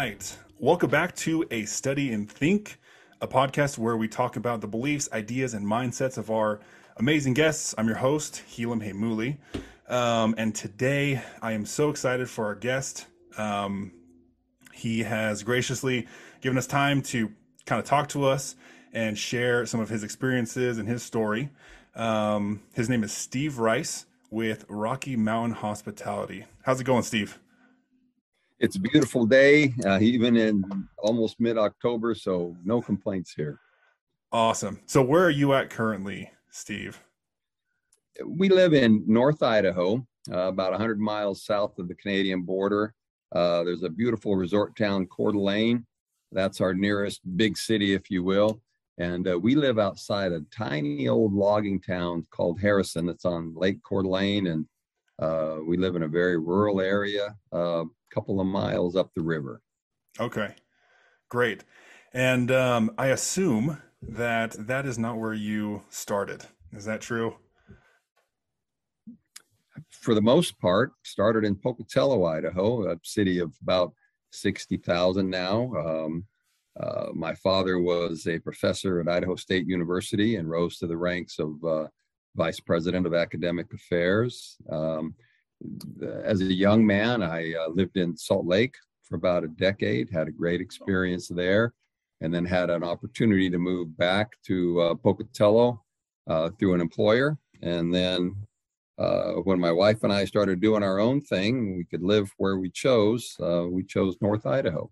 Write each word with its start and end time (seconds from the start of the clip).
right. 0.00 0.38
Welcome 0.58 0.88
back 0.88 1.14
to 1.16 1.44
A 1.50 1.66
Study 1.66 2.10
in 2.10 2.26
Think, 2.26 2.78
a 3.20 3.28
podcast 3.28 3.76
where 3.76 3.98
we 3.98 4.08
talk 4.08 4.36
about 4.36 4.62
the 4.62 4.66
beliefs, 4.66 5.10
ideas, 5.12 5.52
and 5.52 5.66
mindsets 5.66 6.16
of 6.16 6.30
our 6.30 6.60
amazing 6.96 7.34
guests. 7.34 7.74
I'm 7.76 7.86
your 7.86 7.98
host, 7.98 8.42
Helam 8.50 8.82
Hamuli. 8.82 9.36
Um, 9.92 10.34
and 10.38 10.54
today 10.54 11.20
I 11.42 11.52
am 11.52 11.66
so 11.66 11.90
excited 11.90 12.30
for 12.30 12.46
our 12.46 12.54
guest. 12.54 13.08
Um, 13.36 13.92
he 14.72 15.00
has 15.00 15.42
graciously 15.42 16.06
given 16.40 16.56
us 16.56 16.66
time 16.66 17.02
to 17.02 17.30
kind 17.66 17.78
of 17.78 17.84
talk 17.84 18.08
to 18.10 18.24
us 18.24 18.56
and 18.94 19.18
share 19.18 19.66
some 19.66 19.80
of 19.80 19.90
his 19.90 20.02
experiences 20.02 20.78
and 20.78 20.88
his 20.88 21.02
story. 21.02 21.50
Um, 21.94 22.62
his 22.72 22.88
name 22.88 23.04
is 23.04 23.12
Steve 23.12 23.58
Rice 23.58 24.06
with 24.30 24.64
Rocky 24.66 25.16
Mountain 25.16 25.56
Hospitality. 25.56 26.46
How's 26.62 26.80
it 26.80 26.84
going, 26.84 27.02
Steve? 27.02 27.38
It's 28.60 28.76
a 28.76 28.80
beautiful 28.80 29.24
day, 29.24 29.72
uh, 29.86 29.98
even 30.00 30.36
in 30.36 30.86
almost 30.98 31.40
mid 31.40 31.56
October, 31.56 32.14
so 32.14 32.54
no 32.62 32.82
complaints 32.82 33.32
here. 33.32 33.58
Awesome. 34.32 34.80
So, 34.84 35.02
where 35.02 35.24
are 35.24 35.30
you 35.30 35.54
at 35.54 35.70
currently, 35.70 36.30
Steve? 36.50 37.02
We 38.24 38.50
live 38.50 38.74
in 38.74 39.02
North 39.06 39.42
Idaho, 39.42 40.06
uh, 40.30 40.48
about 40.48 40.72
100 40.72 41.00
miles 41.00 41.42
south 41.42 41.78
of 41.78 41.88
the 41.88 41.94
Canadian 41.94 42.42
border. 42.42 42.92
Uh, 43.34 43.64
there's 43.64 43.82
a 43.82 43.88
beautiful 43.88 44.36
resort 44.36 44.76
town, 44.76 45.06
Coeur 45.06 45.32
d'Alene. 45.32 45.86
That's 46.30 46.60
our 46.60 46.74
nearest 46.74 47.22
big 47.38 47.56
city, 47.56 47.94
if 47.94 48.10
you 48.10 48.22
will. 48.22 48.60
And 48.98 49.26
uh, 49.26 49.38
we 49.38 49.54
live 49.54 49.78
outside 49.78 50.32
a 50.32 50.42
tiny 50.54 51.08
old 51.08 51.32
logging 51.32 51.80
town 51.80 52.26
called 52.30 52.60
Harrison. 52.60 53.06
that's 53.06 53.24
on 53.24 53.54
Lake 53.54 53.82
Coeur 53.82 54.02
d'Alene, 54.02 54.48
and 54.48 54.66
uh, 55.20 55.56
we 55.66 55.76
live 55.76 55.96
in 55.96 56.02
a 56.02 56.08
very 56.08 56.38
rural 56.38 56.80
area, 56.80 57.36
a 57.52 57.56
uh, 57.56 57.84
couple 58.12 58.40
of 58.40 58.46
miles 58.46 58.96
up 58.96 59.10
the 59.14 59.22
river. 59.22 59.60
Okay, 60.18 60.54
great. 61.28 61.64
And 62.12 62.50
um, 62.50 62.90
I 62.98 63.08
assume 63.08 63.80
that 64.02 64.52
that 64.66 64.86
is 64.86 64.98
not 64.98 65.18
where 65.18 65.34
you 65.34 65.82
started. 65.90 66.44
Is 66.72 66.84
that 66.86 67.00
true? 67.00 67.36
For 69.90 70.14
the 70.14 70.22
most 70.22 70.58
part, 70.58 70.92
started 71.02 71.44
in 71.44 71.54
Pocatello, 71.54 72.24
Idaho, 72.24 72.90
a 72.90 72.98
city 73.02 73.38
of 73.38 73.52
about 73.62 73.92
60,000 74.32 75.28
now. 75.28 75.72
Um, 75.74 76.24
uh, 76.78 77.08
my 77.12 77.34
father 77.34 77.78
was 77.78 78.26
a 78.26 78.38
professor 78.38 79.00
at 79.00 79.08
Idaho 79.08 79.36
State 79.36 79.66
University 79.66 80.36
and 80.36 80.48
rose 80.48 80.78
to 80.78 80.86
the 80.86 80.96
ranks 80.96 81.38
of 81.38 81.62
uh, 81.64 81.86
vice 82.36 82.60
president 82.60 83.06
of 83.06 83.14
academic 83.14 83.72
affairs. 83.72 84.56
Um, 84.70 85.14
as 86.24 86.40
a 86.40 86.52
young 86.52 86.86
man, 86.86 87.22
I 87.22 87.54
uh, 87.54 87.68
lived 87.68 87.96
in 87.96 88.16
Salt 88.16 88.46
Lake 88.46 88.74
for 89.04 89.16
about 89.16 89.44
a 89.44 89.48
decade, 89.48 90.08
had 90.10 90.28
a 90.28 90.32
great 90.32 90.60
experience 90.60 91.28
there, 91.28 91.74
and 92.20 92.32
then 92.32 92.44
had 92.44 92.70
an 92.70 92.84
opportunity 92.84 93.50
to 93.50 93.58
move 93.58 93.96
back 93.96 94.30
to 94.46 94.80
uh, 94.80 94.94
Pocatello 94.94 95.82
uh, 96.28 96.50
through 96.58 96.74
an 96.74 96.80
employer. 96.80 97.36
And 97.62 97.92
then 97.92 98.36
uh, 98.98 99.32
when 99.44 99.58
my 99.58 99.72
wife 99.72 100.04
and 100.04 100.12
I 100.12 100.24
started 100.24 100.60
doing 100.60 100.82
our 100.82 100.98
own 100.98 101.20
thing, 101.20 101.76
we 101.76 101.84
could 101.84 102.02
live 102.02 102.32
where 102.36 102.58
we 102.58 102.70
chose. 102.70 103.36
Uh, 103.40 103.66
we 103.68 103.82
chose 103.82 104.16
North 104.20 104.46
Idaho. 104.46 104.90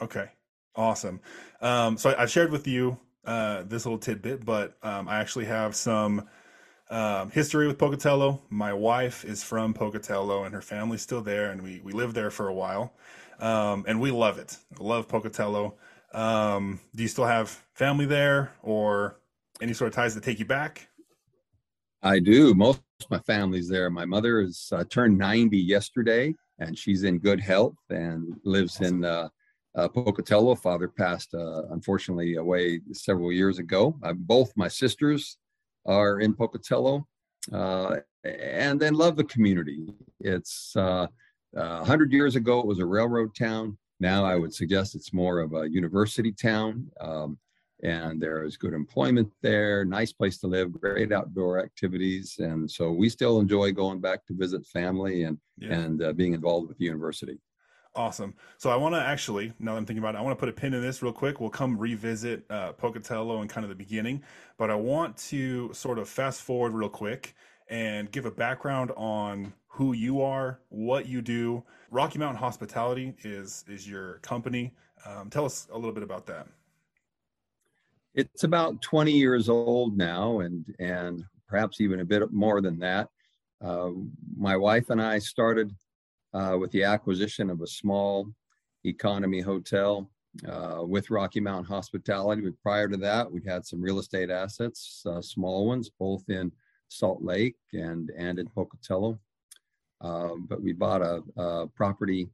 Okay, 0.00 0.30
awesome. 0.74 1.20
Um, 1.60 1.96
so 1.96 2.14
I, 2.16 2.26
shared 2.26 2.50
with 2.50 2.66
you 2.66 2.98
uh, 3.24 3.62
this 3.64 3.84
little 3.84 3.98
tidbit, 3.98 4.44
but 4.44 4.76
um, 4.82 5.08
I 5.08 5.20
actually 5.20 5.44
have 5.46 5.74
some 5.74 6.28
um, 6.90 7.30
history 7.30 7.66
with 7.66 7.78
Pocatello. 7.78 8.42
My 8.50 8.72
wife 8.72 9.24
is 9.24 9.42
from 9.42 9.74
Pocatello, 9.74 10.44
and 10.44 10.54
her 10.54 10.60
family's 10.60 11.02
still 11.02 11.22
there, 11.22 11.50
and 11.50 11.62
we 11.62 11.80
we 11.82 11.92
lived 11.92 12.14
there 12.14 12.30
for 12.30 12.48
a 12.48 12.54
while, 12.54 12.92
um, 13.40 13.84
and 13.86 14.00
we 14.00 14.10
love 14.10 14.38
it. 14.38 14.56
love 14.78 15.08
Pocatello. 15.08 15.74
Um, 16.12 16.80
do 16.94 17.02
you 17.02 17.08
still 17.08 17.26
have 17.26 17.48
family 17.74 18.06
there, 18.06 18.52
or 18.62 19.20
any 19.60 19.72
sort 19.72 19.88
of 19.88 19.94
ties 19.94 20.14
that 20.14 20.24
take 20.24 20.38
you 20.38 20.44
back? 20.44 20.88
I 22.02 22.18
do. 22.18 22.54
Most 22.54 22.80
of 23.02 23.10
my 23.10 23.18
family's 23.20 23.68
there. 23.68 23.88
My 23.88 24.04
mother 24.04 24.40
is 24.40 24.68
uh, 24.72 24.84
turned 24.84 25.16
90 25.16 25.56
yesterday, 25.56 26.34
and 26.58 26.76
she's 26.78 27.02
in 27.02 27.18
good 27.18 27.40
health 27.40 27.76
and 27.88 28.36
lives 28.44 28.76
awesome. 28.76 28.96
in 28.98 29.04
uh, 29.04 29.28
uh, 29.74 29.88
Pocatello. 29.88 30.54
Father 30.54 30.86
passed, 30.86 31.32
uh, 31.34 31.62
unfortunately, 31.70 32.34
away 32.34 32.80
several 32.92 33.32
years 33.32 33.58
ago. 33.58 33.98
both 34.14 34.52
my 34.54 34.68
sisters 34.68 35.38
are 35.86 36.20
in 36.20 36.34
Pocatello, 36.34 37.06
uh, 37.52 37.96
and 38.24 38.80
then 38.80 38.94
love 38.94 39.16
the 39.16 39.24
community. 39.24 39.94
It's 40.20 40.74
uh, 40.76 41.06
uh, 41.56 41.78
100 41.78 42.12
years 42.12 42.36
ago, 42.36 42.60
it 42.60 42.66
was 42.66 42.78
a 42.78 42.86
railroad 42.86 43.34
town. 43.34 43.78
Now 44.00 44.24
I 44.24 44.36
would 44.36 44.52
suggest 44.52 44.94
it's 44.94 45.12
more 45.12 45.38
of 45.40 45.54
a 45.54 45.68
university 45.70 46.32
town. 46.32 46.90
Um, 47.00 47.38
and 47.82 48.20
there 48.20 48.42
is 48.42 48.56
good 48.56 48.72
employment 48.72 49.30
there, 49.42 49.84
nice 49.84 50.12
place 50.12 50.38
to 50.38 50.46
live, 50.46 50.72
great 50.72 51.12
outdoor 51.12 51.62
activities. 51.62 52.36
And 52.38 52.68
so 52.70 52.90
we 52.90 53.08
still 53.10 53.40
enjoy 53.40 53.72
going 53.72 54.00
back 54.00 54.24
to 54.26 54.34
visit 54.34 54.66
family 54.66 55.24
and, 55.24 55.38
yeah. 55.58 55.74
and 55.74 56.02
uh, 56.02 56.12
being 56.12 56.32
involved 56.32 56.68
with 56.68 56.78
the 56.78 56.84
university. 56.86 57.38
Awesome. 57.96 58.34
So 58.58 58.70
I 58.70 58.76
want 58.76 58.96
to 58.96 59.00
actually, 59.00 59.52
now 59.60 59.72
that 59.72 59.78
I'm 59.78 59.86
thinking 59.86 60.02
about 60.02 60.16
it, 60.16 60.18
I 60.18 60.20
want 60.20 60.36
to 60.36 60.40
put 60.40 60.48
a 60.48 60.52
pin 60.52 60.74
in 60.74 60.82
this 60.82 61.00
real 61.00 61.12
quick. 61.12 61.40
We'll 61.40 61.50
come 61.50 61.78
revisit 61.78 62.44
uh, 62.50 62.72
Pocatello 62.72 63.40
and 63.40 63.48
kind 63.48 63.64
of 63.64 63.68
the 63.68 63.76
beginning, 63.76 64.20
but 64.58 64.68
I 64.68 64.74
want 64.74 65.16
to 65.28 65.72
sort 65.72 66.00
of 66.00 66.08
fast 66.08 66.42
forward 66.42 66.72
real 66.72 66.88
quick 66.88 67.36
and 67.68 68.10
give 68.10 68.26
a 68.26 68.32
background 68.32 68.90
on 68.96 69.52
who 69.68 69.92
you 69.92 70.22
are, 70.22 70.58
what 70.70 71.06
you 71.06 71.22
do. 71.22 71.62
Rocky 71.90 72.18
Mountain 72.18 72.38
Hospitality 72.38 73.14
is 73.22 73.64
is 73.68 73.88
your 73.88 74.18
company. 74.18 74.74
Um, 75.06 75.30
tell 75.30 75.44
us 75.44 75.68
a 75.72 75.76
little 75.76 75.92
bit 75.92 76.02
about 76.02 76.26
that. 76.26 76.48
It's 78.14 78.44
about 78.44 78.80
20 78.82 79.12
years 79.12 79.48
old 79.48 79.96
now, 79.96 80.40
and 80.40 80.64
and 80.80 81.24
perhaps 81.48 81.80
even 81.80 82.00
a 82.00 82.04
bit 82.04 82.32
more 82.32 82.60
than 82.60 82.78
that. 82.80 83.08
Uh, 83.60 83.90
my 84.36 84.56
wife 84.56 84.90
and 84.90 85.00
I 85.00 85.18
started 85.18 85.72
uh, 86.34 86.56
with 86.58 86.70
the 86.72 86.82
acquisition 86.82 87.48
of 87.48 87.62
a 87.62 87.66
small 87.66 88.28
economy 88.84 89.40
hotel 89.40 90.10
uh, 90.48 90.82
with 90.84 91.10
Rocky 91.10 91.40
Mountain 91.40 91.66
Hospitality. 91.66 92.42
But 92.42 92.60
prior 92.62 92.88
to 92.88 92.96
that, 92.98 93.30
we 93.30 93.40
had 93.46 93.64
some 93.64 93.80
real 93.80 93.98
estate 93.98 94.30
assets, 94.30 95.02
uh, 95.06 95.22
small 95.22 95.66
ones, 95.66 95.90
both 95.98 96.28
in 96.28 96.52
Salt 96.88 97.22
Lake 97.22 97.56
and, 97.72 98.10
and 98.16 98.38
in 98.38 98.48
Pocatello. 98.48 99.18
Um, 100.00 100.46
but 100.48 100.60
we 100.60 100.72
bought 100.72 101.02
a, 101.02 101.22
a 101.40 101.66
property 101.68 102.28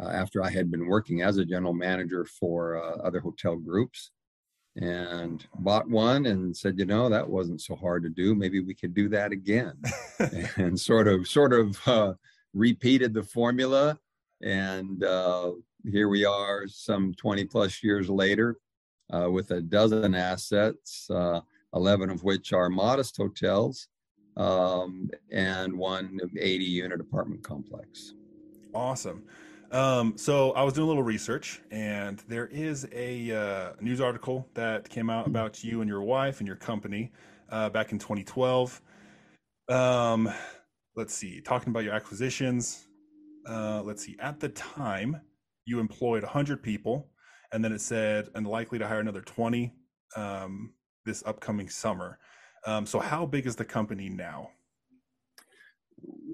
uh, 0.00 0.08
after 0.08 0.42
I 0.42 0.50
had 0.50 0.70
been 0.70 0.86
working 0.86 1.22
as 1.22 1.36
a 1.36 1.44
general 1.44 1.74
manager 1.74 2.24
for 2.24 2.82
uh, 2.82 2.98
other 3.02 3.20
hotel 3.20 3.56
groups 3.56 4.12
and 4.76 5.44
bought 5.58 5.88
one 5.88 6.26
and 6.26 6.56
said, 6.56 6.78
you 6.78 6.84
know, 6.84 7.08
that 7.08 7.28
wasn't 7.28 7.60
so 7.60 7.74
hard 7.74 8.02
to 8.02 8.10
do. 8.10 8.34
Maybe 8.34 8.60
we 8.60 8.74
could 8.74 8.94
do 8.94 9.08
that 9.08 9.32
again. 9.32 9.74
and 10.56 10.78
sort 10.78 11.08
of, 11.08 11.26
sort 11.26 11.54
of, 11.54 11.78
uh, 11.86 12.12
repeated 12.56 13.12
the 13.12 13.22
formula. 13.22 13.98
And 14.42 15.04
uh, 15.04 15.52
here 15.90 16.08
we 16.08 16.24
are 16.24 16.66
some 16.66 17.14
20 17.14 17.44
plus 17.44 17.82
years 17.82 18.08
later 18.08 18.56
uh, 19.12 19.30
with 19.30 19.50
a 19.50 19.60
dozen 19.60 20.14
assets, 20.14 21.08
uh, 21.10 21.40
11 21.74 22.10
of 22.10 22.24
which 22.24 22.52
are 22.52 22.68
modest 22.68 23.16
hotels 23.16 23.88
um, 24.36 25.10
and 25.30 25.76
one 25.76 26.18
80 26.38 26.64
unit 26.64 27.00
apartment 27.00 27.42
complex. 27.42 28.14
Awesome. 28.74 29.22
Um, 29.72 30.16
so 30.16 30.52
I 30.52 30.62
was 30.62 30.74
doing 30.74 30.84
a 30.84 30.88
little 30.88 31.02
research, 31.02 31.60
and 31.70 32.22
there 32.28 32.46
is 32.46 32.86
a 32.92 33.32
uh, 33.32 33.72
news 33.80 34.00
article 34.00 34.46
that 34.54 34.88
came 34.88 35.10
out 35.10 35.26
about 35.26 35.64
you 35.64 35.80
and 35.80 35.88
your 35.88 36.02
wife 36.02 36.38
and 36.38 36.46
your 36.46 36.56
company 36.56 37.10
uh, 37.50 37.68
back 37.70 37.92
in 37.92 37.98
2012. 37.98 38.80
Um, 39.68 40.32
let's 40.96 41.14
see, 41.14 41.40
talking 41.40 41.70
about 41.70 41.84
your 41.84 41.94
acquisitions. 41.94 42.88
Uh, 43.48 43.82
let's 43.82 44.04
see, 44.04 44.16
at 44.18 44.40
the 44.40 44.48
time, 44.50 45.20
you 45.66 45.78
employed 45.78 46.22
100 46.22 46.62
people, 46.62 47.10
and 47.52 47.64
then 47.64 47.72
it 47.72 47.80
said, 47.80 48.28
and 48.34 48.46
likely 48.46 48.78
to 48.78 48.88
hire 48.88 49.00
another 49.00 49.20
20 49.20 49.72
um, 50.16 50.72
this 51.04 51.22
upcoming 51.26 51.68
summer. 51.68 52.18
Um, 52.66 52.86
so, 52.86 52.98
how 52.98 53.26
big 53.26 53.46
is 53.46 53.54
the 53.54 53.64
company 53.64 54.08
now? 54.08 54.50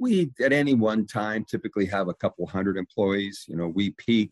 We, 0.00 0.30
at 0.40 0.52
any 0.52 0.74
one 0.74 1.06
time, 1.06 1.44
typically 1.44 1.86
have 1.86 2.08
a 2.08 2.14
couple 2.14 2.46
hundred 2.46 2.76
employees. 2.76 3.44
You 3.48 3.56
know, 3.56 3.68
we 3.68 3.90
peak, 3.90 4.30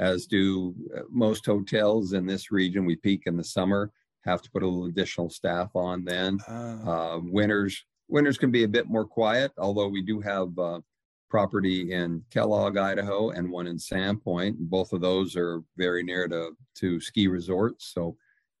as 0.00 0.26
do 0.26 0.74
uh, 0.96 1.02
most 1.10 1.46
hotels 1.46 2.12
in 2.12 2.26
this 2.26 2.50
region. 2.50 2.84
We 2.84 2.96
peak 2.96 3.22
in 3.26 3.36
the 3.36 3.44
summer, 3.44 3.90
have 4.24 4.42
to 4.42 4.50
put 4.50 4.62
a 4.62 4.66
little 4.66 4.86
additional 4.86 5.30
staff 5.30 5.70
on 5.74 6.04
then. 6.04 6.38
Uh, 6.46 6.78
uh, 6.86 7.20
winters, 7.22 7.84
Winters 8.08 8.38
can 8.38 8.50
be 8.50 8.64
a 8.64 8.68
bit 8.68 8.88
more 8.88 9.04
quiet, 9.04 9.52
although 9.58 9.88
we 9.88 10.02
do 10.02 10.20
have 10.20 10.58
uh, 10.58 10.80
property 11.28 11.92
in 11.92 12.22
Kellogg, 12.30 12.76
Idaho, 12.76 13.30
and 13.30 13.50
one 13.50 13.66
in 13.66 13.76
Sandpoint. 13.76 14.56
Both 14.58 14.92
of 14.92 15.00
those 15.00 15.36
are 15.36 15.62
very 15.76 16.02
near 16.02 16.26
to, 16.28 16.52
to 16.76 17.00
ski 17.00 17.28
resorts, 17.28 17.92
so 17.92 18.16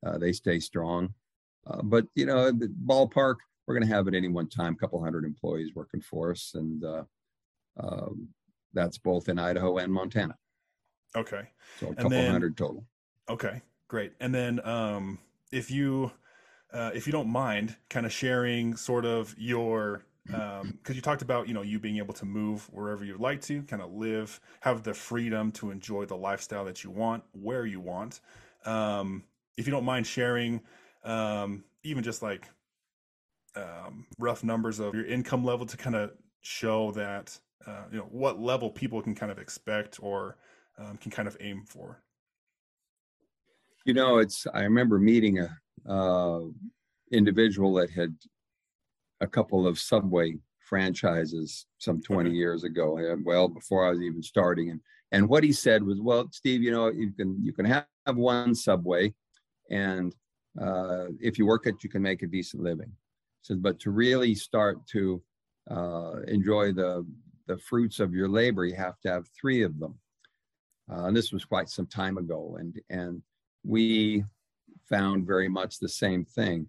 uh, 0.06 0.18
they 0.18 0.32
stay 0.32 0.60
strong. 0.60 1.14
Uh, 1.66 1.82
but 1.82 2.06
you 2.14 2.26
know, 2.26 2.50
the 2.50 2.72
ballpark, 2.86 3.36
we're 3.66 3.74
going 3.74 3.86
to 3.86 3.94
have 3.94 4.08
at 4.08 4.14
any 4.14 4.28
one 4.28 4.48
time 4.48 4.74
a 4.74 4.76
couple 4.76 5.02
hundred 5.02 5.24
employees 5.24 5.72
working 5.74 6.00
for 6.00 6.30
us, 6.30 6.52
and 6.54 6.84
uh, 6.84 7.02
um, 7.80 8.28
that's 8.72 8.98
both 8.98 9.28
in 9.28 9.38
Idaho 9.38 9.78
and 9.78 9.92
Montana. 9.92 10.36
Okay. 11.16 11.42
So 11.80 11.88
a 11.88 11.94
couple 11.94 12.10
then, 12.10 12.30
hundred 12.30 12.56
total. 12.56 12.84
Okay, 13.28 13.62
great. 13.88 14.12
And 14.20 14.34
then 14.34 14.60
um, 14.66 15.18
if 15.52 15.70
you 15.70 16.12
uh, 16.72 16.90
if 16.94 17.06
you 17.06 17.12
don't 17.12 17.28
mind, 17.28 17.76
kind 17.88 18.06
of 18.06 18.12
sharing 18.12 18.76
sort 18.76 19.04
of 19.04 19.34
your 19.38 20.04
because 20.28 20.60
um, 20.60 20.78
you 20.88 21.00
talked 21.00 21.22
about 21.22 21.48
you 21.48 21.54
know 21.54 21.62
you 21.62 21.78
being 21.78 21.96
able 21.96 22.12
to 22.12 22.26
move 22.26 22.68
wherever 22.70 23.04
you'd 23.04 23.20
like 23.20 23.40
to, 23.42 23.62
kind 23.62 23.80
of 23.80 23.92
live, 23.92 24.38
have 24.60 24.82
the 24.82 24.92
freedom 24.92 25.50
to 25.52 25.70
enjoy 25.70 26.04
the 26.04 26.16
lifestyle 26.16 26.64
that 26.66 26.84
you 26.84 26.90
want 26.90 27.22
where 27.32 27.64
you 27.64 27.80
want. 27.80 28.20
Um, 28.66 29.24
if 29.56 29.66
you 29.66 29.70
don't 29.70 29.84
mind 29.84 30.06
sharing, 30.06 30.60
um, 31.04 31.64
even 31.82 32.02
just 32.02 32.22
like 32.22 32.46
um, 33.56 34.06
rough 34.18 34.44
numbers 34.44 34.80
of 34.80 34.94
your 34.94 35.06
income 35.06 35.44
level 35.44 35.64
to 35.64 35.76
kind 35.76 35.96
of 35.96 36.12
show 36.42 36.90
that 36.92 37.38
uh, 37.66 37.84
you 37.90 37.98
know 37.98 38.08
what 38.10 38.38
level 38.38 38.70
people 38.70 39.00
can 39.00 39.14
kind 39.14 39.32
of 39.32 39.38
expect 39.38 39.98
or 40.02 40.36
um, 40.78 40.98
can 40.98 41.10
kind 41.10 41.26
of 41.26 41.36
aim 41.40 41.64
for. 41.66 42.02
You 43.86 43.94
know, 43.94 44.18
it's 44.18 44.46
I 44.52 44.60
remember 44.60 44.98
meeting 44.98 45.38
a 45.38 45.48
uh, 45.86 46.40
individual 47.12 47.74
that 47.74 47.90
had 47.90 48.14
a 49.20 49.26
couple 49.26 49.66
of 49.66 49.78
Subway 49.78 50.36
franchises 50.68 51.66
some 51.78 52.02
20 52.02 52.28
okay. 52.28 52.36
years 52.36 52.64
ago, 52.64 52.98
uh, 52.98 53.16
well 53.24 53.48
before 53.48 53.86
I 53.86 53.90
was 53.90 54.02
even 54.02 54.22
starting, 54.22 54.70
and 54.70 54.80
and 55.10 55.28
what 55.28 55.42
he 55.42 55.52
said 55.52 55.82
was, 55.82 56.00
well, 56.00 56.28
Steve, 56.32 56.62
you 56.62 56.70
know, 56.70 56.88
you 56.88 57.12
can 57.12 57.36
you 57.42 57.52
can 57.52 57.64
have 57.64 57.86
one 58.14 58.54
Subway, 58.54 59.14
and 59.70 60.14
uh, 60.60 61.06
if 61.20 61.38
you 61.38 61.46
work 61.46 61.66
it, 61.66 61.82
you 61.82 61.90
can 61.90 62.02
make 62.02 62.22
a 62.22 62.26
decent 62.26 62.62
living. 62.62 62.92
Says, 63.42 63.58
but 63.58 63.78
to 63.80 63.90
really 63.90 64.34
start 64.34 64.86
to 64.88 65.22
uh, 65.70 66.20
enjoy 66.26 66.72
the 66.72 67.06
the 67.46 67.58
fruits 67.58 68.00
of 68.00 68.12
your 68.12 68.28
labor, 68.28 68.66
you 68.66 68.76
have 68.76 69.00
to 69.00 69.10
have 69.10 69.26
three 69.28 69.62
of 69.62 69.78
them. 69.78 69.98
Uh, 70.90 71.04
and 71.06 71.16
this 71.16 71.32
was 71.32 71.44
quite 71.44 71.68
some 71.68 71.86
time 71.86 72.18
ago, 72.18 72.56
and 72.60 72.78
and 72.90 73.22
we 73.64 74.24
found 74.88 75.26
very 75.26 75.48
much 75.48 75.78
the 75.78 75.88
same 75.88 76.24
thing. 76.24 76.68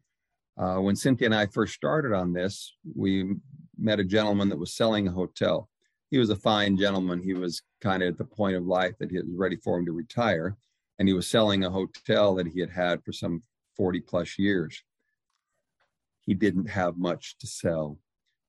Uh, 0.58 0.78
when 0.78 0.96
Cynthia 0.96 1.28
and 1.28 1.36
I 1.36 1.46
first 1.46 1.74
started 1.74 2.14
on 2.14 2.34
this, 2.34 2.76
we 2.96 3.36
met 3.78 4.00
a 4.00 4.04
gentleman 4.04 4.50
that 4.50 4.60
was 4.60 4.74
selling 4.74 5.08
a 5.08 5.12
hotel. 5.12 5.70
He 6.12 6.18
was 6.18 6.30
a 6.30 6.36
fine 6.36 6.76
gentleman. 6.78 7.22
He 7.22 7.34
was 7.34 7.62
kind 7.82 8.04
of 8.04 8.10
at 8.10 8.18
the 8.18 8.26
point 8.26 8.58
of 8.58 8.66
life 8.66 8.96
that 9.00 9.12
he 9.12 9.18
was 9.18 9.28
ready 9.32 9.56
for 9.56 9.78
him 9.78 9.86
to 9.86 9.94
retire, 9.94 10.58
and 10.98 11.08
he 11.08 11.14
was 11.14 11.28
selling 11.28 11.64
a 11.64 11.70
hotel 11.70 12.36
that 12.36 12.48
he 12.48 12.60
had 12.60 12.72
had 12.72 13.04
for 13.04 13.14
some 13.14 13.44
40 13.78 14.02
plus 14.02 14.38
years. 14.38 14.84
He 16.22 16.34
didn't 16.34 16.70
have 16.70 16.98
much 16.98 17.38
to 17.40 17.48
sell. 17.48 17.98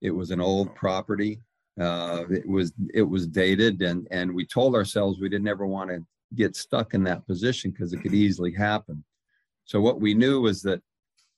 It 0.00 0.10
was 0.10 0.30
an 0.30 0.40
old 0.40 0.74
property. 0.74 1.40
Uh, 1.80 2.24
it 2.30 2.48
was 2.48 2.72
it 2.92 3.02
was 3.02 3.26
dated, 3.26 3.80
and 3.82 4.08
and 4.10 4.34
we 4.34 4.44
told 4.44 4.74
ourselves 4.74 5.20
we 5.20 5.28
didn't 5.28 5.48
ever 5.48 5.66
want 5.66 5.90
to 5.90 6.04
get 6.34 6.56
stuck 6.56 6.94
in 6.94 7.04
that 7.04 7.26
position 7.26 7.70
because 7.70 7.92
it 7.92 8.02
could 8.02 8.14
easily 8.14 8.52
happen. 8.52 9.04
So 9.64 9.80
what 9.80 10.00
we 10.00 10.14
knew 10.14 10.40
was 10.40 10.62
that 10.62 10.82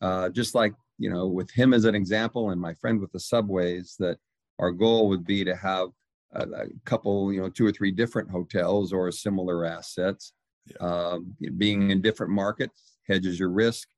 uh, 0.01 0.29
just 0.31 0.55
like 0.55 0.75
you 0.99 1.11
know 1.11 1.27
with 1.27 1.51
him 1.51 1.73
as 1.73 1.85
an 1.85 1.95
example 1.95 2.51
and 2.51 2.61
my 2.61 2.75
friend 2.75 3.01
with 3.01 3.13
the 3.13 3.21
subways 3.21 3.97
that 3.99 4.19
our 4.59 4.71
goal 4.71 5.09
would 5.09 5.25
be 5.25 5.45
to 5.45 5.57
have 5.57 5.89
a, 6.35 6.43
a 6.43 6.67
couple 6.85 7.33
you 7.33 7.41
know 7.41 7.49
two 7.49 7.67
or 7.67 7.73
three 7.73 7.91
different 7.91 8.31
hotels 8.31 8.93
or 8.93 9.11
similar 9.11 9.65
assets 9.65 10.33
yeah. 10.67 10.87
um, 10.87 11.35
being 11.57 11.91
in 11.91 12.03
different 12.03 12.33
markets 12.33 12.99
hedges 13.09 13.39
your 13.39 13.51
risk 13.51 13.89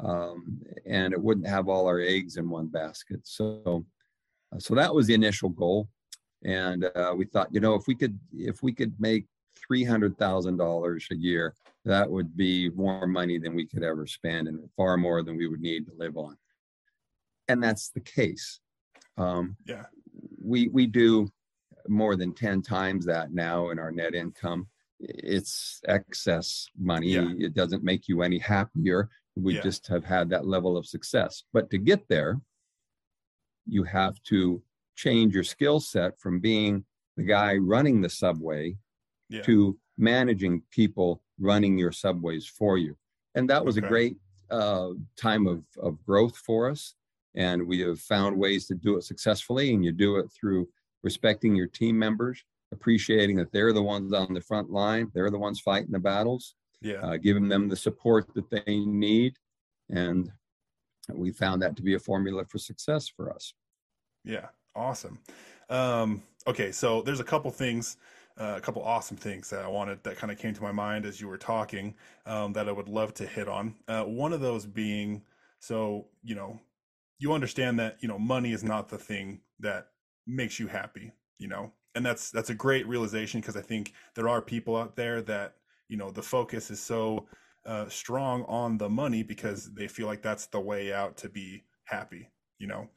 um, 0.00 0.60
and 0.86 1.12
it 1.12 1.20
wouldn't 1.20 1.46
have 1.46 1.68
all 1.68 1.86
our 1.86 2.00
eggs 2.00 2.36
in 2.36 2.48
one 2.48 2.66
basket 2.66 3.20
so 3.24 3.84
uh, 4.54 4.58
so 4.58 4.74
that 4.74 4.94
was 4.94 5.06
the 5.06 5.14
initial 5.14 5.48
goal 5.48 5.88
and 6.44 6.84
uh, 6.96 7.14
we 7.16 7.24
thought 7.24 7.52
you 7.52 7.60
know 7.60 7.74
if 7.74 7.86
we 7.86 7.94
could 7.94 8.18
if 8.32 8.62
we 8.62 8.72
could 8.72 8.94
make 8.98 9.26
$300000 9.70 11.10
a 11.10 11.16
year 11.16 11.54
that 11.84 12.10
would 12.10 12.36
be 12.36 12.70
more 12.70 13.06
money 13.06 13.38
than 13.38 13.54
we 13.54 13.66
could 13.66 13.82
ever 13.82 14.06
spend 14.06 14.48
and 14.48 14.60
far 14.76 14.96
more 14.96 15.22
than 15.22 15.36
we 15.36 15.48
would 15.48 15.60
need 15.60 15.86
to 15.86 15.92
live 15.96 16.16
on. 16.16 16.36
And 17.48 17.62
that's 17.62 17.90
the 17.90 18.00
case. 18.00 18.60
Um, 19.16 19.56
yeah. 19.66 19.86
We, 20.40 20.68
we 20.68 20.86
do 20.86 21.28
more 21.88 22.16
than 22.16 22.34
10 22.34 22.62
times 22.62 23.04
that 23.06 23.32
now 23.32 23.70
in 23.70 23.78
our 23.78 23.90
net 23.90 24.14
income. 24.14 24.68
It's 25.00 25.80
excess 25.88 26.68
money. 26.78 27.08
Yeah. 27.08 27.32
It 27.36 27.54
doesn't 27.54 27.82
make 27.82 28.06
you 28.06 28.22
any 28.22 28.38
happier. 28.38 29.08
We 29.34 29.56
yeah. 29.56 29.62
just 29.62 29.88
have 29.88 30.04
had 30.04 30.30
that 30.30 30.46
level 30.46 30.76
of 30.76 30.86
success. 30.86 31.42
But 31.52 31.70
to 31.70 31.78
get 31.78 32.06
there, 32.08 32.40
you 33.66 33.82
have 33.84 34.22
to 34.24 34.62
change 34.94 35.34
your 35.34 35.44
skill 35.44 35.80
set 35.80 36.18
from 36.20 36.38
being 36.38 36.84
the 37.16 37.24
guy 37.24 37.56
running 37.56 38.00
the 38.00 38.08
subway 38.08 38.76
yeah. 39.28 39.42
to 39.42 39.78
managing 39.98 40.62
people 40.70 41.22
running 41.42 41.76
your 41.76 41.92
subways 41.92 42.46
for 42.46 42.78
you. 42.78 42.96
And 43.34 43.48
that 43.50 43.64
was 43.64 43.76
okay. 43.76 43.86
a 43.86 43.88
great 43.88 44.16
uh, 44.50 44.90
time 45.16 45.46
of, 45.46 45.64
of 45.80 46.02
growth 46.04 46.36
for 46.36 46.70
us. 46.70 46.94
And 47.34 47.66
we 47.66 47.80
have 47.80 47.98
found 47.98 48.36
ways 48.36 48.66
to 48.66 48.74
do 48.74 48.96
it 48.96 49.04
successfully. 49.04 49.72
And 49.72 49.84
you 49.84 49.92
do 49.92 50.16
it 50.16 50.30
through 50.30 50.68
respecting 51.02 51.54
your 51.54 51.66
team 51.66 51.98
members, 51.98 52.42
appreciating 52.72 53.36
that 53.36 53.52
they're 53.52 53.72
the 53.72 53.82
ones 53.82 54.12
on 54.12 54.34
the 54.34 54.40
front 54.40 54.70
line, 54.70 55.10
they're 55.14 55.30
the 55.30 55.38
ones 55.38 55.60
fighting 55.60 55.90
the 55.90 55.98
battles, 55.98 56.54
yeah. 56.80 57.00
uh, 57.02 57.16
giving 57.16 57.48
them 57.48 57.68
the 57.68 57.76
support 57.76 58.32
that 58.34 58.50
they 58.50 58.80
need. 58.80 59.34
And 59.90 60.30
we 61.12 61.32
found 61.32 61.62
that 61.62 61.76
to 61.76 61.82
be 61.82 61.94
a 61.94 61.98
formula 61.98 62.44
for 62.44 62.58
success 62.58 63.08
for 63.08 63.32
us. 63.32 63.54
Yeah, 64.24 64.46
awesome. 64.74 65.18
Um, 65.68 66.22
okay, 66.46 66.70
so 66.70 67.02
there's 67.02 67.20
a 67.20 67.24
couple 67.24 67.50
things 67.50 67.96
uh, 68.38 68.54
a 68.56 68.60
couple 68.60 68.82
awesome 68.82 69.16
things 69.16 69.50
that 69.50 69.64
I 69.64 69.68
wanted 69.68 70.02
that 70.04 70.16
kind 70.16 70.30
of 70.32 70.38
came 70.38 70.54
to 70.54 70.62
my 70.62 70.72
mind 70.72 71.04
as 71.04 71.20
you 71.20 71.28
were 71.28 71.38
talking 71.38 71.94
um, 72.26 72.52
that 72.54 72.68
I 72.68 72.72
would 72.72 72.88
love 72.88 73.14
to 73.14 73.26
hit 73.26 73.48
on. 73.48 73.74
Uh, 73.88 74.04
one 74.04 74.32
of 74.32 74.40
those 74.40 74.66
being, 74.66 75.22
so 75.60 76.06
you 76.22 76.34
know, 76.34 76.60
you 77.18 77.32
understand 77.32 77.78
that 77.78 77.98
you 78.00 78.08
know 78.08 78.18
money 78.18 78.52
is 78.52 78.64
not 78.64 78.88
the 78.88 78.98
thing 78.98 79.40
that 79.60 79.88
makes 80.26 80.58
you 80.58 80.66
happy, 80.66 81.12
you 81.38 81.48
know, 81.48 81.72
and 81.94 82.04
that's 82.04 82.30
that's 82.30 82.50
a 82.50 82.54
great 82.54 82.86
realization 82.86 83.40
because 83.40 83.56
I 83.56 83.62
think 83.62 83.92
there 84.14 84.28
are 84.28 84.42
people 84.42 84.76
out 84.76 84.96
there 84.96 85.22
that 85.22 85.56
you 85.88 85.96
know 85.96 86.10
the 86.10 86.22
focus 86.22 86.70
is 86.70 86.80
so 86.80 87.26
uh, 87.66 87.88
strong 87.88 88.44
on 88.44 88.78
the 88.78 88.88
money 88.88 89.22
because 89.22 89.72
they 89.74 89.86
feel 89.88 90.06
like 90.06 90.22
that's 90.22 90.46
the 90.46 90.60
way 90.60 90.92
out 90.92 91.16
to 91.18 91.28
be 91.28 91.64
happy, 91.84 92.30
you 92.58 92.66
know. 92.66 92.88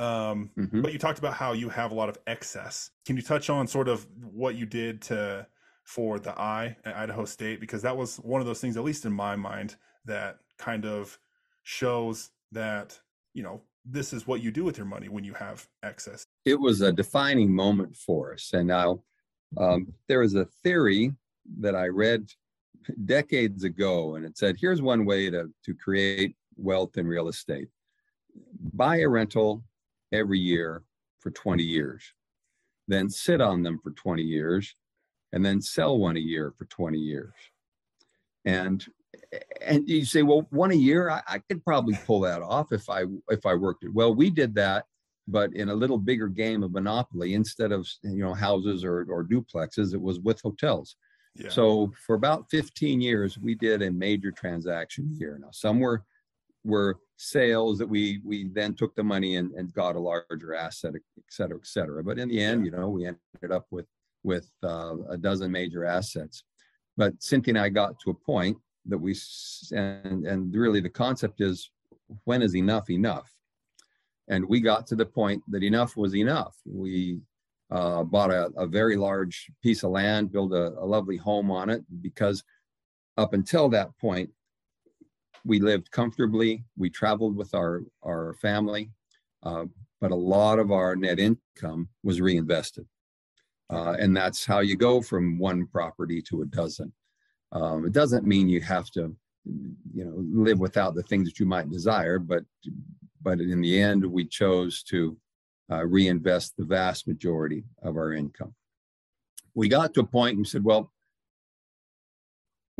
Um, 0.00 0.50
mm-hmm. 0.56 0.80
But 0.80 0.94
you 0.94 0.98
talked 0.98 1.18
about 1.18 1.34
how 1.34 1.52
you 1.52 1.68
have 1.68 1.92
a 1.92 1.94
lot 1.94 2.08
of 2.08 2.16
excess. 2.26 2.90
Can 3.04 3.16
you 3.16 3.22
touch 3.22 3.50
on 3.50 3.66
sort 3.66 3.86
of 3.86 4.06
what 4.32 4.54
you 4.54 4.64
did 4.64 5.02
to 5.02 5.46
for 5.84 6.18
the 6.18 6.36
I 6.40 6.74
at 6.86 6.96
Idaho 6.96 7.26
State? 7.26 7.60
Because 7.60 7.82
that 7.82 7.94
was 7.94 8.16
one 8.16 8.40
of 8.40 8.46
those 8.46 8.62
things, 8.62 8.78
at 8.78 8.82
least 8.82 9.04
in 9.04 9.12
my 9.12 9.36
mind, 9.36 9.76
that 10.06 10.38
kind 10.56 10.86
of 10.86 11.18
shows 11.64 12.30
that 12.52 12.98
you 13.34 13.42
know 13.42 13.60
this 13.84 14.14
is 14.14 14.26
what 14.26 14.42
you 14.42 14.50
do 14.50 14.64
with 14.64 14.78
your 14.78 14.86
money 14.86 15.08
when 15.08 15.22
you 15.22 15.34
have 15.34 15.68
excess. 15.82 16.24
It 16.46 16.58
was 16.58 16.80
a 16.80 16.92
defining 16.92 17.54
moment 17.54 17.94
for 17.94 18.32
us, 18.32 18.52
and 18.54 18.66
now 18.68 19.02
um, 19.58 19.92
there 20.08 20.22
is 20.22 20.34
a 20.34 20.46
theory 20.62 21.12
that 21.58 21.74
I 21.74 21.88
read 21.88 22.26
decades 23.04 23.64
ago, 23.64 24.14
and 24.14 24.24
it 24.24 24.38
said, 24.38 24.56
"Here's 24.58 24.80
one 24.80 25.04
way 25.04 25.28
to 25.28 25.50
to 25.66 25.74
create 25.74 26.36
wealth 26.56 26.96
in 26.96 27.06
real 27.06 27.28
estate: 27.28 27.68
buy 28.72 29.00
a 29.00 29.08
rental 29.08 29.62
every 30.12 30.38
year 30.38 30.82
for 31.18 31.30
20 31.30 31.62
years, 31.62 32.02
then 32.88 33.08
sit 33.08 33.40
on 33.40 33.62
them 33.62 33.78
for 33.82 33.90
20 33.90 34.22
years, 34.22 34.74
and 35.32 35.44
then 35.44 35.60
sell 35.60 35.98
one 35.98 36.16
a 36.16 36.20
year 36.20 36.52
for 36.56 36.64
20 36.66 36.98
years. 36.98 37.32
And 38.44 38.84
and 39.60 39.88
you 39.88 40.04
say, 40.04 40.22
well, 40.22 40.46
one 40.50 40.70
a 40.70 40.76
year, 40.76 41.10
I, 41.10 41.22
I 41.26 41.38
could 41.38 41.64
probably 41.64 41.96
pull 42.04 42.20
that 42.20 42.42
off 42.42 42.72
if 42.72 42.88
I 42.88 43.04
if 43.28 43.46
I 43.46 43.54
worked 43.54 43.84
it. 43.84 43.92
Well, 43.92 44.14
we 44.14 44.30
did 44.30 44.54
that, 44.56 44.86
but 45.28 45.54
in 45.54 45.68
a 45.68 45.74
little 45.74 45.98
bigger 45.98 46.28
game 46.28 46.62
of 46.62 46.72
monopoly, 46.72 47.34
instead 47.34 47.72
of 47.72 47.88
you 48.02 48.22
know 48.22 48.34
houses 48.34 48.84
or, 48.84 49.06
or 49.10 49.24
duplexes, 49.24 49.94
it 49.94 50.00
was 50.00 50.20
with 50.20 50.40
hotels. 50.40 50.96
Yeah. 51.36 51.48
So 51.48 51.92
for 52.06 52.16
about 52.16 52.50
15 52.50 53.00
years, 53.00 53.38
we 53.38 53.54
did 53.54 53.82
a 53.82 53.90
major 53.90 54.32
transaction 54.32 55.14
here. 55.16 55.38
Now 55.40 55.50
some 55.52 55.78
were 55.78 56.04
were 56.64 56.98
sales 57.16 57.78
that 57.78 57.88
we 57.88 58.20
we 58.24 58.48
then 58.52 58.74
took 58.74 58.94
the 58.94 59.04
money 59.04 59.36
and, 59.36 59.52
and 59.52 59.72
got 59.72 59.96
a 59.96 60.00
larger 60.00 60.54
asset, 60.54 60.94
et 60.94 61.24
cetera, 61.28 61.56
et 61.56 61.66
cetera. 61.66 62.02
But 62.02 62.18
in 62.18 62.28
the 62.28 62.42
end, 62.42 62.64
you 62.64 62.70
know, 62.70 62.88
we 62.88 63.06
ended 63.06 63.52
up 63.52 63.66
with 63.70 63.86
with 64.22 64.50
uh, 64.62 64.96
a 65.08 65.16
dozen 65.16 65.50
major 65.50 65.84
assets. 65.84 66.44
But 66.96 67.22
Cynthia 67.22 67.52
and 67.52 67.58
I 67.58 67.68
got 67.68 67.98
to 68.00 68.10
a 68.10 68.14
point 68.14 68.58
that 68.86 68.98
we 68.98 69.16
and 69.72 70.26
and 70.26 70.54
really 70.54 70.80
the 70.80 70.90
concept 70.90 71.40
is 71.40 71.70
when 72.24 72.42
is 72.42 72.56
enough 72.56 72.90
enough? 72.90 73.30
And 74.28 74.48
we 74.48 74.60
got 74.60 74.86
to 74.88 74.96
the 74.96 75.06
point 75.06 75.42
that 75.48 75.62
enough 75.62 75.96
was 75.96 76.14
enough. 76.14 76.54
We 76.64 77.20
uh, 77.70 78.04
bought 78.04 78.30
a, 78.30 78.50
a, 78.56 78.66
very 78.66 78.96
large 78.96 79.46
piece 79.62 79.84
of 79.84 79.90
land, 79.90 80.32
built 80.32 80.52
a, 80.52 80.68
a 80.78 80.86
lovely 80.86 81.16
home 81.16 81.50
on 81.50 81.70
it 81.70 81.84
because 82.00 82.42
up 83.16 83.32
until 83.32 83.68
that 83.68 83.96
point, 84.00 84.30
we 85.44 85.60
lived 85.60 85.90
comfortably. 85.90 86.64
We 86.76 86.90
traveled 86.90 87.36
with 87.36 87.54
our 87.54 87.82
our 88.02 88.34
family, 88.40 88.90
uh, 89.42 89.64
but 90.00 90.10
a 90.10 90.16
lot 90.16 90.58
of 90.58 90.70
our 90.70 90.96
net 90.96 91.18
income 91.18 91.88
was 92.02 92.20
reinvested. 92.20 92.86
Uh, 93.70 93.96
and 93.98 94.16
that's 94.16 94.44
how 94.44 94.60
you 94.60 94.76
go 94.76 95.00
from 95.00 95.38
one 95.38 95.66
property 95.66 96.20
to 96.20 96.42
a 96.42 96.46
dozen. 96.46 96.92
Um, 97.52 97.86
it 97.86 97.92
doesn't 97.92 98.26
mean 98.26 98.48
you 98.48 98.60
have 98.60 98.90
to, 98.92 99.14
you 99.94 100.04
know, 100.04 100.14
live 100.16 100.58
without 100.58 100.94
the 100.94 101.04
things 101.04 101.28
that 101.28 101.38
you 101.38 101.46
might 101.46 101.70
desire, 101.70 102.18
but 102.18 102.44
but 103.22 103.40
in 103.40 103.60
the 103.60 103.80
end, 103.80 104.04
we 104.04 104.24
chose 104.24 104.82
to 104.84 105.16
uh, 105.70 105.84
reinvest 105.84 106.56
the 106.56 106.64
vast 106.64 107.06
majority 107.06 107.64
of 107.82 107.96
our 107.96 108.12
income. 108.12 108.54
We 109.54 109.68
got 109.68 109.94
to 109.94 110.00
a 110.00 110.06
point 110.06 110.36
and 110.36 110.46
said, 110.46 110.64
well, 110.64 110.92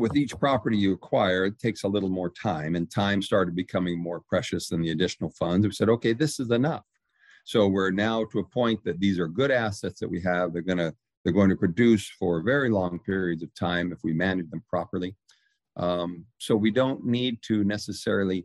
with 0.01 0.17
each 0.17 0.37
property 0.39 0.77
you 0.77 0.93
acquire, 0.93 1.45
it 1.45 1.59
takes 1.59 1.83
a 1.83 1.87
little 1.87 2.09
more 2.09 2.29
time, 2.29 2.75
and 2.75 2.89
time 2.89 3.21
started 3.21 3.55
becoming 3.55 3.97
more 3.97 4.19
precious 4.19 4.67
than 4.67 4.81
the 4.81 4.91
additional 4.91 5.29
funds. 5.31 5.65
We 5.65 5.73
said, 5.73 5.89
okay, 5.89 6.13
this 6.13 6.39
is 6.39 6.51
enough. 6.51 6.85
So 7.45 7.67
we're 7.67 7.91
now 7.91 8.25
to 8.25 8.39
a 8.39 8.43
point 8.43 8.83
that 8.83 8.99
these 8.99 9.19
are 9.19 9.27
good 9.27 9.51
assets 9.51 9.99
that 9.99 10.09
we 10.09 10.21
have. 10.21 10.53
They're 10.53 10.61
going 10.61 10.77
to 10.79 10.93
they're 11.23 11.33
going 11.33 11.51
to 11.51 11.55
produce 11.55 12.09
for 12.09 12.41
very 12.41 12.69
long 12.69 12.97
periods 12.97 13.43
of 13.43 13.53
time 13.53 13.91
if 13.91 13.99
we 14.03 14.11
manage 14.11 14.49
them 14.49 14.63
properly. 14.67 15.15
Um, 15.77 16.25
so 16.39 16.55
we 16.55 16.71
don't 16.71 17.05
need 17.05 17.43
to 17.43 17.63
necessarily 17.63 18.43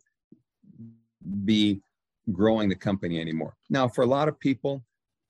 be 1.47 1.81
growing 2.33 2.69
the 2.69 2.75
company 2.75 3.19
anymore. 3.19 3.57
Now, 3.71 3.89
for 3.89 4.03
a 4.03 4.07
lot 4.07 4.29
of 4.29 4.39
people, 4.39 4.85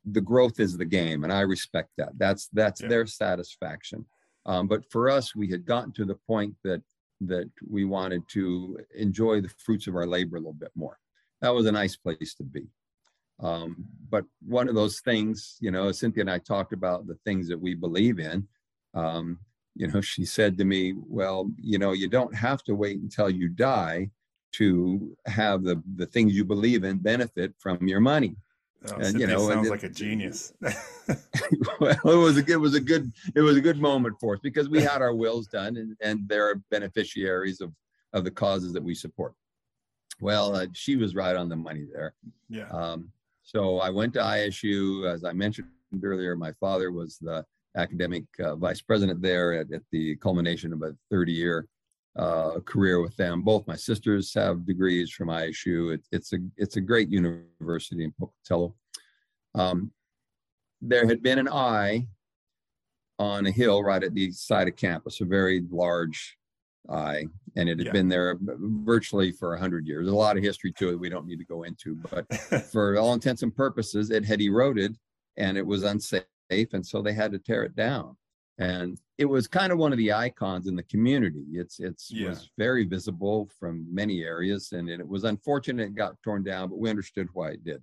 the 0.05 0.21
growth 0.21 0.59
is 0.59 0.77
the 0.77 0.85
game, 0.85 1.23
and 1.23 1.33
I 1.33 1.41
respect 1.41 1.91
that. 1.99 2.13
That's 2.17 2.49
that's 2.53 2.81
yeah. 2.81 2.89
their 2.89 3.07
satisfaction. 3.07 4.05
Um, 4.47 4.69
but 4.69 4.91
for 4.91 5.11
us, 5.11 5.35
we 5.35 5.51
had 5.51 5.67
gotten 5.67 5.93
to 5.93 6.05
the 6.05 6.15
point 6.15 6.55
that 6.65 6.83
that 7.23 7.51
we 7.69 7.85
wanted 7.85 8.23
to 8.29 8.79
enjoy 8.95 9.41
the 9.41 9.49
fruits 9.49 9.87
of 9.87 9.97
our 9.97 10.07
labor 10.07 10.37
a 10.37 10.41
little 10.41 10.53
bit 10.53 10.71
more. 10.75 10.99
That 11.41 11.55
was 11.55 11.67
a 11.67 11.73
nice 11.73 11.97
place 11.97 12.35
to 12.35 12.45
be. 12.45 12.67
Um, 13.41 13.87
but 14.09 14.25
one 14.47 14.69
of 14.69 14.75
those 14.75 15.01
things, 15.01 15.57
you 15.61 15.71
know, 15.71 15.91
Cynthia 15.93 16.23
and 16.23 16.31
I 16.31 16.39
talked 16.39 16.73
about 16.73 17.07
the 17.07 17.19
things 17.25 17.49
that 17.49 17.61
we 17.61 17.75
believe 17.75 18.19
in. 18.19 18.47
Um, 18.95 19.39
you 19.75 19.89
know, 19.89 20.01
she 20.13 20.25
said 20.25 20.57
to 20.59 20.65
me, 20.65 20.95
"Well, 20.97 21.51
you 21.59 21.79
know, 21.79 21.93
you 21.93 22.09
don't 22.09 22.35
have 22.35 22.63
to 22.65 22.75
wait 22.75 23.01
until 23.01 23.31
you 23.31 23.49
die 23.49 24.11
to 24.53 25.17
have 25.27 25.65
the 25.65 25.83
the 25.97 26.07
things 26.07 26.35
you 26.35 26.45
believe 26.45 26.85
in 26.85 26.99
benefit 26.99 27.55
from 27.59 27.87
your 27.87 28.01
money." 28.01 28.37
Oh, 28.93 28.97
and, 28.97 29.19
you 29.19 29.27
know, 29.27 29.49
sounds 29.49 29.69
like 29.69 29.83
a 29.83 29.89
genius. 29.89 30.53
well, 30.61 31.91
it 31.91 32.05
was 32.05 32.39
a 32.39 32.45
it 32.51 32.61
was 32.61 32.75
a 32.75 32.81
good 32.81 33.13
it 33.35 33.41
was 33.41 33.57
a 33.57 33.61
good 33.61 33.79
moment 33.81 34.17
for 34.21 34.35
us 34.35 34.41
because 34.43 34.69
we 34.69 34.83
had 34.83 35.03
our 35.03 35.15
wills 35.15 35.47
done 35.47 35.77
and 35.77 35.97
and 36.01 36.21
they're 36.29 36.57
beneficiaries 36.71 37.61
of 37.61 37.73
of 38.13 38.25
the 38.25 38.31
causes 38.31 38.73
that 38.73 38.83
we 38.83 38.95
support. 38.95 39.35
Well, 40.21 40.57
uh, 40.57 40.67
she 40.73 40.97
was 40.97 41.15
right 41.15 41.37
on 41.37 41.49
the 41.49 41.57
money 41.57 41.87
there. 41.93 42.15
Yeah. 42.49 42.69
Um, 42.69 43.11
so 43.43 43.79
I 43.79 43.91
went 43.91 44.15
to 44.15 44.21
ISU. 44.21 45.13
As 45.13 45.25
I 45.25 45.33
mentioned 45.33 45.69
earlier, 46.03 46.35
my 46.37 46.53
father 46.53 46.91
was 46.91 47.19
the 47.19 47.45
academic 47.77 48.25
uh, 48.41 48.57
vice 48.57 48.81
president 48.81 49.21
there 49.21 49.53
at, 49.53 49.71
at, 49.73 49.83
the 49.93 50.17
culmination 50.17 50.73
of 50.73 50.83
a 50.83 50.97
30 51.11 51.33
year 51.33 51.67
uh, 52.17 52.61
career 52.65 53.01
with 53.01 53.17
them. 53.17 53.43
Both 53.43 53.67
my 53.67 53.77
sisters 53.77 54.33
have 54.35 54.67
degrees 54.67 55.11
from 55.11 55.29
ISU. 55.29 55.95
It, 55.95 56.03
it's 56.13 56.33
a 56.33 56.39
it's 56.57 56.77
a 56.77 56.81
great 56.81 57.11
university 57.11 58.05
in 58.05 58.13
Pocatello. 58.19 58.75
Um, 59.55 59.93
there 60.81 61.07
had 61.07 61.23
been 61.23 61.39
an 61.39 61.49
I 61.49 62.07
on 63.19 63.47
a 63.47 63.51
hill 63.51 63.83
right 63.83 64.03
at 64.03 64.15
the 64.15 64.31
side 64.33 64.69
of 64.69 64.77
campus, 64.77 65.21
a 65.21 65.25
very 65.25 65.63
large 65.71 66.37
I, 66.89 67.27
and 67.57 67.69
it 67.69 67.79
had 67.79 67.87
yeah. 67.87 67.93
been 67.93 68.09
there 68.09 68.39
virtually 68.41 69.33
for 69.33 69.51
100 69.51 69.87
years. 69.87 70.05
There's 70.05 70.13
a 70.13 70.17
lot 70.17 70.37
of 70.37 70.43
history 70.43 70.73
to 70.79 70.91
it 70.91 71.01
we 71.01 71.09
don't 71.09 71.27
need 71.27 71.39
to 71.39 71.45
go 71.45 71.65
into, 71.65 71.97
but 72.11 72.33
for 72.73 72.97
all 72.97 73.15
intents 73.15 73.43
and 73.43 73.55
purposes, 73.55 74.11
it 74.11 74.25
had 74.25 74.41
eroded 74.41 74.97
and 75.37 75.59
it 75.59 75.67
was 75.67 75.83
unsafe, 75.83 76.25
and 76.51 76.87
so 76.87 77.03
they 77.03 77.13
had 77.13 77.33
to 77.33 77.39
tear 77.39 77.65
it 77.65 77.75
down. 77.77 78.17
And 78.59 78.99
it 79.19 79.27
was 79.27 79.47
kind 79.47 79.71
of 79.71 79.79
one 79.79 79.93
of 79.93 79.99
the 79.99 80.13
icons 80.13 80.67
in 80.67 80.77
the 80.77 80.83
community. 80.85 81.45
It's 81.53 81.79
it's 81.79 82.11
yeah. 82.11 82.31
was 82.31 82.51
very 82.57 82.85
visible 82.85 83.51
from 83.59 83.87
many 83.93 84.23
areas, 84.23 84.73
and 84.73 84.89
it, 84.89 85.01
it 85.01 85.09
was 85.09 85.25
unfortunate 85.25 85.89
it 85.89 85.95
got 85.95 86.23
torn 86.23 86.43
down, 86.43 86.71
but 86.71 86.79
we 86.79 86.89
understood 86.89 87.29
why 87.35 87.51
it 87.51 87.65
did. 87.65 87.83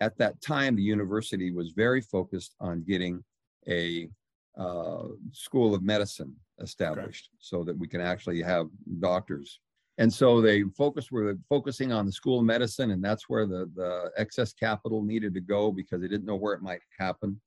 At 0.00 0.16
that 0.18 0.40
time, 0.40 0.76
the 0.76 0.82
university 0.82 1.50
was 1.50 1.72
very 1.72 2.00
focused 2.00 2.54
on 2.60 2.84
getting 2.84 3.24
a 3.68 4.08
uh, 4.56 5.08
school 5.32 5.74
of 5.74 5.82
medicine 5.82 6.34
established 6.60 7.30
okay. 7.32 7.38
so 7.40 7.64
that 7.64 7.78
we 7.78 7.88
can 7.88 8.00
actually 8.00 8.42
have 8.42 8.68
doctors. 9.00 9.60
And 9.98 10.12
so 10.12 10.40
they 10.40 10.62
focused 10.76 11.12
were 11.12 11.36
focusing 11.48 11.92
on 11.92 12.06
the 12.06 12.12
school 12.12 12.38
of 12.38 12.44
medicine, 12.44 12.92
and 12.92 13.04
that's 13.04 13.28
where 13.28 13.46
the, 13.46 13.70
the 13.74 14.10
excess 14.16 14.52
capital 14.52 15.02
needed 15.02 15.34
to 15.34 15.40
go 15.40 15.70
because 15.70 16.00
they 16.00 16.08
didn't 16.08 16.24
know 16.26 16.36
where 16.36 16.54
it 16.54 16.62
might 16.62 16.80
happen. 16.98 17.40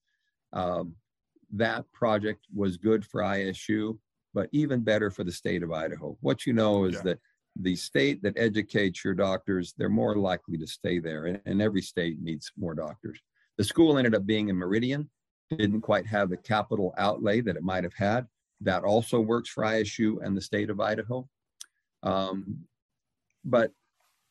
Um, 0.51 0.93
that 1.53 1.86
project 1.91 2.45
was 2.53 2.77
good 2.77 3.05
for 3.05 3.22
ISU, 3.22 3.98
but 4.33 4.50
even 4.51 4.81
better 4.81 5.10
for 5.12 5.24
the 5.24 5.31
state 5.31 5.63
of 5.63 5.72
Idaho. 5.72 6.17
What 6.22 6.45
you 6.45 6.53
know 6.53 6.86
is 6.86 6.95
yeah. 6.95 7.01
that 7.03 7.19
the 7.60 7.75
state 7.75 8.24
that 8.24 8.38
educates 8.38 9.03
your 9.03 9.13
doctors, 9.13 9.74
they're 9.77 9.89
more 9.89 10.15
likely 10.15 10.57
to 10.57 10.67
stay 10.67 11.00
there, 11.00 11.25
and, 11.25 11.39
and 11.45 11.62
every 11.62 11.81
state 11.81 12.19
needs 12.22 12.51
more 12.57 12.74
doctors. 12.74 13.19
The 13.57 13.63
school 13.63 13.98
ended 13.98 14.15
up 14.15 14.25
being 14.25 14.50
in 14.50 14.55
Meridian, 14.55 15.10
didn't 15.51 15.81
quite 15.81 16.07
have 16.07 16.29
the 16.29 16.38
capital 16.38 16.93
outlay 16.98 17.41
that 17.41 17.55
it 17.55 17.63
might 17.63 17.83
have 17.83 17.93
had. 17.93 18.25
That 18.62 18.83
also 18.83 19.19
works 19.19 19.50
for 19.50 19.63
ISU 19.63 20.25
and 20.25 20.36
the 20.36 20.41
state 20.41 20.72
of 20.72 20.79
Idaho. 20.79 21.27
Um, 22.01 22.60
but 23.45 23.72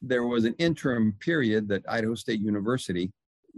there 0.01 0.25
was 0.25 0.45
an 0.45 0.55
interim 0.59 1.15
period 1.21 1.69
that 1.69 1.85
Idaho 1.89 2.15
State 2.15 2.41
University 2.41 3.13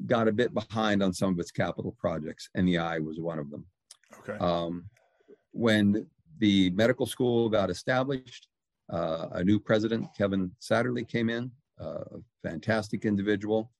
got 0.06 0.28
a 0.28 0.32
bit 0.32 0.52
behind 0.52 1.02
on 1.02 1.12
some 1.12 1.32
of 1.32 1.38
its 1.38 1.50
capital 1.50 1.96
projects, 1.98 2.48
and 2.54 2.66
the 2.66 2.78
I 2.78 2.98
was 2.98 3.20
one 3.20 3.38
of 3.38 3.50
them. 3.50 3.64
Okay. 4.20 4.38
Um, 4.38 4.84
when 5.52 6.06
the 6.38 6.70
medical 6.70 7.06
school 7.06 7.48
got 7.48 7.70
established, 7.70 8.48
uh, 8.92 9.28
a 9.32 9.44
new 9.44 9.58
president, 9.58 10.08
Kevin 10.16 10.50
Satterlee, 10.60 11.08
came 11.08 11.30
in, 11.30 11.50
uh, 11.80 12.00
a 12.00 12.18
fantastic 12.42 13.04
individual. 13.04 13.70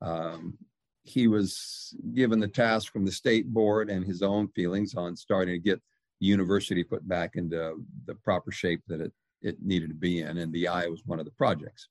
Um, 0.00 0.56
he 1.04 1.26
was 1.26 1.94
given 2.14 2.38
the 2.38 2.48
task 2.48 2.92
from 2.92 3.04
the 3.04 3.12
state 3.12 3.46
board 3.52 3.88
and 3.90 4.04
his 4.04 4.22
own 4.22 4.48
feelings 4.48 4.94
on 4.94 5.16
starting 5.16 5.54
to 5.54 5.60
get 5.60 5.80
the 6.20 6.26
university 6.26 6.84
put 6.84 7.06
back 7.08 7.36
into 7.36 7.76
the 8.06 8.14
proper 8.16 8.50
shape 8.50 8.82
that 8.88 9.00
it, 9.00 9.12
it 9.40 9.56
needed 9.62 9.88
to 9.88 9.94
be 9.94 10.20
in, 10.20 10.38
and 10.38 10.52
the 10.52 10.66
I 10.68 10.86
was 10.86 11.02
one 11.06 11.18
of 11.18 11.24
the 11.24 11.30
projects. 11.32 11.88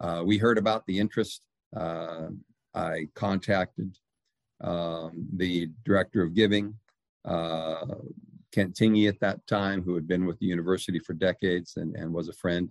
Uh, 0.00 0.22
we 0.24 0.36
heard 0.36 0.58
about 0.58 0.84
the 0.86 0.98
interest. 0.98 1.42
Uh, 1.74 2.28
I 2.74 3.08
contacted 3.14 3.96
um, 4.60 5.26
the 5.36 5.70
director 5.84 6.22
of 6.22 6.34
giving, 6.34 6.74
uh, 7.24 7.86
Kent 8.52 8.74
Tingey 8.74 9.08
at 9.08 9.20
that 9.20 9.46
time, 9.46 9.82
who 9.82 9.94
had 9.94 10.06
been 10.06 10.26
with 10.26 10.38
the 10.38 10.46
university 10.46 10.98
for 10.98 11.14
decades 11.14 11.76
and, 11.76 11.96
and 11.96 12.12
was 12.12 12.28
a 12.28 12.34
friend. 12.34 12.70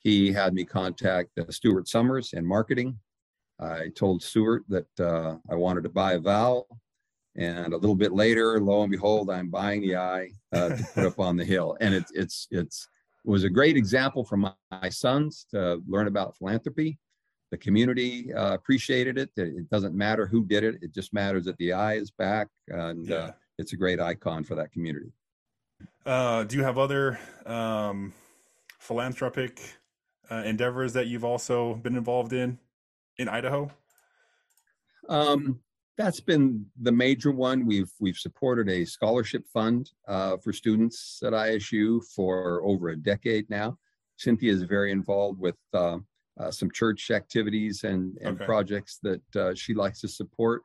He 0.00 0.32
had 0.32 0.54
me 0.54 0.64
contact 0.64 1.38
uh, 1.38 1.50
Stuart 1.50 1.88
Summers 1.88 2.32
in 2.32 2.44
marketing, 2.44 2.98
I 3.60 3.88
told 3.94 4.22
Stuart 4.22 4.64
that 4.68 4.88
uh, 4.98 5.36
I 5.50 5.54
wanted 5.54 5.82
to 5.82 5.90
buy 5.90 6.14
a 6.14 6.18
vowel. 6.18 6.66
And 7.36 7.72
a 7.72 7.76
little 7.76 7.94
bit 7.94 8.12
later, 8.12 8.60
lo 8.60 8.82
and 8.82 8.90
behold, 8.90 9.30
I'm 9.30 9.50
buying 9.50 9.82
the 9.82 9.96
I 9.96 10.30
uh, 10.52 10.70
to 10.70 10.86
put 10.94 11.04
up 11.04 11.20
on 11.20 11.36
the 11.36 11.44
hill. 11.44 11.76
And 11.80 11.94
it's, 11.94 12.10
it's, 12.12 12.48
it's, 12.50 12.88
it 13.24 13.30
was 13.30 13.44
a 13.44 13.50
great 13.50 13.76
example 13.76 14.24
for 14.24 14.36
my, 14.36 14.52
my 14.70 14.88
sons 14.88 15.46
to 15.50 15.80
learn 15.86 16.08
about 16.08 16.36
philanthropy. 16.36 16.98
The 17.50 17.58
community 17.58 18.32
uh, 18.32 18.54
appreciated 18.54 19.18
it. 19.18 19.30
It 19.36 19.68
doesn't 19.70 19.94
matter 19.94 20.26
who 20.26 20.44
did 20.44 20.62
it. 20.62 20.76
It 20.82 20.94
just 20.94 21.12
matters 21.12 21.44
that 21.46 21.56
the 21.58 21.72
I 21.72 21.94
is 21.94 22.10
back. 22.10 22.48
And 22.68 23.10
uh, 23.10 23.32
it's 23.58 23.72
a 23.72 23.76
great 23.76 24.00
icon 24.00 24.44
for 24.44 24.54
that 24.54 24.70
community. 24.72 25.12
Uh, 26.06 26.44
do 26.44 26.56
you 26.56 26.62
have 26.62 26.78
other 26.78 27.18
um, 27.46 28.12
philanthropic 28.78 29.60
uh, 30.30 30.42
endeavors 30.46 30.92
that 30.92 31.08
you've 31.08 31.24
also 31.24 31.74
been 31.74 31.96
involved 31.96 32.32
in? 32.32 32.58
in 33.20 33.28
Idaho? 33.28 33.70
Um, 35.08 35.60
that's 35.96 36.20
been 36.20 36.66
the 36.80 36.92
major 36.92 37.30
one. 37.30 37.66
We've 37.66 37.92
we've 38.00 38.16
supported 38.16 38.68
a 38.68 38.84
scholarship 38.86 39.44
fund 39.52 39.90
uh, 40.08 40.38
for 40.38 40.52
students 40.52 41.20
at 41.24 41.34
ISU 41.34 42.02
for 42.16 42.62
over 42.64 42.88
a 42.88 42.96
decade 42.96 43.48
now. 43.50 43.76
Cynthia 44.16 44.52
is 44.52 44.62
very 44.62 44.90
involved 44.90 45.38
with 45.38 45.56
uh, 45.74 45.98
uh, 46.40 46.50
some 46.50 46.70
church 46.70 47.10
activities 47.10 47.84
and, 47.84 48.16
and 48.22 48.36
okay. 48.36 48.46
projects 48.46 48.98
that 49.02 49.36
uh, 49.36 49.54
she 49.54 49.74
likes 49.74 50.00
to 50.00 50.08
support. 50.08 50.62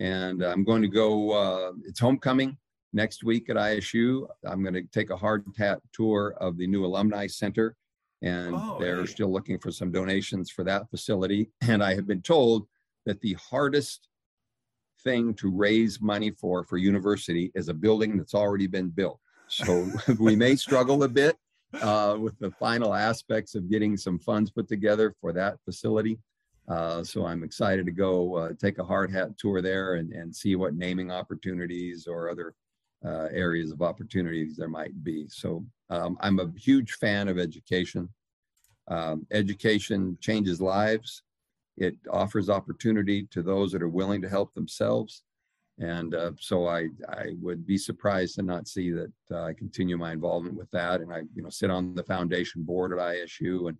And 0.00 0.42
I'm 0.42 0.64
going 0.64 0.82
to 0.82 0.88
go. 0.88 1.32
Uh, 1.32 1.72
it's 1.84 2.00
homecoming 2.00 2.56
next 2.92 3.24
week 3.24 3.50
at 3.50 3.56
ISU. 3.56 4.26
I'm 4.46 4.62
going 4.62 4.74
to 4.74 4.82
take 4.92 5.10
a 5.10 5.16
hard 5.16 5.44
hat 5.58 5.80
tour 5.92 6.34
of 6.40 6.56
the 6.56 6.66
new 6.66 6.84
alumni 6.84 7.26
center 7.26 7.76
and 8.22 8.54
oh, 8.54 8.76
they're 8.80 9.00
hey. 9.00 9.06
still 9.06 9.32
looking 9.32 9.58
for 9.58 9.70
some 9.70 9.92
donations 9.92 10.50
for 10.50 10.64
that 10.64 10.90
facility. 10.90 11.50
And 11.62 11.82
I 11.82 11.94
have 11.94 12.06
been 12.06 12.22
told 12.22 12.66
that 13.06 13.20
the 13.20 13.34
hardest 13.34 14.08
thing 15.04 15.34
to 15.34 15.50
raise 15.50 16.00
money 16.00 16.30
for 16.30 16.64
for 16.64 16.76
university 16.76 17.52
is 17.54 17.68
a 17.68 17.74
building 17.74 18.16
that's 18.16 18.34
already 18.34 18.66
been 18.66 18.88
built. 18.88 19.20
So 19.48 19.88
we 20.18 20.34
may 20.34 20.56
struggle 20.56 21.04
a 21.04 21.08
bit 21.08 21.36
uh, 21.80 22.16
with 22.18 22.38
the 22.38 22.50
final 22.52 22.94
aspects 22.94 23.54
of 23.54 23.70
getting 23.70 23.96
some 23.96 24.18
funds 24.18 24.50
put 24.50 24.68
together 24.68 25.14
for 25.20 25.32
that 25.32 25.58
facility. 25.64 26.18
Uh, 26.68 27.02
so 27.02 27.24
I'm 27.24 27.44
excited 27.44 27.86
to 27.86 27.92
go 27.92 28.34
uh, 28.34 28.50
take 28.60 28.78
a 28.78 28.84
hard 28.84 29.10
hat 29.10 29.38
tour 29.38 29.62
there 29.62 29.94
and, 29.94 30.12
and 30.12 30.34
see 30.34 30.54
what 30.54 30.74
naming 30.74 31.10
opportunities 31.10 32.06
or 32.06 32.28
other 32.28 32.54
uh, 33.04 33.28
areas 33.32 33.70
of 33.70 33.80
opportunities 33.80 34.56
there 34.56 34.68
might 34.68 35.02
be. 35.02 35.26
So 35.28 35.64
um, 35.88 36.18
I'm 36.20 36.40
a 36.40 36.52
huge 36.58 36.92
fan 36.94 37.28
of 37.28 37.38
education. 37.38 38.08
Um, 38.88 39.26
education 39.30 40.18
changes 40.20 40.60
lives. 40.60 41.22
It 41.76 41.96
offers 42.10 42.50
opportunity 42.50 43.26
to 43.30 43.42
those 43.42 43.72
that 43.72 43.82
are 43.82 43.88
willing 43.88 44.20
to 44.22 44.28
help 44.28 44.52
themselves. 44.54 45.22
And 45.78 46.14
uh, 46.14 46.32
so 46.40 46.66
I, 46.66 46.88
I 47.08 47.34
would 47.40 47.66
be 47.66 47.78
surprised 47.78 48.34
to 48.36 48.42
not 48.42 48.66
see 48.66 48.90
that 48.92 49.12
uh, 49.30 49.42
I 49.44 49.52
continue 49.52 49.96
my 49.96 50.12
involvement 50.12 50.56
with 50.56 50.70
that. 50.72 51.00
And 51.00 51.12
I, 51.12 51.22
you 51.34 51.42
know, 51.42 51.50
sit 51.50 51.70
on 51.70 51.94
the 51.94 52.02
foundation 52.02 52.62
board 52.64 52.92
at 52.92 52.98
ISU 52.98 53.68
and, 53.68 53.78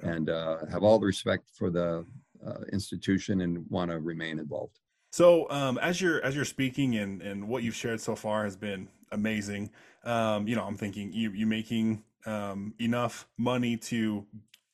and 0.00 0.30
uh, 0.30 0.58
have 0.70 0.84
all 0.84 0.98
the 0.98 1.06
respect 1.06 1.50
for 1.56 1.70
the 1.70 2.06
uh, 2.46 2.60
institution 2.72 3.40
and 3.40 3.68
want 3.68 3.90
to 3.90 3.98
remain 3.98 4.38
involved. 4.38 4.78
So 5.12 5.50
um, 5.50 5.76
as 5.78 6.00
you're 6.00 6.24
as 6.24 6.36
you're 6.36 6.44
speaking 6.44 6.96
and 6.96 7.20
and 7.20 7.48
what 7.48 7.64
you've 7.64 7.74
shared 7.74 8.00
so 8.00 8.14
far 8.14 8.44
has 8.44 8.56
been 8.56 8.88
amazing. 9.12 9.70
Um, 10.04 10.46
you 10.46 10.56
know, 10.56 10.64
I'm 10.64 10.76
thinking 10.76 11.12
you 11.12 11.32
you 11.32 11.46
making 11.46 12.04
um, 12.26 12.74
enough 12.78 13.26
money 13.36 13.76
to 13.76 14.24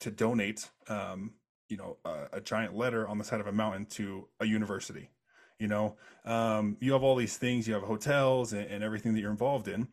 to 0.00 0.11
donate 0.11 0.68
um, 0.88 1.33
you 1.68 1.76
know 1.76 1.97
a, 2.04 2.26
a, 2.35 2.40
giant 2.40 2.76
letter 2.76 3.09
on 3.09 3.18
the 3.18 3.25
side 3.25 3.40
of 3.40 3.47
a 3.47 3.52
mountain 3.52 3.87
to 3.87 4.28
a 4.40 4.45
university. 4.47 5.09
You 5.58 5.68
know, 5.68 5.96
um, 6.25 6.76
you 6.80 6.92
have 6.92 7.02
all 7.02 7.16
these 7.16 7.36
things. 7.38 7.66
You 7.66 7.75
have 7.75 7.82
hotels 7.82 8.52
and, 8.52 8.66
and 8.66 8.84
everything 8.84 9.14
that 9.14 9.20
you're 9.20 9.30
involved 9.30 9.68
in, 9.68 9.88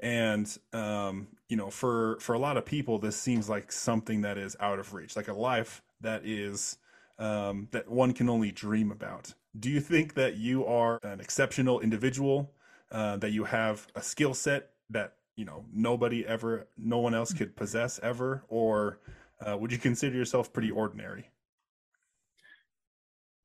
and 0.00 0.58
um, 0.72 1.28
you 1.48 1.56
know, 1.56 1.70
for 1.70 2.18
for 2.20 2.34
a 2.34 2.38
lot 2.38 2.56
of 2.56 2.66
people, 2.66 2.98
this 2.98 3.16
seems 3.16 3.48
like 3.48 3.72
something 3.72 4.20
that 4.22 4.38
is 4.38 4.56
out 4.60 4.78
of 4.78 4.92
reach, 4.92 5.16
like 5.16 5.28
a 5.28 5.32
life 5.32 5.82
that 6.00 6.26
is 6.26 6.76
um, 7.18 7.68
that 7.72 7.88
one 7.88 8.12
can 8.12 8.28
only 8.28 8.52
dream 8.52 8.90
about. 8.92 9.34
Do 9.58 9.70
you 9.70 9.80
think 9.80 10.14
that 10.14 10.36
you 10.36 10.66
are 10.66 11.00
an 11.02 11.20
exceptional 11.20 11.80
individual? 11.80 12.52
Uh, 12.90 13.18
that 13.18 13.32
you 13.32 13.44
have 13.44 13.86
a 13.96 14.02
skill 14.02 14.32
set 14.32 14.70
that 14.88 15.14
you 15.36 15.44
know 15.44 15.64
nobody 15.72 16.26
ever, 16.26 16.68
no 16.78 16.98
one 16.98 17.14
else 17.14 17.32
could 17.34 17.54
possess 17.56 18.00
ever, 18.02 18.44
or 18.48 19.00
uh, 19.40 19.56
would 19.58 19.72
you 19.72 19.78
consider 19.78 20.16
yourself 20.16 20.52
pretty 20.52 20.70
ordinary? 20.70 21.30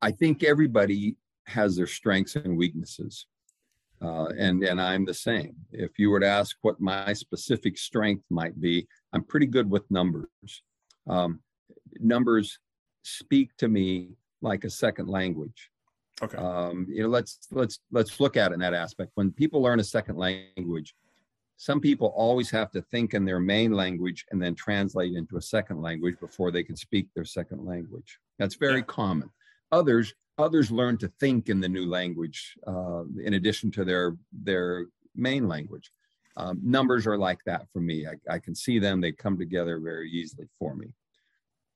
I 0.02 0.10
think 0.12 0.42
everybody 0.42 1.16
has 1.46 1.76
their 1.76 1.86
strengths 1.86 2.36
and 2.36 2.56
weaknesses. 2.56 3.26
Uh, 4.02 4.26
and 4.38 4.62
and 4.64 4.80
I'm 4.80 5.04
the 5.04 5.14
same. 5.14 5.54
If 5.72 5.98
you 5.98 6.10
were 6.10 6.20
to 6.20 6.26
ask 6.26 6.56
what 6.62 6.80
my 6.80 7.12
specific 7.12 7.78
strength 7.78 8.24
might 8.28 8.60
be, 8.60 8.86
I'm 9.12 9.24
pretty 9.24 9.46
good 9.46 9.70
with 9.70 9.90
numbers. 9.90 10.28
Um, 11.06 11.40
numbers 12.00 12.58
speak 13.02 13.56
to 13.58 13.68
me 13.68 14.10
like 14.42 14.64
a 14.64 14.70
second 14.70 15.08
language. 15.08 15.70
Okay. 16.22 16.36
Um, 16.36 16.86
you 16.88 17.02
know, 17.02 17.08
let's 17.08 17.38
let's 17.50 17.80
let's 17.90 18.20
look 18.20 18.36
at 18.36 18.50
it 18.50 18.54
in 18.54 18.60
that 18.60 18.74
aspect. 18.74 19.12
When 19.14 19.32
people 19.32 19.62
learn 19.62 19.80
a 19.80 19.84
second 19.84 20.16
language, 20.16 20.94
some 21.56 21.80
people 21.80 22.08
always 22.16 22.50
have 22.50 22.70
to 22.72 22.82
think 22.82 23.14
in 23.14 23.24
their 23.24 23.40
main 23.40 23.72
language 23.72 24.24
and 24.30 24.42
then 24.42 24.54
translate 24.54 25.14
into 25.14 25.36
a 25.36 25.42
second 25.42 25.80
language 25.80 26.16
before 26.20 26.50
they 26.50 26.62
can 26.62 26.76
speak 26.76 27.06
their 27.14 27.24
second 27.24 27.64
language. 27.64 28.18
That's 28.38 28.56
very 28.56 28.78
yeah. 28.78 28.86
common. 28.86 29.30
Others 29.72 30.14
others 30.38 30.70
learn 30.70 30.98
to 30.98 31.08
think 31.20 31.48
in 31.48 31.60
the 31.60 31.68
new 31.68 31.86
language 31.86 32.56
uh, 32.66 33.04
in 33.22 33.34
addition 33.34 33.70
to 33.72 33.84
their 33.84 34.16
their 34.32 34.86
main 35.14 35.48
language. 35.48 35.90
Um, 36.36 36.60
numbers 36.64 37.06
are 37.06 37.16
like 37.16 37.38
that 37.46 37.66
for 37.72 37.80
me. 37.80 38.06
I, 38.06 38.34
I 38.34 38.38
can 38.38 38.54
see 38.54 38.78
them; 38.78 39.00
they 39.00 39.12
come 39.12 39.38
together 39.38 39.78
very 39.78 40.10
easily 40.10 40.46
for 40.58 40.74
me. 40.74 40.94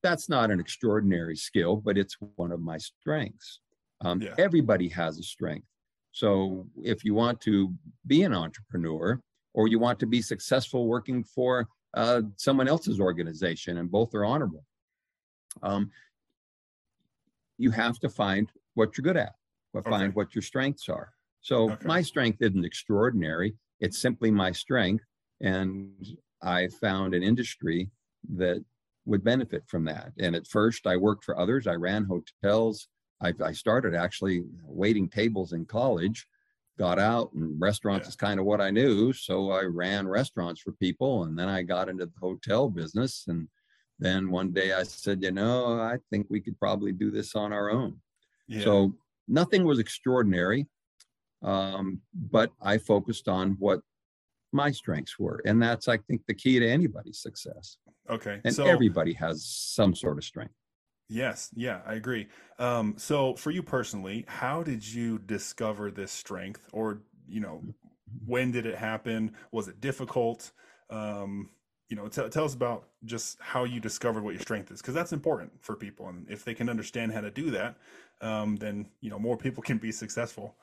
That's 0.02 0.28
not 0.28 0.50
an 0.50 0.60
extraordinary 0.60 1.36
skill, 1.36 1.76
but 1.76 1.98
it's 1.98 2.16
one 2.36 2.52
of 2.52 2.60
my 2.60 2.78
strengths. 2.78 3.60
Um, 4.00 4.22
yeah. 4.22 4.34
Everybody 4.38 4.88
has 4.88 5.18
a 5.18 5.22
strength. 5.22 5.66
So 6.12 6.66
if 6.82 7.04
you 7.04 7.14
want 7.14 7.40
to 7.42 7.74
be 8.06 8.22
an 8.22 8.34
entrepreneur 8.34 9.20
or 9.54 9.68
you 9.68 9.78
want 9.78 9.98
to 10.00 10.06
be 10.06 10.22
successful 10.22 10.86
working 10.86 11.24
for 11.24 11.68
uh, 11.94 12.22
someone 12.36 12.68
else's 12.68 13.00
organization, 13.00 13.78
and 13.78 13.90
both 13.90 14.14
are 14.14 14.24
honorable, 14.24 14.64
um, 15.62 15.90
you 17.58 17.70
have 17.72 17.98
to 18.00 18.08
find 18.08 18.50
what 18.74 18.96
you're 18.96 19.02
good 19.02 19.16
at, 19.16 19.34
okay. 19.76 19.90
find 19.90 20.14
what 20.14 20.34
your 20.34 20.42
strengths 20.42 20.88
are. 20.88 21.12
So 21.40 21.70
okay. 21.72 21.86
my 21.86 22.02
strength 22.02 22.38
isn't 22.40 22.64
extraordinary. 22.64 23.54
It's 23.80 23.98
simply 23.98 24.30
my 24.30 24.52
strength. 24.52 25.04
And 25.40 25.92
I 26.42 26.68
found 26.80 27.14
an 27.14 27.22
industry 27.22 27.90
that 28.36 28.64
would 29.06 29.24
benefit 29.24 29.64
from 29.66 29.84
that. 29.84 30.12
And 30.18 30.36
at 30.36 30.46
first, 30.46 30.86
I 30.86 30.96
worked 30.96 31.24
for 31.24 31.38
others. 31.38 31.66
I 31.66 31.74
ran 31.74 32.04
hotels. 32.04 32.88
I, 33.20 33.32
I 33.44 33.52
started 33.52 33.94
actually 33.94 34.44
waiting 34.64 35.08
tables 35.08 35.52
in 35.52 35.64
college, 35.64 36.26
got 36.78 36.98
out, 36.98 37.32
and 37.32 37.60
restaurants 37.60 38.06
yeah. 38.06 38.10
is 38.10 38.16
kind 38.16 38.38
of 38.38 38.46
what 38.46 38.60
I 38.60 38.70
knew. 38.70 39.12
So 39.12 39.50
I 39.50 39.62
ran 39.62 40.06
restaurants 40.06 40.60
for 40.60 40.72
people. 40.72 41.24
And 41.24 41.36
then 41.38 41.48
I 41.48 41.62
got 41.62 41.88
into 41.88 42.06
the 42.06 42.12
hotel 42.20 42.68
business. 42.68 43.24
And 43.28 43.48
then 43.98 44.30
one 44.30 44.52
day 44.52 44.72
I 44.72 44.84
said, 44.84 45.22
you 45.22 45.30
know, 45.30 45.80
I 45.80 45.98
think 46.10 46.26
we 46.30 46.40
could 46.40 46.58
probably 46.58 46.92
do 46.92 47.10
this 47.10 47.34
on 47.34 47.52
our 47.52 47.70
own. 47.70 47.96
Yeah. 48.46 48.64
So 48.64 48.94
nothing 49.26 49.64
was 49.64 49.78
extraordinary, 49.78 50.66
um, 51.42 52.00
but 52.14 52.52
I 52.60 52.78
focused 52.78 53.28
on 53.28 53.56
what 53.58 53.80
my 54.52 54.70
strengths 54.70 55.18
were. 55.18 55.42
And 55.44 55.60
that's, 55.60 55.88
I 55.88 55.98
think, 55.98 56.22
the 56.26 56.34
key 56.34 56.58
to 56.58 56.68
anybody's 56.68 57.20
success. 57.20 57.76
Okay. 58.08 58.40
And 58.44 58.54
so, 58.54 58.64
everybody 58.64 59.12
has 59.14 59.44
some 59.44 59.94
sort 59.94 60.16
of 60.16 60.24
strength. 60.24 60.54
Yes. 61.10 61.50
Yeah, 61.54 61.80
I 61.86 61.94
agree. 61.94 62.28
Um, 62.58 62.94
so 62.98 63.34
for 63.34 63.50
you 63.50 63.62
personally, 63.62 64.24
how 64.28 64.62
did 64.62 64.86
you 64.86 65.18
discover 65.20 65.90
this 65.90 66.12
strength 66.12 66.68
or, 66.72 67.02
you 67.26 67.40
know, 67.40 67.62
when 68.26 68.50
did 68.50 68.66
it 68.66 68.76
happen? 68.76 69.32
Was 69.52 69.68
it 69.68 69.80
difficult? 69.80 70.52
Um, 70.90 71.50
you 71.88 71.96
know, 71.96 72.08
t- 72.08 72.28
tell 72.28 72.44
us 72.44 72.54
about 72.54 72.88
just 73.04 73.38
how 73.40 73.64
you 73.64 73.80
discovered 73.80 74.22
what 74.22 74.34
your 74.34 74.42
strength 74.42 74.70
is, 74.70 74.80
because 74.80 74.94
that's 74.94 75.12
important 75.12 75.50
for 75.60 75.74
people. 75.74 76.08
And 76.08 76.26
if 76.28 76.44
they 76.44 76.54
can 76.54 76.68
understand 76.68 77.12
how 77.12 77.20
to 77.20 77.30
do 77.30 77.50
that, 77.50 77.76
um, 78.20 78.56
then, 78.56 78.86
you 79.00 79.10
know, 79.10 79.18
more 79.18 79.36
people 79.36 79.62
can 79.68 79.78
be 79.78 79.92
successful. 79.92 80.54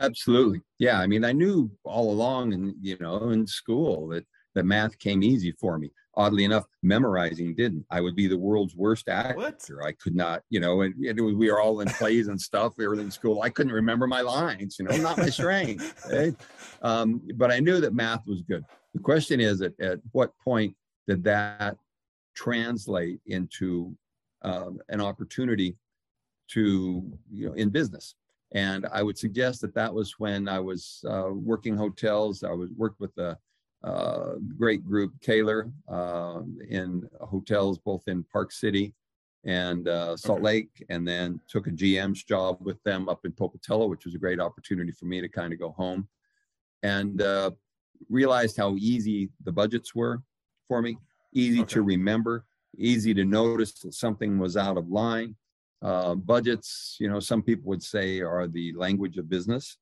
Absolutely. 0.00 0.60
Yeah. 0.78 1.00
I 1.00 1.08
mean, 1.08 1.24
I 1.24 1.32
knew 1.32 1.70
all 1.82 2.12
along 2.12 2.52
and, 2.52 2.74
you 2.80 2.96
know, 3.00 3.30
in 3.30 3.46
school 3.46 4.06
that, 4.08 4.24
that 4.54 4.64
math 4.64 4.96
came 4.98 5.24
easy 5.24 5.52
for 5.52 5.76
me. 5.76 5.90
Oddly 6.18 6.42
enough, 6.42 6.64
memorizing 6.82 7.54
didn't. 7.54 7.86
I 7.92 8.00
would 8.00 8.16
be 8.16 8.26
the 8.26 8.36
world's 8.36 8.74
worst 8.74 9.08
actor. 9.08 9.36
What? 9.36 9.64
I 9.84 9.92
could 9.92 10.16
not, 10.16 10.42
you 10.50 10.58
know, 10.58 10.80
and, 10.80 10.92
and 10.96 11.20
was, 11.20 11.36
we 11.36 11.48
were 11.48 11.60
all 11.60 11.80
in 11.80 11.88
plays 11.88 12.26
and 12.26 12.40
stuff. 12.40 12.74
We 12.76 12.88
were 12.88 12.94
in 12.94 13.08
school. 13.08 13.42
I 13.42 13.50
couldn't 13.50 13.72
remember 13.72 14.08
my 14.08 14.22
lines, 14.22 14.80
you 14.80 14.84
know, 14.84 14.96
not 14.96 15.16
my 15.16 15.30
strength. 15.30 15.94
Right? 16.12 16.34
Um, 16.82 17.22
but 17.36 17.52
I 17.52 17.60
knew 17.60 17.80
that 17.80 17.94
math 17.94 18.26
was 18.26 18.42
good. 18.42 18.64
The 18.94 19.00
question 19.00 19.40
is 19.40 19.62
at, 19.62 19.78
at 19.78 20.00
what 20.10 20.32
point 20.42 20.74
did 21.06 21.22
that 21.22 21.76
translate 22.34 23.20
into 23.26 23.96
um, 24.42 24.80
an 24.88 25.00
opportunity 25.00 25.76
to, 26.48 27.16
you 27.30 27.48
know, 27.48 27.52
in 27.54 27.70
business? 27.70 28.16
And 28.52 28.86
I 28.92 29.04
would 29.04 29.18
suggest 29.18 29.60
that 29.60 29.74
that 29.74 29.94
was 29.94 30.14
when 30.18 30.48
I 30.48 30.58
was 30.58 31.04
uh, 31.08 31.30
working 31.32 31.76
hotels. 31.76 32.42
I 32.42 32.52
was 32.52 32.70
worked 32.76 32.98
with 32.98 33.16
a, 33.18 33.38
a 33.82 34.34
great 34.56 34.84
group, 34.84 35.12
Kaler, 35.20 35.70
uh, 35.88 36.40
in 36.68 37.08
hotels 37.20 37.78
both 37.78 38.08
in 38.08 38.24
Park 38.24 38.52
City 38.52 38.94
and 39.44 39.88
uh, 39.88 40.16
Salt 40.16 40.38
okay. 40.38 40.44
Lake, 40.44 40.86
and 40.88 41.06
then 41.06 41.40
took 41.48 41.66
a 41.66 41.70
GM's 41.70 42.24
job 42.24 42.58
with 42.60 42.82
them 42.82 43.08
up 43.08 43.24
in 43.24 43.32
Pocatello, 43.32 43.86
which 43.86 44.04
was 44.04 44.14
a 44.14 44.18
great 44.18 44.40
opportunity 44.40 44.92
for 44.92 45.06
me 45.06 45.20
to 45.20 45.28
kind 45.28 45.52
of 45.52 45.58
go 45.58 45.70
home. 45.70 46.08
And 46.82 47.22
uh, 47.22 47.52
realized 48.08 48.56
how 48.56 48.76
easy 48.76 49.30
the 49.44 49.52
budgets 49.52 49.94
were 49.94 50.22
for 50.66 50.82
me, 50.82 50.98
easy 51.32 51.60
okay. 51.60 51.74
to 51.74 51.82
remember, 51.82 52.44
easy 52.76 53.14
to 53.14 53.24
notice 53.24 53.72
that 53.80 53.94
something 53.94 54.38
was 54.38 54.56
out 54.56 54.76
of 54.76 54.88
line. 54.88 55.34
Uh, 55.80 56.14
budgets, 56.14 56.96
you 56.98 57.08
know, 57.08 57.20
some 57.20 57.42
people 57.42 57.68
would 57.68 57.82
say 57.82 58.20
are 58.20 58.48
the 58.48 58.72
language 58.74 59.16
of 59.18 59.28
business. 59.28 59.78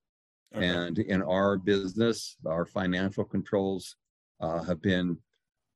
Okay. 0.55 0.67
And 0.67 0.99
in 0.99 1.23
our 1.23 1.57
business, 1.59 2.37
our 2.47 2.65
financial 2.65 3.25
controls 3.25 3.97
uh, 4.41 4.63
have 4.63 4.81
been 4.81 5.19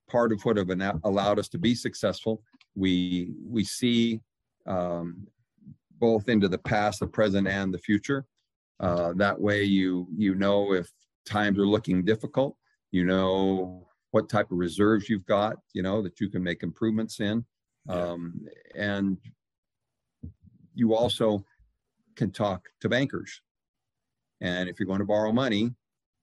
part 0.09 0.33
of 0.33 0.43
what 0.43 0.57
have 0.57 0.71
allowed 1.05 1.39
us 1.39 1.49
to 1.49 1.59
be 1.59 1.75
successful. 1.75 2.43
We 2.75 3.33
we 3.45 3.65
see 3.65 4.21
um, 4.67 5.27
both 5.99 6.29
into 6.29 6.49
the 6.49 6.59
past, 6.59 7.01
the 7.01 7.07
present, 7.07 7.49
and 7.49 7.73
the 7.73 7.79
future. 7.79 8.27
Uh, 8.79 9.13
that 9.17 9.41
way, 9.41 9.63
you 9.63 10.07
you 10.17 10.35
know 10.35 10.73
if 10.73 10.91
times 11.27 11.59
are 11.59 11.67
looking 11.67 12.05
difficult, 12.05 12.57
you 12.91 13.05
know 13.05 13.87
what 14.13 14.29
type 14.29 14.51
of 14.51 14.59
reserves 14.59 15.09
you've 15.09 15.27
got, 15.27 15.57
you 15.73 15.83
know 15.83 16.03
that 16.03 16.21
you 16.21 16.29
can 16.29 16.43
make 16.43 16.63
improvements 16.63 17.21
in, 17.21 17.45
um, 17.89 18.47
and 18.75 19.19
you 20.75 20.95
also 20.95 21.45
can 22.17 22.31
talk 22.31 22.69
to 22.81 22.89
bankers. 22.89 23.41
And 24.41 24.69
if 24.69 24.79
you're 24.79 24.87
going 24.87 25.01
to 25.01 25.05
borrow 25.05 25.33
money, 25.33 25.75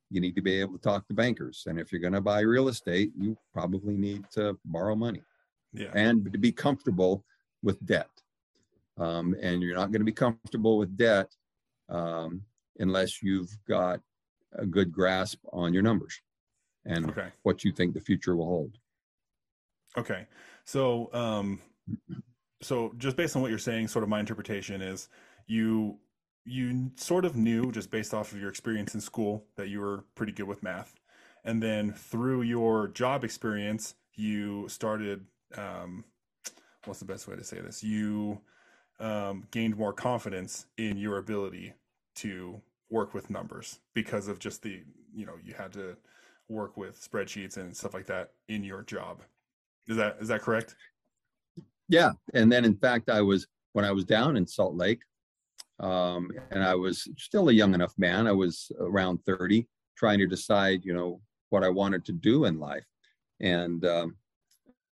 you 0.10 0.22
need 0.22 0.36
to 0.36 0.42
be 0.42 0.60
able 0.60 0.74
to 0.74 0.82
talk 0.82 1.08
to 1.08 1.14
bankers. 1.14 1.64
And 1.68 1.80
if 1.80 1.92
you're 1.92 2.02
going 2.02 2.14
to 2.14 2.22
buy 2.22 2.40
real 2.40 2.70
estate, 2.70 3.12
you 3.18 3.38
probably 3.54 3.96
need 3.98 4.24
to 4.32 4.58
borrow 4.66 4.96
money. 4.96 5.22
Yeah. 5.74 5.92
And 5.94 6.32
to 6.32 6.38
be 6.38 6.52
comfortable 6.52 7.26
with 7.62 7.84
debt. 7.86 8.10
Um, 8.98 9.36
and 9.42 9.62
you're 9.62 9.76
not 9.76 9.92
going 9.92 10.02
to 10.02 10.06
be 10.06 10.12
comfortable 10.12 10.78
with 10.78 10.98
debt 10.98 11.30
um, 11.90 12.42
unless 12.80 13.22
you've 13.22 13.56
got 13.68 14.00
a 14.54 14.66
good 14.66 14.92
grasp 14.92 15.40
on 15.54 15.74
your 15.74 15.84
numbers 15.84 16.20
and 16.86 17.10
Okay. 17.10 17.28
what 17.44 17.64
you 17.64 17.72
think 17.72 17.94
the 17.94 18.02
future 18.02 18.36
will 18.36 18.46
hold. 18.48 18.78
Okay. 19.98 20.26
So, 20.64 21.14
um, 21.14 21.60
so 22.62 22.94
just 22.98 23.18
based 23.18 23.36
on 23.36 23.42
what 23.42 23.50
you're 23.50 23.60
saying, 23.60 23.90
sort 23.90 24.04
of 24.04 24.10
my 24.10 24.20
interpretation 24.20 24.82
is 24.82 25.10
you 25.48 26.00
you 26.48 26.92
sort 26.96 27.26
of 27.26 27.36
knew 27.36 27.72
just 27.72 27.92
based 27.92 28.14
off 28.14 28.32
of 28.32 28.40
your 28.40 28.50
experience 28.50 28.96
in 28.96 29.02
school 29.02 29.46
that 29.56 29.68
you 29.70 29.82
were 29.82 30.04
pretty 30.16 30.32
good 30.32 30.48
with 30.48 30.64
math, 30.64 30.96
and 31.44 31.62
then 31.62 31.92
through 31.92 32.42
your 32.44 32.88
job 32.88 33.24
experience, 33.24 33.96
you 34.16 34.68
started. 34.70 35.26
Um, 35.56 36.04
what's 36.86 37.00
the 37.00 37.06
best 37.06 37.28
way 37.28 37.36
to 37.36 37.44
say 37.44 37.60
this? 37.60 37.84
You 37.84 38.40
um, 39.00 39.48
gained 39.52 39.78
more 39.78 39.94
confidence 39.94 40.66
in 40.78 40.98
your 40.98 41.18
ability 41.18 41.74
to 42.16 42.62
work 42.90 43.14
with 43.14 43.30
numbers 43.30 43.80
because 43.94 44.28
of 44.28 44.40
just 44.40 44.64
the 44.64 44.82
you 45.14 45.26
know 45.26 45.34
you 45.44 45.54
had 45.54 45.74
to 45.74 45.98
work 46.50 46.78
with 46.78 47.00
spreadsheets 47.00 47.58
and 47.58 47.76
stuff 47.76 47.94
like 47.94 48.06
that 48.08 48.32
in 48.48 48.64
your 48.64 48.82
job. 48.84 49.22
Is 49.88 49.98
that 49.98 50.18
is 50.20 50.30
that 50.30 50.42
correct? 50.42 50.76
Yeah. 51.90 52.12
And 52.34 52.52
then, 52.52 52.66
in 52.66 52.76
fact, 52.76 53.10
I 53.10 53.22
was, 53.22 53.48
when 53.74 53.86
I 53.86 53.92
was 53.92 54.06
down 54.06 54.38
in 54.38 54.46
Salt 54.46 54.76
Lake, 54.76 55.02
um, 55.80 56.32
and 56.52 56.64
I 56.64 56.76
was 56.76 57.08
still 57.18 57.50
a 57.50 57.54
young 57.54 57.74
enough 57.74 57.94
man, 57.98 58.28
I 58.28 58.32
was 58.32 58.72
around 58.80 59.20
30, 59.26 59.68
trying 59.98 60.20
to 60.20 60.28
decide, 60.28 60.84
you 60.84 60.94
know, 60.94 61.22
what 61.50 61.64
I 61.64 61.70
wanted 61.70 62.06
to 62.06 62.12
do 62.12 62.46
in 62.46 62.60
life. 62.60 62.86
And 63.40 63.86
um, 63.86 64.16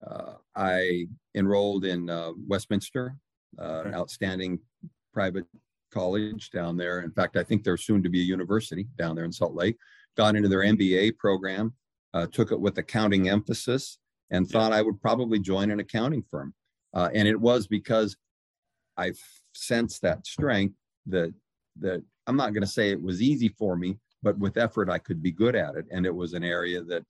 uh, 0.06 0.34
I 0.56 1.06
enrolled 1.34 1.84
in 1.84 2.10
uh, 2.10 2.32
Westminster, 2.46 3.16
uh, 3.58 3.82
an 3.84 3.94
outstanding 3.94 4.58
private 5.12 5.44
college 5.92 6.50
down 6.50 6.76
there. 6.76 7.00
In 7.00 7.12
fact, 7.12 7.36
I 7.36 7.42
think 7.42 7.62
there's 7.62 7.84
soon 7.84 8.02
to 8.02 8.08
be 8.08 8.20
a 8.20 8.24
university 8.24 8.88
down 8.98 9.14
there 9.14 9.24
in 9.24 9.32
Salt 9.32 9.54
Lake. 9.54 9.76
Got 10.16 10.36
into 10.36 10.48
their 10.48 10.60
MBA 10.60 11.16
program, 11.18 11.74
uh, 12.14 12.26
took 12.26 12.50
it 12.50 12.60
with 12.60 12.78
accounting 12.78 13.28
emphasis, 13.28 13.98
and 14.30 14.48
thought 14.48 14.72
I 14.72 14.82
would 14.82 15.00
probably 15.00 15.38
join 15.38 15.70
an 15.70 15.80
accounting 15.80 16.24
firm. 16.30 16.54
Uh, 16.94 17.08
and 17.14 17.28
it 17.28 17.40
was 17.40 17.66
because 17.66 18.16
I 18.96 19.12
sensed 19.52 20.02
that 20.02 20.26
strength 20.26 20.76
that 21.06 21.32
that 21.80 22.02
I'm 22.26 22.36
not 22.36 22.52
going 22.52 22.62
to 22.62 22.68
say 22.68 22.90
it 22.90 23.02
was 23.02 23.22
easy 23.22 23.48
for 23.48 23.76
me, 23.76 23.98
but 24.22 24.38
with 24.38 24.56
effort 24.56 24.90
I 24.90 24.98
could 24.98 25.22
be 25.22 25.32
good 25.32 25.56
at 25.56 25.74
it, 25.74 25.86
and 25.90 26.06
it 26.06 26.14
was 26.14 26.34
an 26.34 26.44
area 26.44 26.82
that 26.82 27.04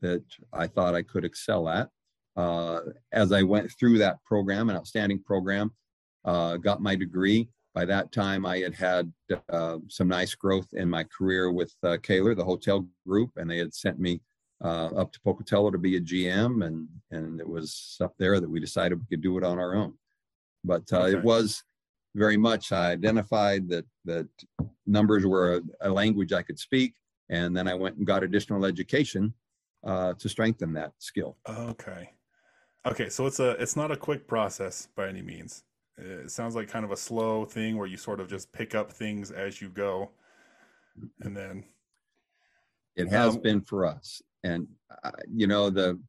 that 0.00 0.22
I 0.52 0.66
thought 0.66 0.94
I 0.94 1.02
could 1.02 1.24
excel 1.24 1.68
at. 1.68 1.88
Uh, 2.36 2.80
as 3.12 3.32
I 3.32 3.42
went 3.42 3.72
through 3.78 3.98
that 3.98 4.22
program, 4.24 4.70
an 4.70 4.76
outstanding 4.76 5.22
program, 5.22 5.72
uh, 6.24 6.56
got 6.56 6.80
my 6.80 6.94
degree. 6.94 7.48
By 7.74 7.84
that 7.86 8.10
time, 8.12 8.44
I 8.44 8.58
had 8.58 8.74
had 8.74 9.12
uh, 9.48 9.78
some 9.88 10.08
nice 10.08 10.34
growth 10.34 10.68
in 10.72 10.88
my 10.90 11.04
career 11.04 11.50
with 11.52 11.72
uh, 11.82 11.98
Kaler, 12.02 12.34
the 12.34 12.44
hotel 12.44 12.86
group, 13.06 13.30
and 13.36 13.48
they 13.50 13.58
had 13.58 13.72
sent 13.74 13.98
me 13.98 14.20
uh, 14.62 14.86
up 14.96 15.12
to 15.12 15.20
Pocatello 15.20 15.70
to 15.70 15.78
be 15.78 15.96
a 15.96 16.00
GM, 16.00 16.64
and 16.66 16.88
and 17.10 17.40
it 17.40 17.48
was 17.48 17.96
up 18.00 18.14
there 18.18 18.40
that 18.40 18.50
we 18.50 18.60
decided 18.60 18.98
we 18.98 19.06
could 19.06 19.22
do 19.22 19.38
it 19.38 19.44
on 19.44 19.58
our 19.58 19.74
own. 19.74 19.94
But 20.64 20.82
uh, 20.92 20.98
Okay. 20.98 21.18
it 21.18 21.24
was 21.24 21.62
very 22.14 22.36
much 22.36 22.72
I 22.72 22.90
identified 22.90 23.68
that 23.68 23.86
that 24.04 24.28
numbers 24.86 25.24
were 25.26 25.56
a, 25.56 25.88
a 25.88 25.90
language 25.90 26.32
I 26.32 26.42
could 26.42 26.58
speak, 26.58 26.94
and 27.28 27.56
then 27.56 27.68
I 27.68 27.74
went 27.74 27.96
and 27.96 28.06
got 28.06 28.24
additional 28.24 28.64
education 28.64 29.34
uh, 29.84 30.14
to 30.14 30.28
strengthen 30.28 30.72
that 30.74 30.92
skill. 30.98 31.36
Okay. 31.48 32.10
Okay, 32.86 33.08
so 33.10 33.26
it's 33.26 33.40
a 33.40 33.50
it's 33.62 33.76
not 33.76 33.90
a 33.90 33.96
quick 33.96 34.26
process 34.26 34.88
by 34.96 35.08
any 35.08 35.22
means. 35.22 35.64
It 35.98 36.30
sounds 36.30 36.54
like 36.56 36.68
kind 36.68 36.84
of 36.84 36.92
a 36.92 36.96
slow 36.96 37.44
thing 37.44 37.76
where 37.76 37.86
you 37.86 37.98
sort 37.98 38.20
of 38.20 38.28
just 38.28 38.50
pick 38.52 38.74
up 38.74 38.90
things 38.90 39.30
as 39.30 39.60
you 39.60 39.68
go, 39.68 40.10
and 41.20 41.36
then 41.36 41.64
It 42.96 43.08
has 43.08 43.36
Um, 43.36 43.42
been 43.42 43.60
for 43.60 43.84
us, 43.84 44.22
and 44.42 44.66
uh, 45.04 45.10
you 45.32 45.46
know 45.46 45.70
the 45.70 46.00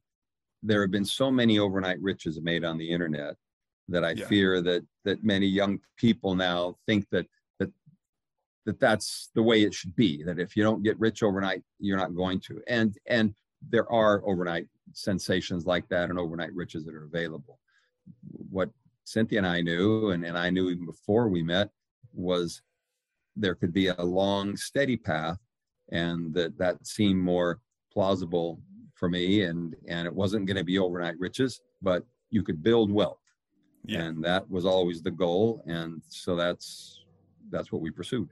there 0.62 0.80
have 0.80 0.90
been 0.90 1.04
so 1.04 1.30
many 1.30 1.58
overnight 1.58 2.00
riches 2.00 2.40
made 2.40 2.64
on 2.64 2.78
the 2.78 2.88
internet 2.88 3.36
that 3.92 4.04
I 4.04 4.12
Yeah. 4.12 4.26
fear 4.26 4.60
that 4.62 4.84
that 5.04 5.22
many 5.22 5.46
young 5.46 5.80
people 5.96 6.34
now 6.34 6.76
think 6.86 7.08
that 7.10 7.26
that 7.58 7.70
that 8.64 8.80
that's 8.80 9.30
the 9.34 9.42
way 9.42 9.62
it 9.62 9.74
should 9.74 9.94
be. 9.94 10.22
That 10.24 10.38
if 10.38 10.56
you 10.56 10.62
don't 10.62 10.82
get 10.82 10.98
rich 10.98 11.22
overnight, 11.22 11.62
you're 11.78 11.96
not 11.98 12.14
going 12.16 12.40
to. 12.40 12.62
And 12.66 12.96
and 13.06 13.34
there 13.70 13.90
are 13.92 14.22
overnight 14.26 14.68
sensations 14.92 15.66
like 15.66 15.88
that 15.88 16.10
and 16.10 16.18
overnight 16.18 16.52
riches 16.54 16.84
that 16.84 16.94
are 16.94 17.04
available. 17.04 17.60
What 18.50 18.70
Cynthia 19.04 19.38
and 19.38 19.46
I 19.46 19.60
knew, 19.60 20.10
and, 20.10 20.24
and 20.24 20.36
I 20.36 20.50
knew 20.50 20.68
even 20.70 20.86
before 20.86 21.28
we 21.28 21.42
met, 21.42 21.70
was 22.12 22.62
there 23.36 23.54
could 23.54 23.72
be 23.72 23.88
a 23.88 24.02
long, 24.02 24.56
steady 24.56 24.96
path, 24.96 25.38
and 25.90 26.34
that 26.34 26.58
that 26.58 26.86
seemed 26.86 27.20
more 27.20 27.60
plausible 27.92 28.60
for 28.94 29.08
me. 29.08 29.42
And 29.42 29.76
and 29.86 30.06
it 30.06 30.14
wasn't 30.14 30.46
going 30.46 30.56
to 30.56 30.64
be 30.64 30.78
overnight 30.78 31.18
riches, 31.18 31.60
but 31.82 32.04
you 32.30 32.42
could 32.42 32.62
build 32.62 32.90
wealth 32.90 33.21
yeah, 33.84 34.00
and 34.00 34.24
that 34.24 34.48
was 34.50 34.64
always 34.64 35.02
the 35.02 35.10
goal 35.10 35.62
and 35.66 36.02
so 36.08 36.36
that's 36.36 37.04
that's 37.50 37.72
what 37.72 37.82
we 37.82 37.90
pursued 37.90 38.28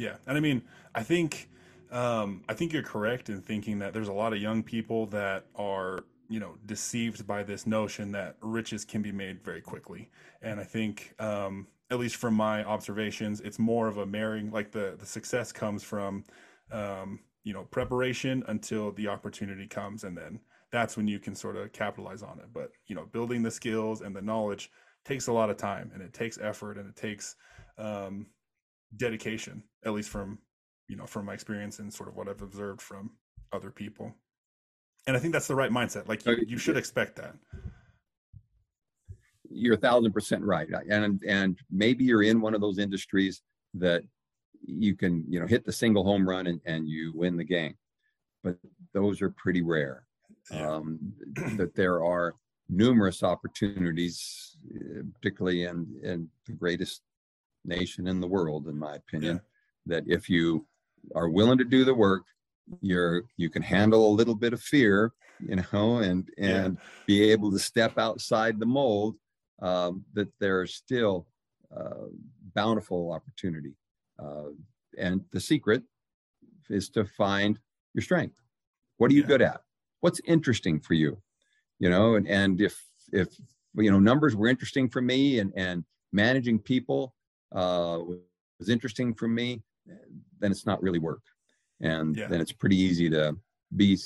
yeah. 0.00 0.16
And 0.26 0.36
I 0.36 0.40
mean, 0.40 0.62
I 0.94 1.02
think 1.02 1.50
um, 1.90 2.42
I 2.48 2.54
think 2.54 2.72
you're 2.72 2.82
correct 2.82 3.28
in 3.28 3.40
thinking 3.40 3.78
that 3.80 3.92
there's 3.92 4.08
a 4.08 4.12
lot 4.12 4.32
of 4.32 4.40
young 4.40 4.62
people 4.62 5.06
that 5.06 5.44
are 5.56 6.04
you 6.28 6.40
know 6.40 6.54
deceived 6.66 7.26
by 7.26 7.42
this 7.42 7.66
notion 7.66 8.12
that 8.12 8.36
riches 8.40 8.84
can 8.84 9.02
be 9.02 9.12
made 9.12 9.42
very 9.42 9.60
quickly. 9.60 10.10
And 10.42 10.58
I 10.58 10.64
think 10.64 11.14
um, 11.18 11.66
at 11.90 11.98
least 11.98 12.16
from 12.16 12.34
my 12.34 12.64
observations, 12.64 13.40
it's 13.40 13.58
more 13.58 13.88
of 13.88 13.98
a 13.98 14.06
marrying. 14.06 14.50
Like 14.50 14.70
the 14.70 14.96
the 14.98 15.06
success 15.06 15.52
comes 15.52 15.82
from 15.82 16.24
um, 16.72 17.20
you 17.44 17.52
know 17.52 17.64
preparation 17.64 18.42
until 18.48 18.92
the 18.92 19.08
opportunity 19.08 19.66
comes, 19.66 20.04
and 20.04 20.16
then 20.16 20.40
that's 20.72 20.96
when 20.96 21.08
you 21.08 21.18
can 21.18 21.34
sort 21.34 21.56
of 21.56 21.72
capitalize 21.72 22.22
on 22.22 22.38
it. 22.38 22.46
But 22.52 22.70
you 22.86 22.94
know, 22.94 23.06
building 23.12 23.42
the 23.42 23.50
skills 23.50 24.02
and 24.02 24.14
the 24.14 24.22
knowledge 24.22 24.70
takes 25.04 25.26
a 25.28 25.32
lot 25.32 25.50
of 25.50 25.56
time, 25.56 25.90
and 25.94 26.02
it 26.02 26.12
takes 26.12 26.38
effort, 26.38 26.78
and 26.78 26.88
it 26.88 26.96
takes 26.96 27.36
um, 27.78 28.26
dedication. 28.96 29.62
At 29.84 29.92
least 29.92 30.10
from 30.10 30.38
you 30.88 30.96
know 30.96 31.06
from 31.06 31.26
my 31.26 31.34
experience 31.34 31.78
and 31.78 31.92
sort 31.92 32.08
of 32.08 32.16
what 32.16 32.28
I've 32.28 32.42
observed 32.42 32.82
from 32.82 33.12
other 33.52 33.70
people. 33.70 34.14
And 35.06 35.16
I 35.16 35.20
think 35.20 35.32
that's 35.32 35.48
the 35.48 35.54
right 35.54 35.70
mindset. 35.70 36.08
Like 36.08 36.24
you, 36.26 36.36
you 36.46 36.58
should 36.58 36.76
expect 36.76 37.16
that. 37.16 37.34
you're 39.50 39.74
a 39.74 39.78
thousand 39.78 40.12
percent 40.12 40.44
right 40.44 40.68
and 40.90 41.22
and 41.26 41.58
maybe 41.70 42.04
you're 42.04 42.22
in 42.22 42.40
one 42.40 42.54
of 42.54 42.60
those 42.60 42.78
industries 42.78 43.42
that 43.74 44.02
you 44.64 44.94
can 44.94 45.24
you 45.28 45.40
know 45.40 45.46
hit 45.46 45.64
the 45.64 45.72
single 45.72 46.04
home 46.04 46.28
run 46.28 46.46
and, 46.46 46.60
and 46.66 46.88
you 46.88 47.12
win 47.14 47.36
the 47.36 47.44
game 47.44 47.74
but 48.44 48.56
those 48.92 49.20
are 49.20 49.30
pretty 49.30 49.62
rare 49.62 50.06
Yeah. 50.50 50.68
um, 50.76 51.12
that 51.56 51.74
there 51.74 52.04
are 52.04 52.34
numerous 52.68 53.22
opportunities 53.22 54.56
uh, 54.74 55.02
particularly 55.14 55.64
in 55.64 55.86
in 56.02 56.28
the 56.46 56.52
greatest 56.52 57.02
nation 57.64 58.06
in 58.06 58.20
the 58.20 58.26
world 58.28 58.68
in 58.68 58.78
my 58.78 58.94
opinion 58.96 59.40
that 59.86 60.04
if 60.06 60.28
you 60.30 60.66
are 61.14 61.28
willing 61.28 61.58
to 61.58 61.64
do 61.64 61.84
the 61.84 61.94
work 61.94 62.22
you're 62.80 63.24
you 63.36 63.50
can 63.50 63.62
handle 63.62 64.06
a 64.08 64.14
little 64.20 64.34
bit 64.36 64.52
of 64.52 64.60
fear 64.62 65.12
you 65.40 65.56
know 65.56 65.98
and 65.98 66.28
Yeah. 66.38 66.64
and 66.66 66.78
be 67.06 67.22
able 67.32 67.50
to 67.50 67.58
step 67.58 67.98
outside 67.98 68.60
the 68.60 68.66
mold 68.66 69.16
um, 69.62 70.04
that 70.14 70.28
there's 70.38 70.74
still 70.74 71.26
uh, 71.76 72.06
bountiful 72.54 73.12
opportunity 73.12 73.74
uh, 74.18 74.50
and 74.98 75.24
the 75.32 75.40
secret 75.40 75.82
is 76.68 76.88
to 76.90 77.04
find 77.04 77.58
your 77.94 78.02
strength 78.02 78.36
what 78.98 79.10
are 79.10 79.14
you 79.14 79.22
Yeah. 79.22 79.26
good 79.28 79.42
at 79.42 79.60
what's 80.00 80.20
interesting 80.26 80.80
for 80.80 80.94
you 80.94 81.22
you 81.78 81.90
know 81.90 82.14
and, 82.16 82.28
and 82.28 82.60
if 82.60 82.82
if 83.12 83.28
you 83.74 83.90
know 83.90 83.98
numbers 83.98 84.36
were 84.36 84.48
interesting 84.48 84.88
for 84.88 85.02
me 85.02 85.38
and 85.40 85.52
and 85.56 85.84
managing 86.12 86.58
people 86.58 87.14
uh, 87.52 87.98
was 88.58 88.68
interesting 88.68 89.14
for 89.14 89.28
me 89.28 89.62
then 90.38 90.50
it's 90.50 90.66
not 90.66 90.82
really 90.82 90.98
work 90.98 91.22
and 91.80 92.16
Yeah. 92.16 92.28
then 92.28 92.40
it's 92.40 92.52
pretty 92.52 92.76
easy 92.76 93.08
to 93.10 93.36
be 93.76 93.98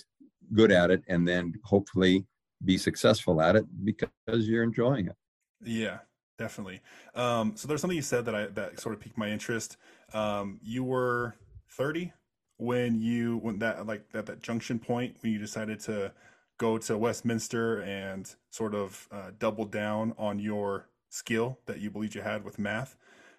good 0.52 0.70
at 0.72 0.90
it 0.90 1.02
and 1.08 1.26
then 1.26 1.52
hopefully 1.64 2.26
be 2.64 2.78
successful 2.78 3.40
at 3.40 3.56
it 3.56 3.64
because 3.84 4.48
you're 4.48 4.62
enjoying 4.62 5.06
it 5.08 5.16
Yeah, 5.62 6.00
definitely. 6.38 6.80
Um, 7.14 7.56
so 7.56 7.68
there's 7.68 7.80
something 7.80 7.96
you 7.96 8.02
said 8.02 8.24
that 8.26 8.34
I 8.34 8.46
that 8.48 8.80
sort 8.80 8.94
of 8.94 9.00
piqued 9.00 9.18
my 9.18 9.28
interest. 9.30 9.76
Um, 10.12 10.60
you 10.62 10.84
were 10.84 11.36
30 11.68 12.12
when 12.56 13.00
you 13.00 13.38
when 13.38 13.58
that 13.58 13.86
like 13.86 14.04
at 14.14 14.26
that 14.26 14.42
junction 14.42 14.78
point 14.78 15.16
when 15.20 15.32
you 15.32 15.38
decided 15.38 15.80
to 15.80 16.12
go 16.58 16.78
to 16.78 16.96
Westminster 16.96 17.82
and 17.82 18.34
sort 18.50 18.74
of 18.74 19.08
uh, 19.10 19.30
double 19.38 19.64
down 19.64 20.14
on 20.18 20.38
your 20.38 20.88
skill 21.10 21.58
that 21.66 21.80
you 21.80 21.90
believed 21.90 22.14
you 22.14 22.22
had 22.22 22.44
with 22.44 22.58
math. 22.58 22.96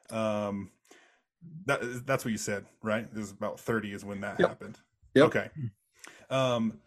Um, 0.10 0.72
that 1.66 2.06
that's 2.06 2.26
what 2.26 2.32
you 2.32 2.38
said, 2.38 2.66
right? 2.84 3.04
It 3.06 3.18
was 3.18 3.32
about 3.32 3.60
30 3.60 3.94
is 3.94 4.06
when 4.06 4.22
that 4.22 4.40
Yep. 4.40 4.50
happened. 4.50 4.80
Yep. 5.14 5.26
Okay. 5.28 5.50
Um, 6.30 6.80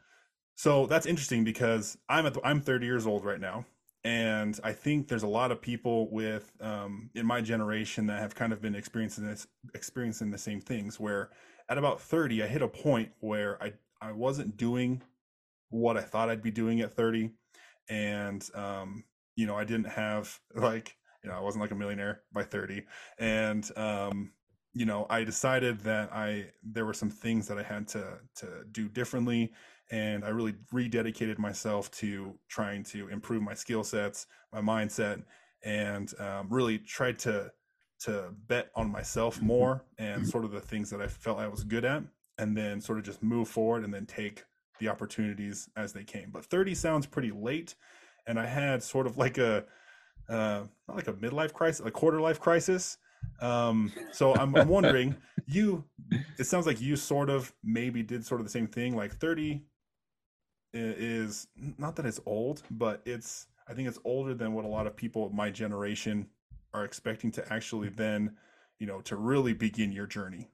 so 0.57 0.87
that's 0.87 1.07
interesting 1.07 1.45
because 1.45 1.99
I'm 2.09 2.27
at 2.27 2.35
the, 2.35 2.41
I'm 2.45 2.61
30 2.61 2.87
years 2.87 3.07
old 3.07 3.25
right 3.25 3.41
now, 3.41 3.65
and 4.05 4.59
I 4.65 4.73
think 4.73 5.09
there's 5.09 5.23
a 5.23 5.29
lot 5.29 5.53
of 5.53 5.61
people 5.61 6.11
with 6.11 6.53
um, 6.61 7.11
in 7.15 7.27
my 7.27 7.41
generation 7.41 8.07
that 8.07 8.21
have 8.21 8.35
kind 8.35 8.53
of 8.53 8.61
been 8.61 8.75
experiencing 8.75 9.27
this, 9.27 9.47
experiencing 9.75 10.31
the 10.31 10.39
same 10.39 10.61
things. 10.61 10.99
Where 10.99 11.31
at 11.69 11.79
about 11.79 12.01
30, 12.01 12.43
I 12.43 12.47
hit 12.47 12.63
a 12.63 12.69
point 12.69 13.11
where 13.21 13.63
I 13.63 13.73
I 14.01 14.13
wasn't 14.13 14.57
doing 14.57 15.03
what 15.71 15.97
I 15.97 16.03
thought 16.03 16.31
I'd 16.31 16.43
be 16.43 16.51
doing 16.51 16.81
at 16.81 16.95
30, 16.95 17.31
and 17.89 18.49
um, 18.55 19.05
you 19.37 19.47
know 19.47 19.57
I 19.57 19.65
didn't 19.65 19.89
have 19.89 20.39
like 20.55 20.97
you 21.23 21.31
know 21.31 21.37
I 21.37 21.41
wasn't 21.41 21.63
like 21.63 21.71
a 21.71 21.77
millionaire 21.77 22.23
by 22.33 22.43
30, 22.43 22.85
and 23.19 23.71
um, 23.77 24.33
you 24.73 24.87
know 24.87 25.07
I 25.11 25.25
decided 25.25 25.81
that 25.81 26.13
I 26.13 26.47
there 26.63 26.87
were 26.87 26.95
some 26.95 27.11
things 27.11 27.49
that 27.49 27.59
I 27.59 27.63
had 27.63 27.89
to 27.89 28.19
to 28.37 28.65
do 28.73 28.89
differently. 28.89 29.53
And 29.91 30.23
I 30.23 30.29
really 30.29 30.53
rededicated 30.71 31.39
myself 31.39 31.91
to 31.93 32.35
trying 32.49 32.85
to 32.85 33.09
improve 33.09 33.43
my 33.43 33.55
skill 33.55 33.83
sets, 33.83 34.27
my 34.53 34.61
mindset, 34.61 35.23
and 35.65 36.13
um, 36.21 36.49
really 36.51 36.79
tried 36.79 37.19
to 37.21 37.51
to 38.01 38.33
bet 38.47 38.71
on 38.75 38.91
myself 38.91 39.37
mm-hmm. 39.37 39.47
more 39.47 39.85
and 39.99 40.23
mm-hmm. 40.23 40.31
sort 40.31 40.45
of 40.45 40.53
the 40.53 40.61
things 40.61 40.91
that 40.91 41.01
I 41.01 41.07
felt 41.07 41.39
I 41.39 41.49
was 41.49 41.65
good 41.65 41.85
at, 41.85 42.03
and 42.39 42.57
then 42.57 42.81
sort 42.81 42.99
of 42.99 43.05
just 43.05 43.23
move 43.23 43.49
forward 43.49 43.85
and 43.85 43.93
then 43.93 44.07
take 44.07 44.45
the 44.79 44.89
opportunities 44.89 45.69
as 45.77 45.93
they 45.93 46.05
came. 46.05 46.31
But 46.31 46.45
30 46.45 46.75
sounds 46.75 47.07
pretty 47.07 47.31
late, 47.31 47.75
and 48.27 48.39
I 48.39 48.47
had 48.47 48.83
sort 48.83 49.07
of 49.07 49.19
like 49.19 49.39
a 49.39 49.65
uh, 50.29 50.65
not 50.87 50.97
like 50.97 51.09
a 51.09 51.15
midlife 51.15 51.53
crisis, 51.53 51.85
a 51.85 51.91
quarter 51.91 52.21
life 52.21 52.39
crisis. 52.39 52.99
Um, 53.41 53.93
so 54.13 54.35
I'm, 54.35 54.55
I'm 54.55 54.69
wondering, 54.69 55.17
you, 55.47 55.85
it 56.39 56.45
sounds 56.45 56.67
like 56.67 56.81
you 56.81 56.97
sort 56.97 57.31
of 57.31 57.53
maybe 57.65 58.03
did 58.03 58.25
sort 58.25 58.41
of 58.41 58.47
the 58.47 58.51
same 58.51 58.67
thing, 58.67 58.95
like 58.95 59.15
30, 59.15 59.63
is 60.75 61.47
not 61.79 61.97
that 61.97 62.07
it's 62.07 62.21
old, 62.27 62.63
but 62.71 63.01
it's 63.07 63.47
I 63.69 63.75
think 63.75 63.89
it's 63.89 63.99
older 64.05 64.35
than 64.35 64.53
what 64.53 64.65
a 64.65 64.69
lot 64.69 64.87
of 64.87 64.97
people 64.97 65.27
of 65.27 65.33
my 65.33 65.51
generation 65.51 66.27
are 66.75 66.85
expecting 66.85 67.31
to 67.33 67.53
actually 67.53 67.89
then, 67.89 68.37
you 68.79 68.87
know, 68.87 69.01
to 69.03 69.17
really 69.17 69.53
begin 69.53 69.93
your 69.93 70.07
journey. 70.07 70.49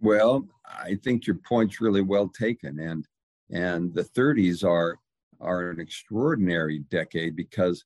Well, 0.00 0.48
I 0.64 0.98
think 1.02 1.26
your 1.26 1.36
point's 1.36 1.80
really 1.80 2.02
well 2.02 2.28
taken, 2.28 2.78
and 2.78 3.06
and 3.50 3.92
the 3.92 4.04
30s 4.04 4.64
are 4.64 4.98
are 5.40 5.70
an 5.70 5.80
extraordinary 5.80 6.80
decade 6.90 7.34
because 7.36 7.84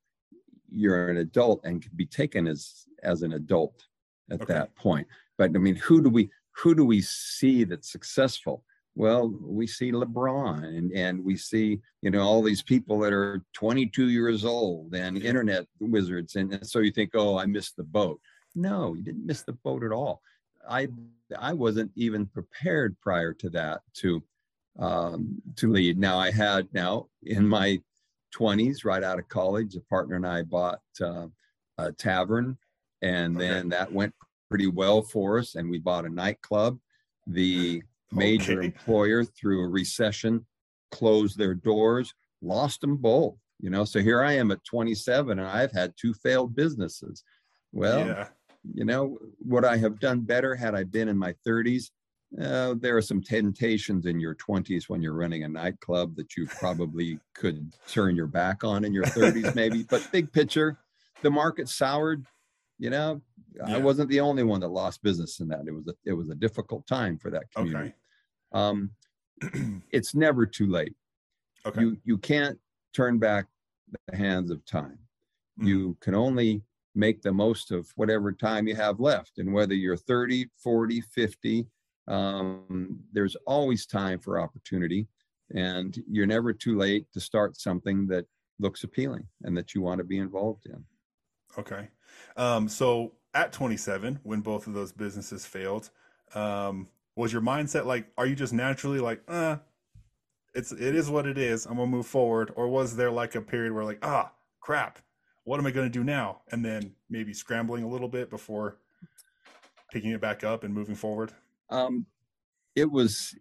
you're 0.70 1.08
an 1.08 1.18
adult 1.18 1.64
and 1.64 1.82
can 1.82 1.92
be 1.96 2.06
taken 2.06 2.46
as 2.46 2.86
as 3.02 3.22
an 3.22 3.32
adult 3.34 3.86
at 4.30 4.42
okay. 4.42 4.52
that 4.54 4.74
point. 4.76 5.06
But 5.38 5.50
I 5.54 5.58
mean, 5.58 5.76
who 5.76 6.02
do 6.02 6.10
we 6.10 6.30
who 6.52 6.74
do 6.74 6.84
we 6.84 7.00
see 7.00 7.64
that's 7.64 7.90
successful? 7.90 8.64
Well, 8.96 9.34
we 9.42 9.66
see 9.66 9.90
LeBron 9.90 10.64
and, 10.64 10.92
and 10.92 11.24
we 11.24 11.36
see, 11.36 11.80
you 12.00 12.10
know, 12.10 12.20
all 12.20 12.42
these 12.42 12.62
people 12.62 13.00
that 13.00 13.12
are 13.12 13.42
22 13.54 14.08
years 14.08 14.44
old 14.44 14.94
and 14.94 15.18
internet 15.18 15.66
wizards. 15.80 16.36
And, 16.36 16.52
and 16.54 16.66
so 16.66 16.78
you 16.78 16.92
think, 16.92 17.10
oh, 17.14 17.36
I 17.36 17.46
missed 17.46 17.76
the 17.76 17.82
boat. 17.82 18.20
No, 18.54 18.94
you 18.94 19.02
didn't 19.02 19.26
miss 19.26 19.42
the 19.42 19.52
boat 19.52 19.82
at 19.82 19.90
all. 19.90 20.22
I 20.68 20.88
I 21.38 21.52
wasn't 21.52 21.90
even 21.96 22.26
prepared 22.26 22.98
prior 23.00 23.32
to 23.34 23.50
that 23.50 23.80
to 23.94 24.22
um, 24.78 25.42
to 25.56 25.70
lead. 25.70 25.98
Now 25.98 26.18
I 26.18 26.30
had 26.30 26.68
now 26.72 27.08
in 27.24 27.46
my 27.46 27.80
20s, 28.34 28.84
right 28.84 29.02
out 29.02 29.18
of 29.18 29.28
college, 29.28 29.76
a 29.76 29.80
partner 29.80 30.16
and 30.16 30.26
I 30.26 30.42
bought 30.42 30.80
uh, 31.00 31.26
a 31.78 31.92
tavern, 31.92 32.56
and 33.02 33.36
okay. 33.36 33.48
then 33.48 33.68
that 33.70 33.92
went 33.92 34.14
pretty 34.48 34.66
well 34.66 35.02
for 35.02 35.38
us. 35.38 35.54
And 35.54 35.70
we 35.70 35.78
bought 35.78 36.06
a 36.06 36.08
nightclub. 36.08 36.78
The 37.26 37.82
major 38.12 38.58
okay. 38.58 38.66
employer 38.66 39.24
through 39.24 39.64
a 39.64 39.68
recession 39.68 40.46
closed 40.94 41.36
their 41.36 41.54
doors, 41.54 42.14
lost 42.40 42.80
them 42.80 42.96
both. 42.96 43.36
You 43.60 43.70
know, 43.70 43.84
so 43.84 44.00
here 44.00 44.22
I 44.22 44.32
am 44.32 44.50
at 44.50 44.64
27 44.64 45.38
and 45.38 45.48
I've 45.48 45.72
had 45.72 45.94
two 45.96 46.12
failed 46.14 46.54
businesses. 46.54 47.22
Well, 47.72 48.06
yeah. 48.06 48.28
you 48.72 48.84
know, 48.84 49.18
would 49.44 49.64
I 49.64 49.76
have 49.76 49.98
done 50.00 50.20
better 50.20 50.54
had 50.54 50.74
I 50.74 50.84
been 50.84 51.08
in 51.08 51.16
my 51.16 51.34
30s? 51.46 51.90
Uh, 52.40 52.74
there 52.80 52.96
are 52.96 53.02
some 53.02 53.22
temptations 53.22 54.06
in 54.06 54.18
your 54.18 54.34
20s 54.34 54.88
when 54.88 55.00
you're 55.00 55.14
running 55.14 55.44
a 55.44 55.48
nightclub 55.48 56.16
that 56.16 56.36
you 56.36 56.46
probably 56.46 57.18
could 57.34 57.72
turn 57.88 58.16
your 58.16 58.26
back 58.26 58.64
on 58.64 58.84
in 58.84 58.92
your 58.92 59.04
30s, 59.04 59.54
maybe. 59.54 59.84
But 59.84 60.08
big 60.10 60.32
picture, 60.32 60.78
the 61.22 61.30
market 61.30 61.68
soured. 61.68 62.24
You 62.78 62.90
know, 62.90 63.22
yeah. 63.54 63.76
I 63.76 63.78
wasn't 63.78 64.10
the 64.10 64.20
only 64.20 64.42
one 64.42 64.60
that 64.60 64.68
lost 64.68 65.02
business 65.02 65.40
in 65.40 65.48
that. 65.48 65.64
It 65.66 65.72
was 65.72 65.86
a 65.88 65.94
it 66.04 66.12
was 66.12 66.30
a 66.30 66.34
difficult 66.34 66.86
time 66.86 67.18
for 67.18 67.30
that 67.30 67.50
community. 67.54 67.94
Okay. 68.54 68.66
Um, 68.66 68.90
it's 69.92 70.14
never 70.14 70.46
too 70.46 70.68
late. 70.68 70.94
Okay. 71.66 71.80
You 71.80 71.96
you 72.04 72.18
can't 72.18 72.58
turn 72.94 73.18
back 73.18 73.46
the 74.08 74.16
hands 74.16 74.50
of 74.50 74.64
time. 74.64 74.98
Mm-hmm. 75.58 75.68
You 75.68 75.96
can 76.00 76.14
only 76.14 76.62
make 76.94 77.22
the 77.22 77.32
most 77.32 77.70
of 77.70 77.90
whatever 77.96 78.32
time 78.32 78.68
you 78.68 78.76
have 78.76 79.00
left. 79.00 79.38
And 79.38 79.52
whether 79.52 79.74
you're 79.74 79.96
30, 79.96 80.46
40, 80.62 81.00
50, 81.00 81.66
um, 82.06 83.00
there's 83.12 83.36
always 83.46 83.86
time 83.86 84.20
for 84.20 84.40
opportunity. 84.40 85.08
And 85.54 85.96
you're 86.08 86.26
never 86.26 86.52
too 86.52 86.78
late 86.78 87.06
to 87.12 87.20
start 87.20 87.60
something 87.60 88.06
that 88.08 88.26
looks 88.60 88.84
appealing 88.84 89.26
and 89.42 89.56
that 89.56 89.74
you 89.74 89.82
want 89.82 89.98
to 89.98 90.04
be 90.04 90.18
involved 90.18 90.66
in. 90.66 90.84
Okay. 91.58 91.88
Um, 92.36 92.68
so 92.68 93.12
at 93.34 93.52
27, 93.52 94.20
when 94.22 94.40
both 94.40 94.66
of 94.66 94.74
those 94.74 94.92
businesses 94.92 95.44
failed, 95.44 95.90
um, 96.34 96.88
was 97.16 97.32
your 97.32 97.42
mindset 97.42 97.84
like 97.84 98.06
are 98.18 98.26
you 98.26 98.34
just 98.34 98.52
naturally 98.52 98.98
like 98.98 99.22
uh 99.28 99.56
it's 100.54 100.72
it 100.72 100.94
is 100.94 101.08
what 101.08 101.26
it 101.26 101.38
is 101.38 101.64
i'm 101.66 101.76
gonna 101.76 101.86
move 101.86 102.06
forward 102.06 102.52
or 102.56 102.68
was 102.68 102.96
there 102.96 103.10
like 103.10 103.34
a 103.34 103.40
period 103.40 103.72
where 103.72 103.84
like 103.84 103.98
ah 104.02 104.32
crap 104.60 104.98
what 105.44 105.60
am 105.60 105.66
i 105.66 105.70
gonna 105.70 105.90
do 105.90 106.02
now? 106.02 106.40
And 106.50 106.64
then 106.64 106.94
maybe 107.10 107.34
scrambling 107.34 107.84
a 107.84 107.88
little 107.88 108.08
bit 108.08 108.30
before 108.30 108.78
picking 109.92 110.10
it 110.10 110.20
back 110.20 110.42
up 110.42 110.64
and 110.64 110.72
moving 110.72 110.94
forward? 110.94 111.32
Um 111.70 112.06
it 112.74 112.90
was 112.90 113.34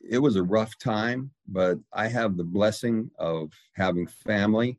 it 0.00 0.18
was 0.18 0.36
a 0.36 0.42
rough 0.42 0.78
time 0.78 1.30
but 1.48 1.78
i 1.92 2.06
have 2.06 2.36
the 2.36 2.44
blessing 2.44 3.10
of 3.18 3.50
having 3.72 4.06
family 4.06 4.78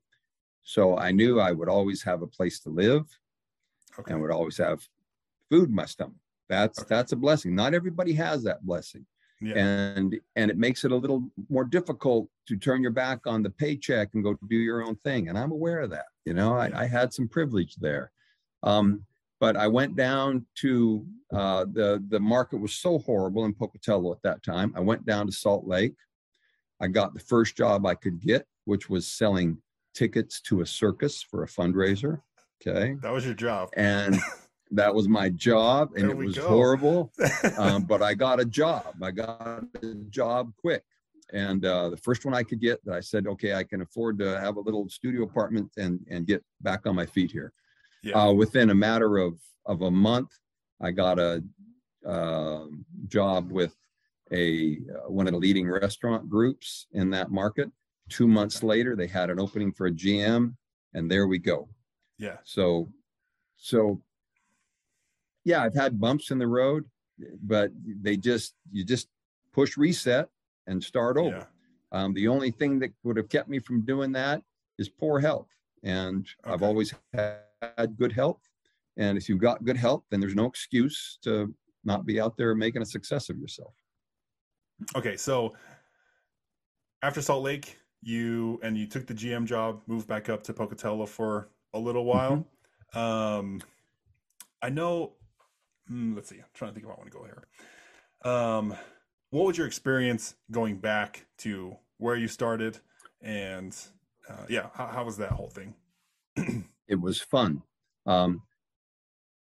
so 0.62 0.98
i 0.98 1.12
knew 1.12 1.40
i 1.40 1.52
would 1.52 1.68
always 1.68 2.04
have 2.04 2.22
a 2.22 2.28
place 2.28 2.60
to 2.60 2.70
live 2.70 3.06
okay. 4.00 4.14
and 4.14 4.22
would 4.22 4.32
always 4.32 4.58
have 4.58 4.88
food 5.50 5.70
in 5.70 5.76
my 5.76 5.86
stomach 5.86 6.16
that's 6.50 6.80
okay. 6.80 6.88
that's 6.90 7.12
a 7.12 7.16
blessing. 7.16 7.56
Not 7.56 7.74
everybody 7.74 8.14
has 8.14 8.44
that 8.44 8.66
blessing. 8.66 9.06
Yeah. 9.42 9.58
And 9.58 10.20
and 10.36 10.50
it 10.50 10.58
makes 10.58 10.84
it 10.84 10.92
a 10.92 10.96
little 10.96 11.30
more 11.50 11.66
difficult 11.66 12.30
to 12.48 12.58
turn 12.58 12.82
your 12.82 12.92
back 12.92 13.28
on 13.28 13.44
the 13.44 13.50
paycheck 13.50 14.10
and 14.14 14.24
go 14.24 14.38
do 14.50 14.56
your 14.56 14.84
own 14.84 14.96
thing. 14.98 15.30
And 15.30 15.38
I'm 15.38 15.52
aware 15.52 15.82
of 15.82 15.92
that. 15.92 16.06
You 16.26 16.34
know, 16.34 16.54
I, 16.54 16.72
I 16.74 16.88
had 16.88 17.14
some 17.14 17.28
privilege 17.28 17.76
there. 17.76 18.12
Um, 18.64 19.04
but 19.40 19.56
I 19.56 19.68
went 19.68 19.96
down 19.96 20.48
to 20.56 21.06
uh, 21.32 21.66
the 21.72 22.04
the 22.10 22.20
market 22.20 22.58
was 22.58 22.74
so 22.74 23.00
horrible 23.00 23.46
in 23.46 23.54
Pocatello 23.54 24.12
at 24.12 24.24
that 24.24 24.42
time. 24.42 24.74
I 24.76 24.80
went 24.80 25.06
down 25.06 25.28
to 25.28 25.32
Salt 25.32 25.68
Lake. 25.68 25.96
I 26.80 26.88
got 26.88 27.14
the 27.14 27.20
first 27.20 27.56
job 27.56 27.86
I 27.86 27.96
could 27.96 28.20
get, 28.20 28.46
which 28.66 28.90
was 28.90 29.08
selling 29.08 29.62
tickets 29.94 30.42
to 30.42 30.62
a 30.62 30.66
circus 30.66 31.22
for 31.22 31.44
a 31.44 31.48
fundraiser. 31.48 32.22
Okay, 32.66 32.96
that 33.02 33.12
was 33.12 33.26
your 33.26 33.36
job. 33.36 33.70
And 33.76 34.20
that 34.72 34.94
was 34.94 35.08
my 35.08 35.30
job 35.30 35.92
and 35.96 36.10
it 36.10 36.18
was 36.18 36.36
go. 36.36 36.48
horrible 36.48 37.14
um, 37.58 37.84
but 37.84 38.02
i 38.02 38.14
got 38.14 38.40
a 38.40 38.46
job. 38.46 38.96
I 39.02 39.12
got 39.12 39.64
a 39.82 39.94
job 40.10 40.52
quick. 40.58 40.84
And 41.34 41.66
uh, 41.66 41.90
the 41.90 41.98
first 41.98 42.26
one 42.26 42.34
i 42.34 42.44
could 42.44 42.62
get 42.62 42.84
that 42.86 42.96
i 42.96 43.00
said 43.00 43.28
okay 43.28 43.54
i 43.54 43.64
can 43.64 43.82
afford 43.82 44.18
to 44.20 44.40
have 44.40 44.58
a 44.58 44.62
little 44.62 44.88
studio 44.90 45.24
apartment 45.24 45.72
and 45.78 46.00
and 46.10 46.26
get 46.26 46.44
back 46.62 46.86
on 46.86 46.96
my 46.96 47.06
feet 47.06 47.32
here. 47.32 47.54
Yeah. 48.04 48.16
uh, 48.16 48.32
within 48.32 48.70
a 48.70 48.76
matter 48.76 49.18
of 49.18 49.40
of 49.66 49.82
a 49.82 49.92
month 49.92 50.32
i 50.82 50.92
got 50.92 51.20
a 51.20 51.44
uh, 52.06 52.66
job 53.08 53.52
with 53.52 53.76
a 54.32 54.80
uh, 54.96 55.10
one 55.10 55.28
of 55.28 55.34
the 55.34 55.40
leading 55.40 55.70
restaurant 55.70 56.30
groups 56.30 56.88
in 56.92 57.10
that 57.12 57.32
market. 57.32 57.70
Two 58.10 58.28
months 58.28 58.64
later 58.64 58.96
they 58.96 59.08
had 59.08 59.30
an 59.30 59.40
opening 59.40 59.72
for 59.74 59.88
a 59.88 59.92
gm 59.92 60.56
and 60.94 61.12
there 61.12 61.28
we 61.28 61.38
go 61.38 61.68
yeah 62.18 62.38
so 62.44 62.88
so 63.58 64.02
yeah, 65.48 65.64
I've 65.64 65.74
had 65.74 65.98
bumps 65.98 66.32
in 66.32 66.40
the 66.40 66.48
road, 66.48 66.84
but 67.42 67.72
they 68.02 68.18
just 68.18 68.56
you 68.70 68.84
just 68.84 69.08
push 69.54 69.78
reset 69.78 70.28
and 70.68 70.84
start 70.84 71.16
over. 71.16 71.48
Yeah. 71.94 71.98
Um, 71.98 72.14
the 72.14 72.28
only 72.28 72.52
thing 72.52 72.80
that 72.80 72.92
would 73.04 73.16
have 73.16 73.30
kept 73.30 73.48
me 73.48 73.60
from 73.60 73.86
doing 73.86 74.12
that 74.12 74.42
is 74.78 74.90
poor 74.90 75.22
health, 75.22 75.48
and 75.84 76.28
okay. 76.46 76.54
I've 76.54 76.64
always 76.64 76.94
had 77.14 77.98
good 77.98 78.12
health. 78.12 78.42
And 78.98 79.18
if 79.18 79.30
you've 79.30 79.40
got 79.40 79.64
good 79.64 79.78
health, 79.78 80.04
then 80.12 80.20
there's 80.20 80.36
no 80.36 80.48
excuse 80.48 81.18
to 81.24 81.54
not 81.86 82.06
be 82.06 82.20
out 82.20 82.36
there 82.36 82.54
making 82.54 82.82
a 82.82 82.86
success 82.86 83.30
of 83.30 83.38
yourself. 83.38 83.74
Okay, 84.98 85.16
so 85.16 85.54
after 87.04 87.22
Salt 87.22 87.44
Lake, 87.44 87.78
you 88.02 88.60
and 88.64 88.78
you 88.78 88.86
took 88.86 89.08
the 89.08 89.14
GM 89.14 89.46
job, 89.46 89.82
moved 89.88 90.10
back 90.10 90.28
up 90.28 90.44
to 90.44 90.54
Pocatello 90.54 91.06
for 91.06 91.52
a 91.78 91.80
little 91.80 92.06
while. 92.06 92.46
Mm-hmm. 92.94 93.00
Um, 93.00 93.62
I 94.62 94.70
know 94.70 95.14
mm, 95.92 96.16
let's 96.16 96.30
see. 96.30 96.38
I'm 96.38 96.46
trying 96.54 96.72
to 96.72 96.76
think 96.76 96.86
if 96.86 96.92
I 96.92 96.96
want 96.96 97.12
to 97.12 97.18
go 97.18 97.26
here. 97.26 97.48
Um, 98.32 98.76
what 99.30 99.46
was 99.46 99.58
your 99.58 99.68
experience 99.68 100.36
going 100.52 100.78
back 100.78 101.26
to 101.40 101.76
where 101.98 102.16
you 102.16 102.28
started 102.28 102.80
and 103.22 103.76
uh, 104.30 104.46
yeah, 104.50 104.68
how, 104.74 104.88
how, 104.88 105.04
was 105.06 105.18
that 105.18 105.32
whole 105.32 105.50
thing? 105.50 105.74
it 106.88 107.00
was 107.00 107.22
fun. 107.22 107.62
Um, 108.06 108.42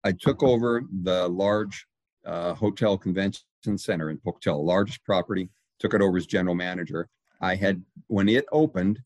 I 0.03 0.12
took 0.12 0.43
over 0.43 0.83
the 1.03 1.27
large 1.27 1.88
uh, 2.25 2.53
hotel 2.53 2.97
convention 2.97 3.43
center 3.77 4.09
in 4.09 4.17
Pocatello, 4.17 4.62
largest 4.62 5.03
property, 5.03 5.49
took 5.79 5.93
it 5.93 6.01
over 6.01 6.17
as 6.17 6.25
general 6.25 6.55
manager. 6.55 7.07
I 7.39 7.55
had, 7.55 7.83
when 8.07 8.27
it 8.27 8.45
opened 8.51 8.99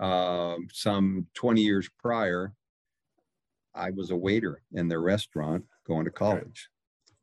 uh, 0.00 0.56
some 0.72 1.26
20 1.34 1.60
years 1.60 1.88
prior, 1.98 2.52
I 3.74 3.90
was 3.90 4.10
a 4.10 4.16
waiter 4.16 4.62
in 4.72 4.88
their 4.88 5.00
restaurant 5.00 5.64
going 5.86 6.04
to 6.04 6.10
college. 6.10 6.68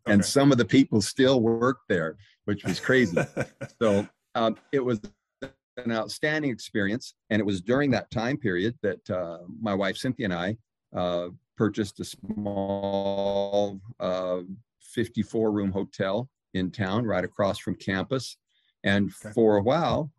Okay. 0.06 0.14
And 0.14 0.26
some 0.26 0.52
of 0.52 0.58
the 0.58 0.66
people 0.66 1.02
still 1.02 1.42
worked 1.42 1.88
there, 1.88 2.18
which 2.46 2.64
was 2.64 2.80
crazy. 2.80 3.18
so 3.82 4.08
um, 4.36 4.58
it 4.72 4.84
was 4.84 5.00
an 5.42 5.92
outstanding 5.92 6.52
experience. 6.52 7.14
And 7.30 7.40
it 7.40 7.46
was 7.46 7.62
during 7.62 7.92
that 7.92 8.10
time 8.12 8.38
period 8.38 8.78
that 8.82 9.10
uh, 9.10 9.40
my 9.62 9.74
wife 9.74 9.98
Cynthia 9.98 10.26
and 10.26 10.34
I 10.34 10.58
uh, 10.96 11.30
purchased 11.58 12.00
a 12.00 12.06
small 12.06 13.80
uh, 14.00 14.40
54 14.82 15.52
room 15.52 15.72
hotel 15.72 16.30
in 16.54 16.72
town 16.72 17.06
right 17.06 17.24
across 17.24 17.60
from 17.60 17.76
campus. 17.76 18.38
And 18.84 19.12
okay. 19.24 19.34
for 19.34 19.58
a 19.58 19.62
while, 19.62 20.12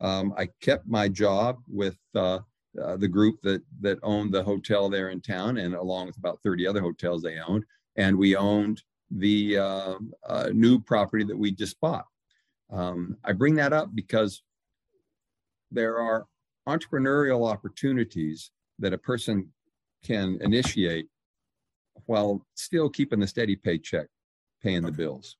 um, 0.00 0.34
I 0.36 0.48
kept 0.60 0.86
my 0.86 1.08
job 1.08 1.58
with 1.68 1.98
uh, 2.14 2.40
uh, 2.80 2.96
the 2.96 3.08
group 3.08 3.40
that 3.42 3.62
that 3.80 3.98
owned 4.02 4.32
the 4.32 4.42
hotel 4.42 4.88
there 4.88 5.10
in 5.10 5.20
town, 5.20 5.58
and 5.58 5.74
along 5.74 6.06
with 6.06 6.16
about 6.16 6.40
30 6.42 6.66
other 6.66 6.80
hotels 6.80 7.22
they 7.22 7.38
owned. 7.38 7.64
And 7.96 8.16
we 8.16 8.36
owned 8.36 8.82
the 9.10 9.58
uh, 9.58 9.94
uh 10.26 10.50
new 10.52 10.78
property 10.78 11.24
that 11.24 11.36
we 11.36 11.50
just 11.50 11.80
bought. 11.80 12.06
Um, 12.70 13.16
I 13.24 13.32
bring 13.32 13.54
that 13.56 13.72
up 13.72 13.94
because 13.94 14.42
there 15.70 15.98
are 15.98 16.26
entrepreneurial 16.68 17.50
opportunities 17.50 18.50
that 18.78 18.92
a 18.92 18.98
person 18.98 19.48
can 20.04 20.38
initiate 20.42 21.06
while 22.06 22.46
still 22.54 22.88
keeping 22.88 23.20
the 23.20 23.26
steady 23.26 23.56
paycheck, 23.56 24.06
paying 24.62 24.84
okay. 24.84 24.86
the 24.86 24.92
bills. 24.92 25.36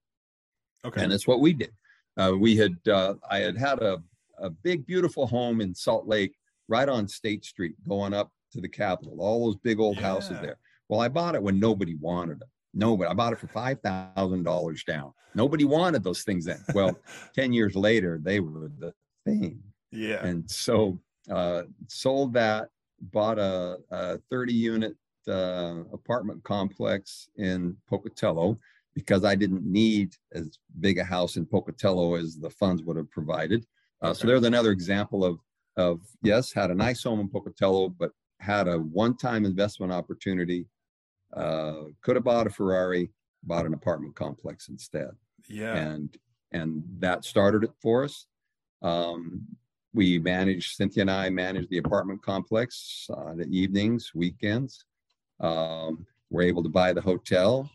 Okay. 0.85 1.03
And 1.03 1.13
that's 1.13 1.27
what 1.27 1.41
we 1.41 1.53
did. 1.53 1.73
Uh, 2.17 2.33
we 2.39 2.57
had, 2.57 2.77
uh, 2.89 3.15
I 3.31 3.39
had 3.39 3.57
had 3.57 3.79
a, 3.81 4.03
a 4.41 4.51
big, 4.51 4.87
beautiful 4.87 5.27
home 5.27 5.61
in 5.61 5.75
Salt 5.75 6.07
Lake, 6.07 6.35
right 6.69 6.89
on 6.89 7.09
State 7.09 7.45
Street, 7.45 7.75
going 7.89 8.15
up 8.15 8.31
to 8.53 8.61
the 8.61 8.69
Capitol, 8.69 9.17
all 9.21 9.47
those 9.47 9.57
big 9.57 9.81
old 9.81 9.97
yeah. 9.97 10.03
houses 10.03 10.39
there. 10.41 10.59
Well, 10.89 11.01
I 11.01 11.09
bought 11.09 11.35
it 11.35 11.43
when 11.43 11.61
nobody 11.61 11.95
wanted 11.95 12.41
it. 12.41 12.49
Nobody. 12.75 13.11
I 13.11 13.15
bought 13.15 13.33
it 13.33 13.39
for 13.39 13.49
five 13.49 13.81
thousand 13.81 14.45
dollars 14.45 14.85
down. 14.85 15.13
Nobody 15.35 15.65
wanted 15.65 16.03
those 16.03 16.23
things 16.23 16.45
then. 16.45 16.63
Well, 16.75 16.99
ten 17.35 17.53
years 17.53 17.75
later, 17.75 18.19
they 18.23 18.41
were 18.41 18.71
the 18.79 18.93
thing. 19.25 19.63
Yeah. 19.91 20.25
And 20.25 20.49
so 20.51 20.99
uh, 21.31 21.63
sold 21.89 22.33
that, 22.35 22.69
bought 23.01 23.39
a, 23.39 23.79
a 23.91 24.19
30 24.31 24.53
unit 24.53 24.97
uh, 25.27 25.83
apartment 25.93 26.43
complex 26.45 27.29
in 27.37 27.77
Pocatello 27.89 28.59
because 28.95 29.25
I 29.25 29.35
didn't 29.35 29.65
need 29.65 30.15
as 30.33 30.59
big 30.81 30.99
a 30.99 31.05
house 31.05 31.37
in 31.37 31.47
Pocatello 31.47 32.17
as 32.17 32.37
the 32.37 32.51
funds 32.51 32.83
would 32.83 32.97
have 32.97 33.11
provided. 33.11 33.67
Uh, 34.03 34.09
okay. 34.09 34.19
So 34.19 34.27
there's 34.27 34.45
another 34.45 34.71
example 34.71 35.25
of 35.25 35.39
of 35.77 36.01
yes, 36.23 36.53
had 36.53 36.71
a 36.71 36.75
nice 36.75 37.03
home 37.05 37.21
in 37.21 37.29
Pocatello, 37.29 37.89
but 37.89 38.11
had 38.41 38.69
a 38.69 38.79
one-time 38.79 39.45
investment 39.45 39.93
opportunity. 39.93 40.67
Uh, 41.35 41.85
could 42.03 42.17
have 42.17 42.25
bought 42.25 42.47
a 42.47 42.51
Ferrari, 42.51 43.11
bought 43.45 43.67
an 43.67 43.75
apartment 43.75 44.15
complex 44.17 44.69
instead. 44.69 45.11
Yeah, 45.49 45.77
and 45.77 46.17
and 46.53 46.83
that 46.99 47.25
started 47.25 47.65
it 47.65 47.71
for 47.81 48.05
us. 48.05 48.27
Um, 48.83 49.47
we 49.95 50.19
managed 50.19 50.77
Cynthia 50.77 51.03
and 51.03 51.11
I 51.11 51.31
managed 51.31 51.71
the 51.71 51.79
apartment 51.79 52.23
complex 52.23 53.07
uh, 53.11 53.35
the 53.35 53.47
evenings, 53.51 54.13
weekends. 54.15 54.85
Um, 55.41 56.07
we're 56.31 56.43
able 56.43 56.63
to 56.63 56.69
buy 56.69 56.93
the 56.93 57.01
hotel, 57.01 57.71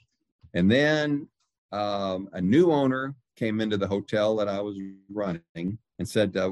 and 0.53 0.69
then 0.69 1.27
um, 1.71 2.29
a 2.33 2.41
new 2.41 2.71
owner 2.71 3.15
came 3.35 3.61
into 3.61 3.77
the 3.77 3.87
hotel 3.87 4.35
that 4.35 4.47
I 4.47 4.61
was 4.61 4.77
running 5.09 5.77
and 5.99 6.07
said, 6.07 6.35
uh, 6.37 6.51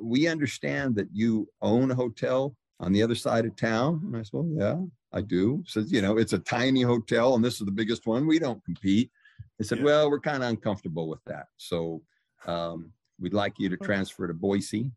"We 0.00 0.28
understand 0.28 0.96
that 0.96 1.08
you 1.12 1.48
own 1.62 1.90
a 1.90 1.94
hotel 1.94 2.56
on 2.78 2.92
the 2.92 3.02
other 3.02 3.14
side 3.14 3.44
of 3.44 3.56
town." 3.56 4.00
And 4.04 4.16
I 4.16 4.22
said, 4.22 4.32
"Well, 4.32 4.48
yeah, 4.52 4.80
I 5.12 5.20
do." 5.22 5.62
Says, 5.66 5.92
"You 5.92 6.02
know, 6.02 6.16
it's 6.16 6.32
a 6.32 6.38
tiny 6.38 6.82
hotel, 6.82 7.34
and 7.34 7.44
this 7.44 7.60
is 7.60 7.66
the 7.66 7.72
biggest 7.72 8.06
one. 8.06 8.26
We 8.26 8.38
don't 8.38 8.64
compete." 8.64 9.10
They 9.58 9.64
said, 9.64 9.78
yeah. 9.78 9.84
"Well, 9.84 10.10
we're 10.10 10.20
kind 10.20 10.42
of 10.42 10.50
uncomfortable 10.50 11.08
with 11.08 11.22
that, 11.26 11.46
so." 11.56 12.02
Um, 12.46 12.92
we'd 13.20 13.34
like 13.34 13.54
you 13.58 13.68
to 13.68 13.76
transfer 13.76 14.26
to 14.26 14.34
Boise 14.34 14.90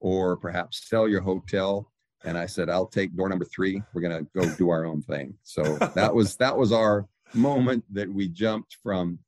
or 0.00 0.36
perhaps 0.36 0.88
sell 0.88 1.08
your 1.08 1.20
hotel. 1.20 1.90
And 2.24 2.38
I 2.38 2.46
said, 2.46 2.70
I'll 2.70 2.86
take 2.86 3.14
door 3.14 3.28
number 3.28 3.44
three. 3.44 3.82
We're 3.92 4.00
going 4.00 4.24
to 4.24 4.30
go 4.34 4.56
do 4.56 4.70
our 4.70 4.86
own 4.86 5.02
thing. 5.02 5.34
So 5.42 5.62
that 5.94 6.14
was, 6.14 6.36
that 6.36 6.56
was 6.56 6.72
our 6.72 7.06
moment 7.34 7.84
that 7.92 8.08
we 8.08 8.28
jumped 8.28 8.78
from 8.82 9.18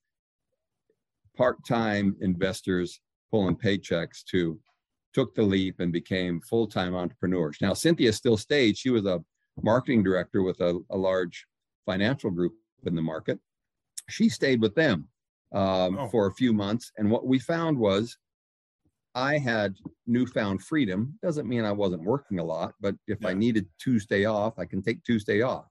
part-time 1.36 2.16
investors 2.20 3.00
pulling 3.30 3.56
paychecks 3.56 4.24
to 4.30 4.58
took 5.12 5.34
the 5.34 5.42
leap 5.42 5.80
and 5.80 5.92
became 5.92 6.40
full-time 6.42 6.94
entrepreneurs. 6.94 7.56
Now, 7.60 7.72
Cynthia 7.72 8.12
still 8.12 8.36
stayed. 8.36 8.76
She 8.76 8.90
was 8.90 9.06
a 9.06 9.22
marketing 9.62 10.02
director 10.02 10.42
with 10.42 10.60
a, 10.60 10.78
a 10.90 10.96
large 10.96 11.46
financial 11.86 12.30
group 12.30 12.52
in 12.84 12.94
the 12.94 13.02
market. 13.02 13.38
She 14.10 14.28
stayed 14.28 14.60
with 14.60 14.74
them 14.74 15.08
um, 15.52 15.98
oh. 15.98 16.08
for 16.08 16.26
a 16.26 16.34
few 16.34 16.52
months. 16.52 16.92
And 16.98 17.10
what 17.10 17.26
we 17.26 17.38
found 17.38 17.78
was 17.78 18.18
I 19.14 19.38
had 19.38 19.76
newfound 20.06 20.62
freedom. 20.62 21.18
Doesn't 21.22 21.48
mean 21.48 21.64
I 21.64 21.72
wasn't 21.72 22.04
working 22.04 22.38
a 22.38 22.44
lot, 22.44 22.74
but 22.80 22.94
if 23.06 23.18
yeah. 23.22 23.28
I 23.28 23.32
needed 23.34 23.66
Tuesday 23.78 24.26
off, 24.26 24.58
I 24.58 24.66
can 24.66 24.82
take 24.82 25.02
Tuesday 25.02 25.40
off. 25.40 25.64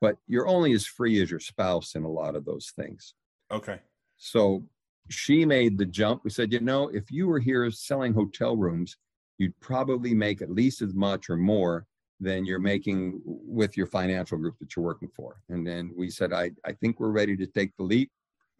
But 0.00 0.16
you're 0.28 0.46
only 0.46 0.72
as 0.72 0.86
free 0.86 1.20
as 1.20 1.28
your 1.28 1.40
spouse 1.40 1.96
in 1.96 2.04
a 2.04 2.08
lot 2.08 2.36
of 2.36 2.44
those 2.44 2.70
things. 2.76 3.14
Okay. 3.50 3.80
So 4.16 4.62
she 5.08 5.44
made 5.44 5.78
the 5.78 5.86
jump. 5.86 6.22
We 6.24 6.30
said, 6.30 6.52
you 6.52 6.60
know, 6.60 6.88
if 6.88 7.10
you 7.10 7.26
were 7.26 7.38
here 7.38 7.70
selling 7.70 8.14
hotel 8.14 8.56
rooms, 8.56 8.96
you'd 9.38 9.58
probably 9.60 10.14
make 10.14 10.42
at 10.42 10.50
least 10.50 10.82
as 10.82 10.94
much 10.94 11.30
or 11.30 11.36
more 11.36 11.86
than 12.20 12.44
you're 12.44 12.58
making 12.58 13.20
with 13.24 13.76
your 13.76 13.86
financial 13.86 14.38
group 14.38 14.58
that 14.58 14.74
you're 14.74 14.84
working 14.84 15.08
for. 15.14 15.40
And 15.48 15.66
then 15.66 15.92
we 15.96 16.10
said, 16.10 16.32
I, 16.32 16.50
I 16.64 16.72
think 16.72 16.98
we're 16.98 17.10
ready 17.10 17.36
to 17.36 17.46
take 17.46 17.76
the 17.76 17.84
leap. 17.84 18.10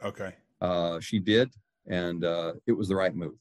Okay. 0.02 0.34
Uh, 0.61 1.00
she 1.00 1.18
did, 1.18 1.52
and 1.88 2.24
uh, 2.24 2.54
it 2.66 2.72
was 2.72 2.88
the 2.88 2.96
right 2.96 3.14
move. 3.14 3.34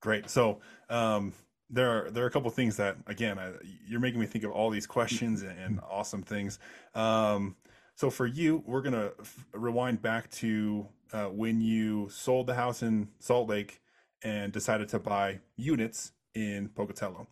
Great. 0.00 0.28
So 0.30 0.60
um, 0.90 1.32
there 1.70 1.90
are 1.90 2.10
there 2.10 2.24
are 2.24 2.26
a 2.26 2.30
couple 2.30 2.50
things 2.50 2.76
that 2.76 2.96
again 3.06 3.38
I, 3.38 3.52
you're 3.86 4.00
making 4.00 4.20
me 4.20 4.26
think 4.26 4.44
of 4.44 4.50
all 4.52 4.70
these 4.70 4.86
questions 4.86 5.42
and, 5.42 5.58
and 5.58 5.80
awesome 5.88 6.22
things. 6.22 6.58
Um, 6.94 7.56
so 7.94 8.10
for 8.10 8.26
you, 8.26 8.62
we're 8.66 8.82
gonna 8.82 9.12
f- 9.18 9.46
rewind 9.54 10.02
back 10.02 10.30
to 10.32 10.86
uh, 11.12 11.26
when 11.26 11.60
you 11.60 12.08
sold 12.10 12.46
the 12.46 12.54
house 12.54 12.82
in 12.82 13.08
Salt 13.18 13.48
Lake 13.48 13.80
and 14.22 14.52
decided 14.52 14.88
to 14.88 14.98
buy 14.98 15.40
units 15.56 16.12
in 16.34 16.68
Pocatello. 16.70 17.28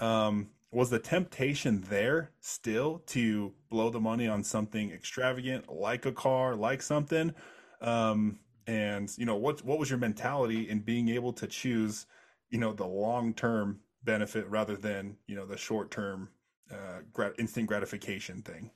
Um, 0.00 0.50
was 0.72 0.90
the 0.90 0.98
temptation 0.98 1.82
there 1.88 2.30
still 2.40 2.98
to 3.06 3.52
blow 3.70 3.88
the 3.88 4.00
money 4.00 4.28
on 4.28 4.42
something 4.42 4.90
extravagant 4.90 5.72
like 5.72 6.04
a 6.06 6.12
car 6.12 6.54
like 6.54 6.82
something 6.82 7.34
um, 7.80 8.38
and 8.66 9.10
you 9.16 9.24
know 9.24 9.36
what 9.36 9.64
what 9.64 9.78
was 9.78 9.88
your 9.88 9.98
mentality 9.98 10.68
in 10.68 10.80
being 10.80 11.08
able 11.08 11.32
to 11.32 11.46
choose 11.46 12.06
you 12.50 12.58
know 12.58 12.72
the 12.72 12.86
long 12.86 13.32
term 13.32 13.80
benefit 14.04 14.46
rather 14.48 14.76
than 14.76 15.16
you 15.26 15.34
know 15.36 15.46
the 15.46 15.56
short 15.56 15.90
term 15.90 16.28
uh, 16.70 17.00
grat- 17.12 17.34
instant 17.38 17.66
gratification 17.66 18.42
thing 18.42 18.70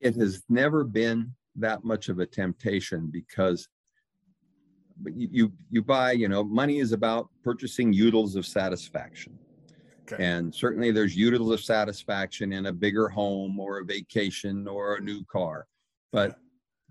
it 0.00 0.16
has 0.16 0.42
never 0.48 0.82
been 0.82 1.32
that 1.56 1.84
much 1.84 2.08
of 2.08 2.18
a 2.18 2.26
temptation 2.26 3.08
because 3.12 3.68
you 5.04 5.28
you, 5.30 5.52
you 5.70 5.82
buy 5.82 6.12
you 6.12 6.28
know 6.28 6.44
money 6.44 6.78
is 6.78 6.92
about 6.92 7.28
purchasing 7.42 7.92
utils 7.92 8.36
of 8.36 8.46
satisfaction 8.46 9.38
Okay. 10.12 10.24
And 10.24 10.54
certainly 10.54 10.90
there's 10.90 11.16
utils 11.16 11.52
of 11.52 11.60
satisfaction 11.60 12.52
in 12.52 12.66
a 12.66 12.72
bigger 12.72 13.08
home 13.08 13.58
or 13.60 13.78
a 13.78 13.84
vacation 13.84 14.66
or 14.66 14.96
a 14.96 15.00
new 15.00 15.24
car. 15.24 15.66
But 16.12 16.36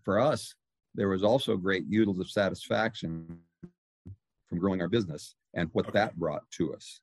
for 0.03 0.20
us, 0.20 0.55
there 0.95 1.10
was 1.10 1.24
also 1.24 1.57
great 1.57 1.89
utils 1.89 2.20
of 2.20 2.30
satisfaction 2.30 3.39
from 4.47 4.57
growing 4.57 4.82
our 4.82 4.88
business 4.88 5.36
and 5.53 5.70
what 5.74 5.88
okay. 5.88 5.99
that 5.99 6.18
brought 6.18 6.49
to 6.51 6.74
us. 6.74 7.01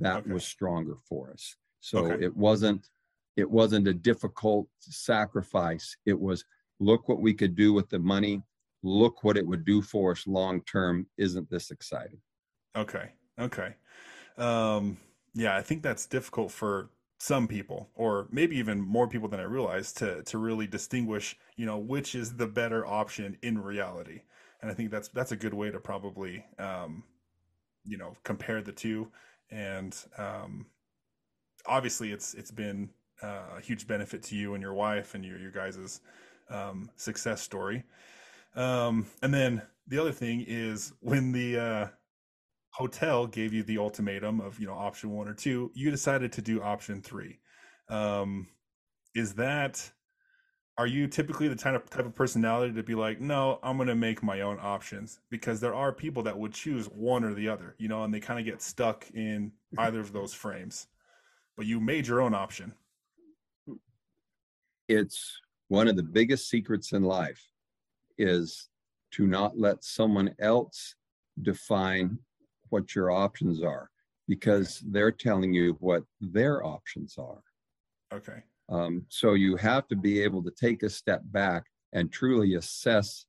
That 0.00 0.18
okay. 0.18 0.32
was 0.32 0.44
stronger 0.44 0.96
for 1.08 1.30
us. 1.30 1.56
So 1.80 2.06
it 2.06 2.36
wasn't 2.36 2.88
it 3.36 3.50
wasn't 3.50 3.88
a 3.88 3.94
difficult 3.94 4.66
sacrifice. 4.80 5.96
It 6.04 6.18
was 6.18 6.44
look 6.80 7.08
what 7.08 7.20
we 7.20 7.34
could 7.34 7.54
do 7.54 7.72
with 7.72 7.88
the 7.88 7.98
money. 7.98 8.42
Look 8.82 9.22
what 9.22 9.36
it 9.36 9.46
would 9.46 9.64
do 9.64 9.82
for 9.82 10.12
us 10.12 10.26
long 10.26 10.62
term. 10.62 11.06
Isn't 11.18 11.48
this 11.50 11.70
exciting? 11.70 12.20
Okay. 12.76 13.10
Okay. 13.38 13.74
Um 14.36 14.98
yeah, 15.34 15.56
I 15.56 15.62
think 15.62 15.82
that's 15.82 16.06
difficult 16.06 16.50
for 16.50 16.90
some 17.18 17.46
people, 17.46 17.88
or 17.94 18.26
maybe 18.32 18.56
even 18.56 18.80
more 18.80 19.06
people 19.06 19.28
than 19.28 19.38
I 19.38 19.44
realize, 19.44 19.92
to 19.94 20.22
to 20.24 20.38
really 20.38 20.66
distinguish, 20.66 21.36
you 21.56 21.66
know, 21.66 21.78
which 21.78 22.14
is 22.14 22.34
the 22.34 22.46
better 22.46 22.86
option 22.86 23.36
in 23.42 23.58
reality. 23.62 24.22
And 24.62 24.70
I 24.70 24.74
think 24.74 24.90
that's 24.90 25.08
that's 25.08 25.32
a 25.32 25.36
good 25.36 25.54
way 25.54 25.70
to 25.70 25.78
probably 25.78 26.44
um, 26.58 27.04
you 27.84 27.98
know 27.98 28.14
compare 28.24 28.62
the 28.62 28.72
two 28.72 29.10
and 29.50 29.96
um, 30.18 30.66
obviously 31.66 32.12
it's 32.12 32.34
it's 32.34 32.50
been 32.50 32.90
uh, 33.22 33.56
a 33.58 33.60
huge 33.60 33.86
benefit 33.86 34.22
to 34.22 34.36
you 34.36 34.54
and 34.54 34.62
your 34.62 34.74
wife 34.74 35.14
and 35.14 35.24
your 35.24 35.38
your 35.38 35.50
guys's 35.50 36.00
um, 36.50 36.90
success 36.96 37.40
story. 37.40 37.84
Um, 38.54 39.06
and 39.22 39.32
then 39.32 39.62
the 39.86 39.98
other 39.98 40.12
thing 40.12 40.44
is 40.46 40.92
when 41.00 41.32
the 41.32 41.58
uh, 41.58 41.86
hotel 42.70 43.26
gave 43.26 43.52
you 43.52 43.62
the 43.62 43.78
ultimatum 43.78 44.40
of 44.40 44.58
you 44.58 44.66
know 44.66 44.74
option 44.74 45.10
one 45.10 45.28
or 45.28 45.34
two, 45.34 45.70
you 45.74 45.90
decided 45.90 46.32
to 46.32 46.42
do 46.42 46.62
option 46.62 47.02
three. 47.02 47.38
Um, 47.88 48.48
is 49.14 49.34
that 49.34 49.90
are 50.78 50.86
you 50.86 51.06
typically 51.06 51.46
the 51.46 51.56
type 51.56 51.74
of 51.74 51.90
type 51.90 52.06
of 52.06 52.14
personality 52.14 52.72
to 52.74 52.82
be 52.82 52.94
like, 52.94 53.20
no, 53.20 53.58
I'm 53.62 53.76
gonna 53.76 53.94
make 53.94 54.22
my 54.22 54.40
own 54.40 54.58
options? 54.60 55.20
Because 55.30 55.60
there 55.60 55.74
are 55.74 55.92
people 55.92 56.22
that 56.22 56.38
would 56.38 56.54
choose 56.54 56.86
one 56.86 57.24
or 57.24 57.34
the 57.34 57.48
other, 57.48 57.74
you 57.78 57.88
know, 57.88 58.04
and 58.04 58.14
they 58.14 58.20
kind 58.20 58.38
of 58.38 58.46
get 58.46 58.62
stuck 58.62 59.06
in 59.12 59.52
either 59.76 60.00
of 60.00 60.12
those 60.12 60.32
frames. 60.32 60.86
But 61.56 61.66
you 61.66 61.80
made 61.80 62.06
your 62.06 62.22
own 62.22 62.34
option. 62.34 62.72
It's 64.88 65.38
one 65.70 65.86
of 65.86 65.94
the 65.94 66.02
biggest 66.02 66.50
secrets 66.50 66.90
in 66.92 67.04
life 67.04 67.40
is 68.18 68.68
to 69.12 69.28
not 69.28 69.56
let 69.56 69.84
someone 69.84 70.34
else 70.40 70.96
define 71.42 72.18
what 72.70 72.92
your 72.96 73.12
options 73.12 73.62
are 73.62 73.88
because 74.26 74.82
they're 74.88 75.12
telling 75.12 75.54
you 75.54 75.76
what 75.78 76.02
their 76.20 76.66
options 76.66 77.16
are. 77.18 77.42
Okay. 78.12 78.42
Um, 78.68 79.06
so 79.10 79.34
you 79.34 79.54
have 79.56 79.86
to 79.88 79.96
be 79.96 80.20
able 80.20 80.42
to 80.42 80.50
take 80.50 80.82
a 80.82 80.90
step 80.90 81.22
back 81.26 81.66
and 81.92 82.12
truly 82.12 82.56
assess 82.56 83.26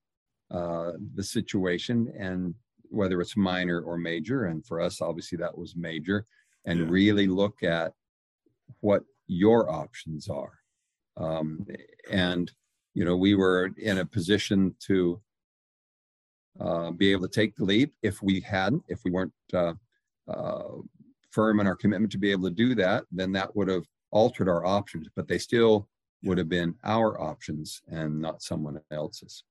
uh, 0.49 0.93
the 1.13 1.23
situation 1.23 2.11
and 2.19 2.55
whether 2.89 3.21
it's 3.21 3.37
minor 3.37 3.81
or 3.81 3.97
major. 3.97 4.45
And 4.45 4.65
for 4.65 4.81
us, 4.81 4.99
obviously, 4.99 5.37
that 5.37 5.55
was 5.55 5.75
major, 5.75 6.25
and 6.65 6.79
yeah. 6.79 6.85
really 6.89 7.27
look 7.27 7.61
at 7.61 7.93
what 8.79 9.03
your 9.27 9.71
options 9.71 10.27
are. 10.27 10.60
Um, 11.21 11.65
and, 12.09 12.51
you 12.93 13.05
know, 13.05 13.15
we 13.15 13.35
were 13.35 13.71
in 13.77 13.99
a 13.99 14.05
position 14.05 14.75
to 14.87 15.21
uh, 16.59 16.91
be 16.91 17.11
able 17.11 17.27
to 17.27 17.33
take 17.33 17.55
the 17.55 17.63
leap 17.63 17.93
if 18.01 18.21
we 18.21 18.41
hadn't, 18.41 18.83
if 18.87 18.99
we 19.05 19.11
weren't 19.11 19.33
uh, 19.53 19.73
uh, 20.27 20.63
firm 21.29 21.59
in 21.59 21.67
our 21.67 21.75
commitment 21.75 22.11
to 22.11 22.17
be 22.17 22.31
able 22.31 22.49
to 22.49 22.55
do 22.55 22.75
that, 22.75 23.05
then 23.11 23.31
that 23.33 23.55
would 23.55 23.67
have 23.67 23.85
altered 24.11 24.49
our 24.49 24.65
options, 24.65 25.07
but 25.15 25.27
they 25.27 25.37
still 25.37 25.87
would 26.23 26.37
have 26.37 26.49
been 26.49 26.75
our 26.83 27.19
options 27.21 27.81
and 27.87 28.21
not 28.21 28.41
someone 28.41 28.79
else's. 28.91 29.43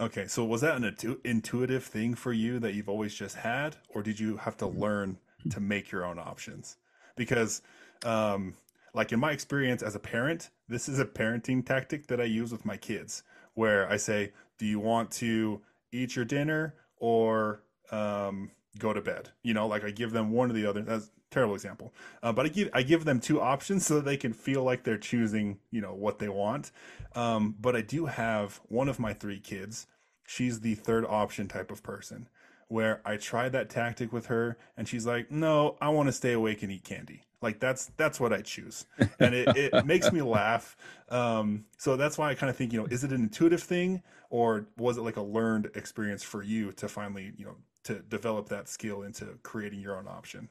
Okay, 0.00 0.26
so 0.26 0.44
was 0.44 0.62
that 0.62 0.76
an 0.76 1.18
intuitive 1.24 1.84
thing 1.84 2.14
for 2.14 2.32
you 2.32 2.58
that 2.58 2.74
you've 2.74 2.88
always 2.88 3.14
just 3.14 3.36
had, 3.36 3.76
or 3.90 4.02
did 4.02 4.18
you 4.18 4.36
have 4.38 4.56
to 4.56 4.64
mm-hmm. 4.64 4.80
learn 4.80 5.18
to 5.50 5.60
make 5.60 5.90
your 5.90 6.04
own 6.04 6.18
options? 6.18 6.76
Because, 7.16 7.62
um, 8.04 8.54
like 8.94 9.12
in 9.12 9.20
my 9.20 9.32
experience 9.32 9.82
as 9.82 9.94
a 9.94 10.00
parent, 10.00 10.50
this 10.68 10.88
is 10.88 10.98
a 10.98 11.04
parenting 11.04 11.64
tactic 11.64 12.06
that 12.08 12.20
I 12.20 12.24
use 12.24 12.52
with 12.52 12.64
my 12.64 12.76
kids, 12.76 13.22
where 13.54 13.88
I 13.90 13.96
say, 13.96 14.32
"Do 14.58 14.66
you 14.66 14.80
want 14.80 15.10
to 15.12 15.62
eat 15.92 16.16
your 16.16 16.24
dinner 16.24 16.74
or 16.96 17.62
um, 17.90 18.50
go 18.78 18.92
to 18.92 19.00
bed?" 19.00 19.30
You 19.42 19.54
know, 19.54 19.66
like 19.66 19.84
I 19.84 19.90
give 19.90 20.12
them 20.12 20.30
one 20.30 20.50
or 20.50 20.54
the 20.54 20.66
other. 20.66 20.82
That's 20.82 21.10
terrible 21.30 21.54
example. 21.54 21.94
Uh, 22.22 22.32
but 22.32 22.46
I 22.46 22.48
give 22.48 22.70
I 22.72 22.82
give 22.82 23.04
them 23.04 23.20
two 23.20 23.40
options 23.40 23.86
so 23.86 23.96
that 23.96 24.04
they 24.04 24.16
can 24.16 24.32
feel 24.32 24.62
like 24.62 24.84
they're 24.84 24.98
choosing, 24.98 25.58
you 25.70 25.80
know, 25.80 25.94
what 25.94 26.18
they 26.18 26.28
want. 26.28 26.72
Um, 27.14 27.54
but 27.60 27.76
I 27.76 27.82
do 27.82 28.06
have 28.06 28.60
one 28.68 28.88
of 28.88 28.98
my 28.98 29.12
three 29.12 29.40
kids. 29.40 29.86
She's 30.26 30.60
the 30.60 30.74
third 30.74 31.04
option 31.06 31.48
type 31.48 31.70
of 31.70 31.82
person, 31.82 32.28
where 32.68 33.00
I 33.04 33.16
tried 33.16 33.52
that 33.52 33.68
tactic 33.70 34.12
with 34.12 34.26
her, 34.26 34.58
and 34.76 34.86
she's 34.86 35.06
like, 35.06 35.30
"No, 35.30 35.76
I 35.80 35.88
want 35.88 36.08
to 36.08 36.12
stay 36.12 36.32
awake 36.32 36.62
and 36.62 36.70
eat 36.70 36.84
candy." 36.84 37.24
Like 37.42 37.58
that's 37.58 37.86
that's 37.96 38.20
what 38.20 38.32
I 38.32 38.42
choose, 38.42 38.86
and 39.18 39.34
it, 39.34 39.56
it 39.56 39.86
makes 39.86 40.12
me 40.12 40.20
laugh. 40.20 40.76
Um, 41.08 41.64
so 41.78 41.96
that's 41.96 42.18
why 42.18 42.30
I 42.30 42.34
kind 42.34 42.50
of 42.50 42.56
think, 42.56 42.72
you 42.72 42.80
know, 42.80 42.86
is 42.86 43.02
it 43.02 43.12
an 43.12 43.22
intuitive 43.22 43.62
thing, 43.62 44.02
or 44.28 44.66
was 44.76 44.98
it 44.98 45.02
like 45.02 45.16
a 45.16 45.22
learned 45.22 45.70
experience 45.74 46.22
for 46.22 46.42
you 46.42 46.72
to 46.72 46.86
finally, 46.86 47.32
you 47.36 47.46
know, 47.46 47.56
to 47.84 48.00
develop 48.00 48.48
that 48.50 48.68
skill 48.68 49.02
into 49.02 49.26
creating 49.42 49.80
your 49.80 49.96
own 49.96 50.06
option? 50.06 50.48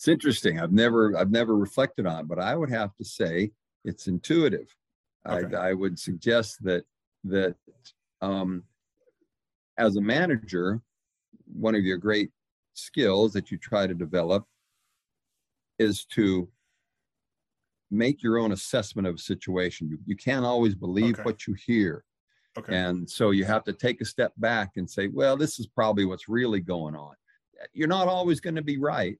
it's 0.00 0.08
interesting. 0.08 0.58
I've 0.58 0.72
never 0.72 1.14
I've 1.14 1.30
never 1.30 1.54
reflected 1.54 2.06
on, 2.06 2.20
it, 2.20 2.28
but 2.28 2.38
I 2.38 2.56
would 2.56 2.70
have 2.70 2.96
to 2.96 3.04
say 3.04 3.50
it's 3.84 4.06
intuitive. 4.06 4.74
Okay. 5.28 5.54
I, 5.54 5.68
I 5.68 5.72
would 5.74 5.98
suggest 5.98 6.64
that 6.64 6.84
that 7.24 7.54
um, 8.22 8.62
as 9.76 9.96
a 9.96 10.00
manager, 10.00 10.80
one 11.52 11.74
of 11.74 11.84
your 11.84 11.98
great 11.98 12.30
skills 12.72 13.34
that 13.34 13.50
you 13.50 13.58
try 13.58 13.86
to 13.86 13.92
develop 13.92 14.46
is 15.80 16.04
to 16.04 16.48
make 17.90 18.22
your 18.22 18.38
own 18.38 18.52
assessment 18.52 19.08
of 19.08 19.16
a 19.16 19.18
situation. 19.18 19.88
You, 19.88 19.98
you 20.06 20.16
can't 20.16 20.44
always 20.44 20.74
believe 20.74 21.14
okay. 21.14 21.22
what 21.22 21.46
you 21.46 21.54
hear. 21.66 22.04
Okay. 22.58 22.76
And 22.76 23.08
so 23.08 23.30
you 23.30 23.44
have 23.44 23.64
to 23.64 23.72
take 23.72 24.00
a 24.00 24.04
step 24.04 24.32
back 24.36 24.70
and 24.76 24.88
say, 24.88 25.08
well, 25.08 25.36
this 25.36 25.58
is 25.58 25.66
probably 25.66 26.04
what's 26.04 26.28
really 26.28 26.60
going 26.60 26.94
on. 26.94 27.14
You're 27.72 27.88
not 27.88 28.08
always 28.08 28.40
going 28.40 28.56
to 28.56 28.62
be 28.62 28.78
right, 28.78 29.18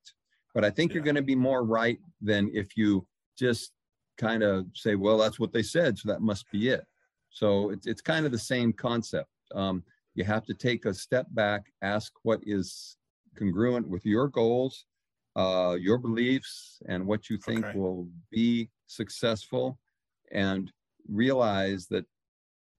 but 0.54 0.64
I 0.64 0.70
think 0.70 0.90
yeah. 0.90 0.94
you're 0.96 1.04
going 1.04 1.16
to 1.16 1.22
be 1.22 1.34
more 1.34 1.64
right 1.64 1.98
than 2.20 2.50
if 2.52 2.76
you 2.76 3.06
just 3.38 3.72
kind 4.18 4.42
of 4.42 4.66
say, 4.74 4.94
well, 4.94 5.18
that's 5.18 5.40
what 5.40 5.52
they 5.52 5.62
said, 5.62 5.98
so 5.98 6.10
that 6.10 6.20
must 6.20 6.44
be 6.52 6.68
it. 6.68 6.84
So 7.30 7.70
it's 7.70 7.86
it's 7.86 8.02
kind 8.02 8.26
of 8.26 8.32
the 8.32 8.38
same 8.38 8.72
concept. 8.72 9.30
Um, 9.54 9.82
you 10.14 10.24
have 10.24 10.44
to 10.46 10.54
take 10.54 10.84
a 10.84 10.94
step 10.94 11.26
back, 11.30 11.62
ask 11.82 12.12
what 12.22 12.40
is 12.44 12.96
congruent 13.38 13.88
with 13.88 14.04
your 14.04 14.28
goals, 14.28 14.84
uh, 15.40 15.74
your 15.74 15.98
beliefs, 15.98 16.82
and 16.86 17.06
what 17.06 17.30
you 17.30 17.36
think 17.38 17.64
okay. 17.64 17.78
will 17.78 18.08
be 18.30 18.70
successful, 18.86 19.78
and 20.32 20.72
realize 21.08 21.86
that 21.88 22.04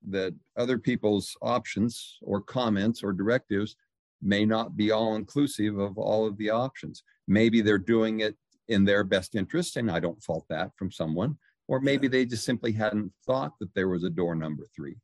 that 0.10 0.34
other 0.58 0.78
people's 0.80 1.28
options 1.42 2.18
or 2.24 2.42
comments 2.42 3.04
or 3.04 3.14
directives 3.14 3.76
may 4.22 4.44
not 4.46 4.76
be 4.76 4.92
all 4.92 5.16
inclusive 5.16 5.78
of 5.78 5.98
all 5.98 6.26
of 6.26 6.38
the 6.38 6.50
options. 6.50 7.04
Maybe 7.28 7.62
they're 7.62 7.78
doing 7.96 8.22
it 8.22 8.36
in 8.68 8.86
their 8.86 9.04
best 9.04 9.36
interest, 9.36 9.78
and 9.78 9.92
I 9.92 10.00
don't 10.00 10.24
fault 10.24 10.46
that 10.50 10.72
from 10.78 10.92
someone. 10.92 11.38
Or 11.68 11.80
maybe 11.80 12.08
they 12.08 12.26
just 12.26 12.46
simply 12.46 12.72
hadn't 12.72 13.12
thought 13.26 13.54
that 13.60 13.74
there 13.76 13.90
was 13.90 14.04
a 14.04 14.10
door 14.10 14.36
number 14.36 14.66
three. 14.76 14.98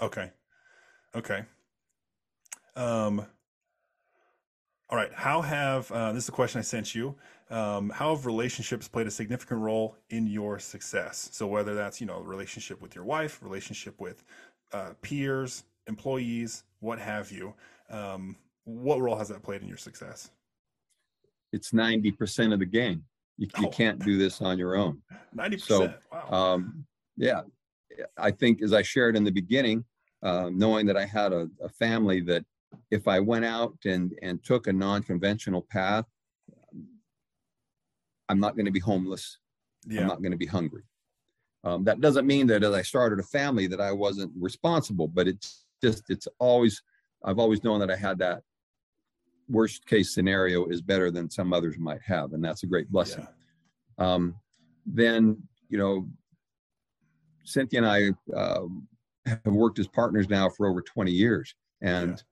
Okay. 0.00 0.30
Okay. 1.14 1.44
Um, 2.76 3.26
all 4.90 4.98
right. 4.98 5.12
How 5.14 5.40
have 5.40 5.90
uh, 5.92 6.12
this 6.12 6.24
is 6.24 6.28
a 6.28 6.32
question 6.32 6.58
I 6.58 6.62
sent 6.62 6.94
you? 6.94 7.14
Um, 7.48 7.90
how 7.90 8.14
have 8.14 8.26
relationships 8.26 8.88
played 8.88 9.06
a 9.06 9.10
significant 9.10 9.60
role 9.60 9.96
in 10.10 10.26
your 10.26 10.58
success? 10.58 11.30
So 11.32 11.46
whether 11.46 11.74
that's 11.74 12.00
you 12.00 12.06
know 12.06 12.20
relationship 12.20 12.82
with 12.82 12.94
your 12.94 13.04
wife, 13.04 13.40
relationship 13.42 14.00
with 14.00 14.24
uh, 14.72 14.90
peers, 15.00 15.64
employees, 15.86 16.64
what 16.80 16.98
have 16.98 17.30
you. 17.30 17.54
Um, 17.88 18.36
what 18.64 19.00
role 19.00 19.16
has 19.16 19.28
that 19.28 19.42
played 19.42 19.62
in 19.62 19.68
your 19.68 19.76
success? 19.76 20.30
It's 21.52 21.72
90% 21.72 22.52
of 22.52 22.60
the 22.60 22.66
game. 22.66 23.04
You, 23.36 23.48
oh. 23.56 23.62
you 23.62 23.68
can't 23.70 23.98
do 24.04 24.16
this 24.16 24.40
on 24.40 24.58
your 24.58 24.76
own. 24.76 25.02
90%. 25.36 25.60
So, 25.60 25.94
wow. 26.12 26.30
Um, 26.30 26.84
yeah, 27.16 27.42
I 28.16 28.30
think 28.30 28.62
as 28.62 28.72
I 28.72 28.82
shared 28.82 29.16
in 29.16 29.24
the 29.24 29.32
beginning, 29.32 29.84
uh, 30.22 30.50
knowing 30.52 30.86
that 30.86 30.96
I 30.96 31.06
had 31.06 31.32
a, 31.32 31.48
a, 31.62 31.68
family 31.68 32.20
that 32.20 32.44
if 32.90 33.06
I 33.06 33.20
went 33.20 33.44
out 33.44 33.76
and, 33.84 34.12
and 34.22 34.42
took 34.42 34.66
a 34.66 34.72
non-conventional 34.72 35.66
path, 35.70 36.04
I'm 38.28 38.40
not 38.40 38.56
going 38.56 38.66
to 38.66 38.72
be 38.72 38.80
homeless. 38.80 39.38
Yeah. 39.86 40.02
I'm 40.02 40.08
not 40.08 40.22
going 40.22 40.32
to 40.32 40.38
be 40.38 40.46
hungry. 40.46 40.82
Um, 41.62 41.84
that 41.84 42.00
doesn't 42.00 42.26
mean 42.26 42.46
that 42.48 42.62
as 42.62 42.72
I 42.72 42.82
started 42.82 43.18
a 43.18 43.24
family 43.24 43.66
that 43.66 43.80
I 43.80 43.92
wasn't 43.92 44.32
responsible, 44.38 45.08
but 45.08 45.28
it's 45.28 45.66
just, 45.82 46.10
it's 46.10 46.26
always, 46.38 46.82
I've 47.24 47.38
always 47.38 47.62
known 47.64 47.80
that 47.80 47.90
I 47.90 47.96
had 47.96 48.18
that 48.18 48.42
worst 49.48 49.86
case 49.86 50.14
scenario 50.14 50.66
is 50.66 50.80
better 50.80 51.10
than 51.10 51.30
some 51.30 51.52
others 51.52 51.78
might 51.78 52.00
have, 52.02 52.32
and 52.32 52.42
that's 52.42 52.62
a 52.62 52.66
great 52.66 52.90
blessing. 52.90 53.26
Yeah. 53.98 54.12
Um, 54.12 54.36
then, 54.86 55.42
you 55.68 55.78
know, 55.78 56.08
Cynthia 57.44 57.80
and 57.80 57.88
I 57.88 58.34
uh, 58.34 58.66
have 59.26 59.40
worked 59.44 59.78
as 59.78 59.88
partners 59.88 60.28
now 60.28 60.48
for 60.48 60.66
over 60.66 60.82
20 60.82 61.12
years, 61.12 61.54
and. 61.82 62.22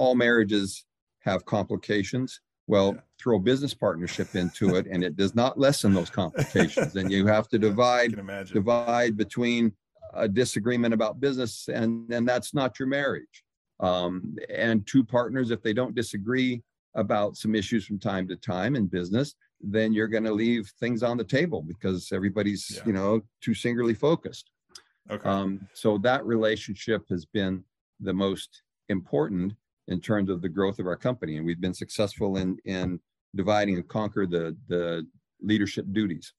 All 0.00 0.14
marriages 0.14 0.84
have 1.20 1.44
complications. 1.44 2.40
Well, 2.66 2.94
yeah. 2.94 3.00
throw 3.20 3.38
business 3.38 3.74
partnership 3.74 4.34
into 4.36 4.76
it, 4.76 4.86
and 4.86 5.02
it 5.02 5.16
does 5.16 5.34
not 5.34 5.58
lessen 5.58 5.92
those 5.92 6.10
complications. 6.10 6.94
and 6.96 7.10
you 7.10 7.26
have 7.26 7.48
to 7.48 7.58
divide 7.68 8.16
divide 8.52 9.16
between 9.16 9.72
a 10.14 10.28
disagreement 10.28 10.94
about 10.94 11.20
business, 11.20 11.68
and 11.68 12.12
and 12.12 12.28
that's 12.28 12.54
not 12.54 12.78
your 12.78 12.88
marriage 12.88 13.44
um, 13.80 14.36
and 14.48 14.86
two 14.86 15.02
partners, 15.02 15.50
if 15.50 15.62
they 15.62 15.72
don't 15.72 15.94
disagree 15.94 16.62
about 16.94 17.36
some 17.36 17.54
issues 17.54 17.86
from 17.86 17.98
time 17.98 18.28
to 18.28 18.36
time 18.36 18.76
in 18.76 18.86
business, 18.86 19.34
then 19.60 19.92
you're 19.92 20.08
going 20.08 20.24
to 20.24 20.32
leave 20.32 20.70
things 20.78 21.02
on 21.02 21.16
the 21.16 21.24
table 21.24 21.62
because 21.66 22.10
everybody's, 22.12 22.70
yeah. 22.76 22.82
you 22.86 22.92
know, 22.92 23.20
too 23.40 23.54
singularly 23.54 23.94
focused. 23.94 24.50
Okay. 25.10 25.28
Um, 25.28 25.66
so 25.72 25.98
that 25.98 26.24
relationship 26.24 27.02
has 27.10 27.24
been 27.24 27.64
the 28.00 28.12
most 28.12 28.62
important. 28.88 29.54
In 29.90 30.00
terms 30.00 30.30
of 30.30 30.40
the 30.40 30.48
growth 30.48 30.78
of 30.78 30.86
our 30.86 30.96
company, 30.96 31.36
and 31.36 31.44
we've 31.44 31.60
been 31.60 31.74
successful 31.74 32.36
in 32.38 32.56
in 32.64 32.98
dividing 33.36 33.76
and 33.76 33.88
conquer 33.88 34.26
the 34.26 34.56
the 34.68 35.06
leadership 35.42 35.86
duties. 35.92 36.32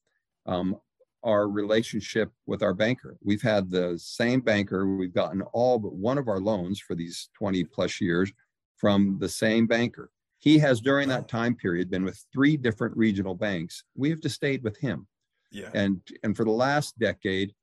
Um, 0.45 0.77
our 1.23 1.47
relationship 1.47 2.31
with 2.47 2.63
our 2.63 2.73
banker. 2.73 3.15
We've 3.23 3.43
had 3.43 3.69
the 3.69 3.95
same 3.99 4.41
banker. 4.41 4.95
We've 4.97 5.13
gotten 5.13 5.43
all 5.53 5.77
but 5.77 5.93
one 5.93 6.17
of 6.17 6.27
our 6.27 6.39
loans 6.39 6.79
for 6.79 6.95
these 6.95 7.29
20 7.37 7.63
plus 7.65 8.01
years 8.01 8.31
from 8.77 9.17
the 9.19 9.29
same 9.29 9.67
banker. 9.67 10.09
He 10.39 10.57
has 10.57 10.81
during 10.81 11.07
that 11.09 11.27
time 11.27 11.53
period 11.53 11.91
been 11.91 12.03
with 12.03 12.25
three 12.33 12.57
different 12.57 12.97
regional 12.97 13.35
banks. 13.35 13.83
We 13.95 14.09
have 14.09 14.19
just 14.19 14.33
stayed 14.33 14.63
with 14.63 14.77
him. 14.77 15.05
Yeah. 15.51 15.69
And 15.75 16.01
and 16.23 16.35
for 16.35 16.45
the 16.45 16.51
last 16.51 16.97
decade, 16.97 17.53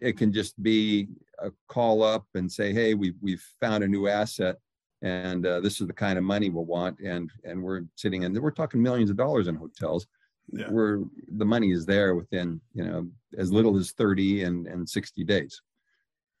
it 0.00 0.16
can 0.16 0.32
just 0.32 0.60
be 0.62 1.08
a 1.40 1.50
call 1.68 2.02
up 2.02 2.24
and 2.34 2.50
say, 2.50 2.72
hey, 2.72 2.94
we 2.94 3.12
we've 3.20 3.44
found 3.60 3.84
a 3.84 3.88
new 3.88 4.08
asset 4.08 4.56
and 5.02 5.46
uh, 5.46 5.60
this 5.60 5.80
is 5.80 5.86
the 5.86 5.92
kind 5.92 6.18
of 6.18 6.24
money 6.24 6.50
we'll 6.50 6.64
want 6.64 6.98
and 7.00 7.30
and 7.44 7.62
we're 7.62 7.82
sitting 7.96 8.22
in 8.22 8.32
we're 8.40 8.50
talking 8.50 8.82
millions 8.82 9.10
of 9.10 9.16
dollars 9.16 9.48
in 9.48 9.54
hotels. 9.54 10.06
Yeah. 10.52 10.68
where 10.68 11.00
the 11.38 11.44
money 11.46 11.70
is 11.72 11.86
there 11.86 12.14
within 12.14 12.60
you 12.74 12.84
know 12.84 13.08
as 13.38 13.50
little 13.50 13.78
as 13.78 13.92
30 13.92 14.42
and 14.44 14.66
and 14.66 14.86
60 14.86 15.24
days. 15.24 15.62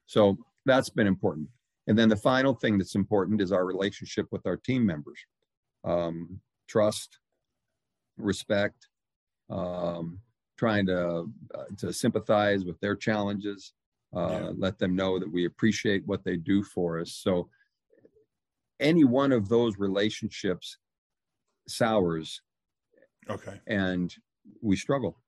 So 0.06 0.36
that's 0.66 0.90
been 0.90 1.06
important. 1.06 1.48
And 1.86 1.98
then 1.98 2.10
the 2.10 2.16
final 2.16 2.52
thing 2.54 2.76
that's 2.76 2.94
important 2.96 3.40
is 3.40 3.50
our 3.50 3.64
relationship 3.64 4.26
with 4.30 4.46
our 4.46 4.58
team 4.58 4.84
members. 4.84 5.18
Um, 5.84 6.38
trust 6.68 7.18
respect 8.18 8.88
um, 9.50 10.18
trying 10.58 10.86
to 10.86 11.26
uh, 11.54 11.64
to 11.78 11.92
sympathize 11.92 12.64
with 12.64 12.78
their 12.80 12.96
challenges 12.96 13.72
uh, 14.14 14.28
Yeah. 14.30 14.50
let 14.56 14.78
them 14.78 14.94
know 14.94 15.18
that 15.18 15.30
we 15.32 15.46
appreciate 15.46 16.06
what 16.06 16.22
they 16.24 16.36
do 16.36 16.62
for 16.62 17.00
us. 17.00 17.12
So 17.12 17.48
any 18.84 19.02
one 19.04 19.32
of 19.32 19.48
those 19.48 19.78
relationships 19.78 20.76
sours 21.66 22.42
Okay. 23.28 23.58
and 23.66 24.14
we 24.60 24.76
struggle. 24.76 25.18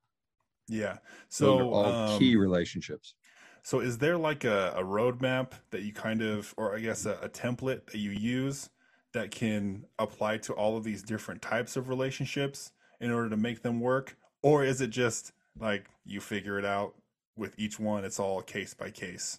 Yeah. 0.69 0.99
So 1.29 1.71
all 1.71 1.87
um, 1.87 2.19
key 2.19 2.37
relationships. 2.37 3.15
so 3.63 3.81
is 3.81 3.99
there 3.99 4.19
like 4.19 4.45
a, 4.45 4.75
a 4.77 4.83
roadmap 4.85 5.53
that 5.71 5.83
you 5.83 5.93
kind 5.93 6.21
of, 6.23 6.53
or 6.57 6.77
I 6.77 6.81
guess 6.81 7.07
a, 7.07 7.15
a 7.23 7.29
template 7.29 7.87
that 7.87 7.99
you 7.99 8.11
use 8.11 8.69
that 9.15 9.31
can 9.31 9.87
apply 9.99 10.37
to 10.39 10.53
all 10.53 10.77
of 10.77 10.85
these 10.85 11.03
different 11.03 11.41
types 11.41 11.77
of 11.77 11.89
relationships 11.89 12.73
in 13.01 13.11
order 13.11 13.31
to 13.31 13.37
make 13.37 13.63
them 13.63 13.81
work? 13.81 14.17
Or 14.43 14.63
is 14.65 14.81
it 14.83 14.91
just 14.91 15.33
like 15.59 15.87
you 16.05 16.21
figure 16.21 16.59
it 16.59 16.67
out 16.67 16.95
with 17.37 17.55
each 17.59 17.81
one? 17.81 18.05
It's 18.05 18.21
all 18.21 18.43
case 18.43 18.75
by 18.75 18.91
case 18.91 19.39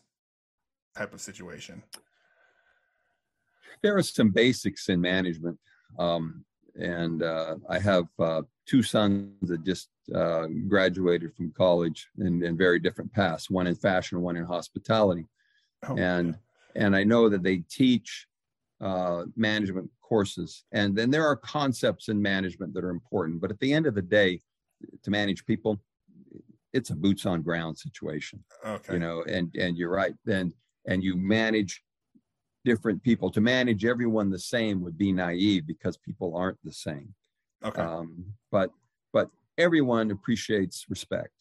type 0.95 1.13
of 1.13 1.21
situation. 1.21 1.83
There 3.81 3.97
are 3.97 4.03
some 4.03 4.29
basics 4.29 4.89
in 4.89 5.01
management. 5.01 5.57
Um, 5.97 6.45
and 6.79 7.23
uh, 7.23 7.55
I 7.69 7.79
have 7.79 8.07
uh, 8.19 8.43
two 8.65 8.83
sons 8.83 9.49
that 9.49 9.63
just 9.63 9.89
uh, 10.13 10.47
graduated 10.67 11.33
from 11.35 11.51
college 11.51 12.07
in, 12.19 12.43
in 12.43 12.57
very 12.57 12.79
different 12.79 13.11
paths, 13.13 13.49
one 13.49 13.67
in 13.67 13.75
fashion, 13.75 14.21
one 14.21 14.37
in 14.37 14.45
hospitality. 14.45 15.25
Oh, 15.87 15.97
and 15.97 16.37
and 16.75 16.95
I 16.95 17.03
know 17.03 17.29
that 17.29 17.43
they 17.43 17.57
teach 17.69 18.27
uh, 18.81 19.23
management 19.35 19.89
courses, 20.01 20.65
and 20.71 20.95
then 20.95 21.09
there 21.09 21.25
are 21.25 21.35
concepts 21.35 22.09
in 22.09 22.21
management 22.21 22.73
that 22.75 22.83
are 22.83 22.89
important. 22.91 23.41
But 23.41 23.51
at 23.51 23.59
the 23.59 23.73
end 23.73 23.87
of 23.87 23.95
the 23.95 24.01
day, 24.01 24.39
to 25.03 25.09
manage 25.09 25.45
people, 25.45 25.79
it's 26.73 26.91
a 26.91 26.95
boots 26.95 27.25
on 27.25 27.41
ground 27.41 27.77
situation, 27.77 28.43
okay. 28.65 28.93
you 28.93 28.99
know. 28.99 29.23
And 29.27 29.53
and 29.55 29.77
you're 29.77 29.91
right. 29.91 30.13
Then 30.25 30.53
and 30.87 31.03
you 31.03 31.15
manage 31.15 31.83
different 32.71 33.01
people. 33.09 33.29
To 33.31 33.41
manage 33.55 33.81
everyone 33.93 34.27
the 34.29 34.45
same 34.55 34.75
would 34.83 34.97
be 35.05 35.11
naive 35.25 35.63
because 35.73 35.95
people 36.09 36.29
aren't 36.41 36.61
the 36.69 36.73
same. 36.87 37.09
okay. 37.67 37.81
Um, 37.81 38.09
but 38.51 38.69
but 39.17 39.27
everyone 39.57 40.07
appreciates 40.17 40.77
respect. 40.95 41.37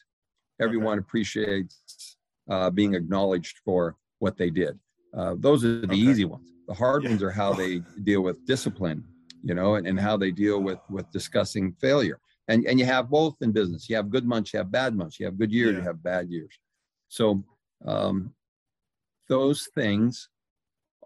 Everyone 0.66 0.99
appreciates 1.05 2.16
uh, 2.55 2.70
being 2.70 2.95
acknowledged 3.01 3.57
for 3.66 3.97
what 4.24 4.35
they 4.41 4.51
did. 4.62 4.74
Uh, 5.18 5.35
those 5.47 5.61
are 5.64 5.81
the 5.81 5.99
Okay. 5.99 6.11
easy 6.11 6.27
ones. 6.35 6.49
The 6.70 6.79
hard 6.85 7.01
Yeah. 7.03 7.11
ones 7.11 7.22
are 7.27 7.35
how 7.43 7.53
they 7.62 7.72
deal 8.11 8.22
with 8.29 8.37
discipline, 8.55 9.01
you 9.49 9.55
know, 9.59 9.70
and, 9.77 9.85
and 9.89 9.99
how 10.09 10.16
they 10.22 10.33
deal 10.45 10.59
with 10.68 10.81
with 10.97 11.07
discussing 11.18 11.64
failure. 11.87 12.18
And 12.51 12.59
and 12.68 12.77
you 12.81 12.87
have 12.95 13.07
both 13.20 13.35
in 13.45 13.51
business. 13.61 13.83
You 13.91 13.97
have 14.01 14.09
good 14.16 14.27
months, 14.33 14.49
you 14.53 14.59
have 14.62 14.70
bad 14.81 14.93
months. 15.01 15.14
You 15.18 15.27
have 15.29 15.37
good 15.43 15.53
years, 15.59 15.72
Yeah. 15.72 15.81
you 15.81 15.87
have 15.91 16.01
bad 16.12 16.24
years. 16.37 16.55
So 17.18 17.27
um, 17.93 18.16
those 19.35 19.61
things 19.81 20.12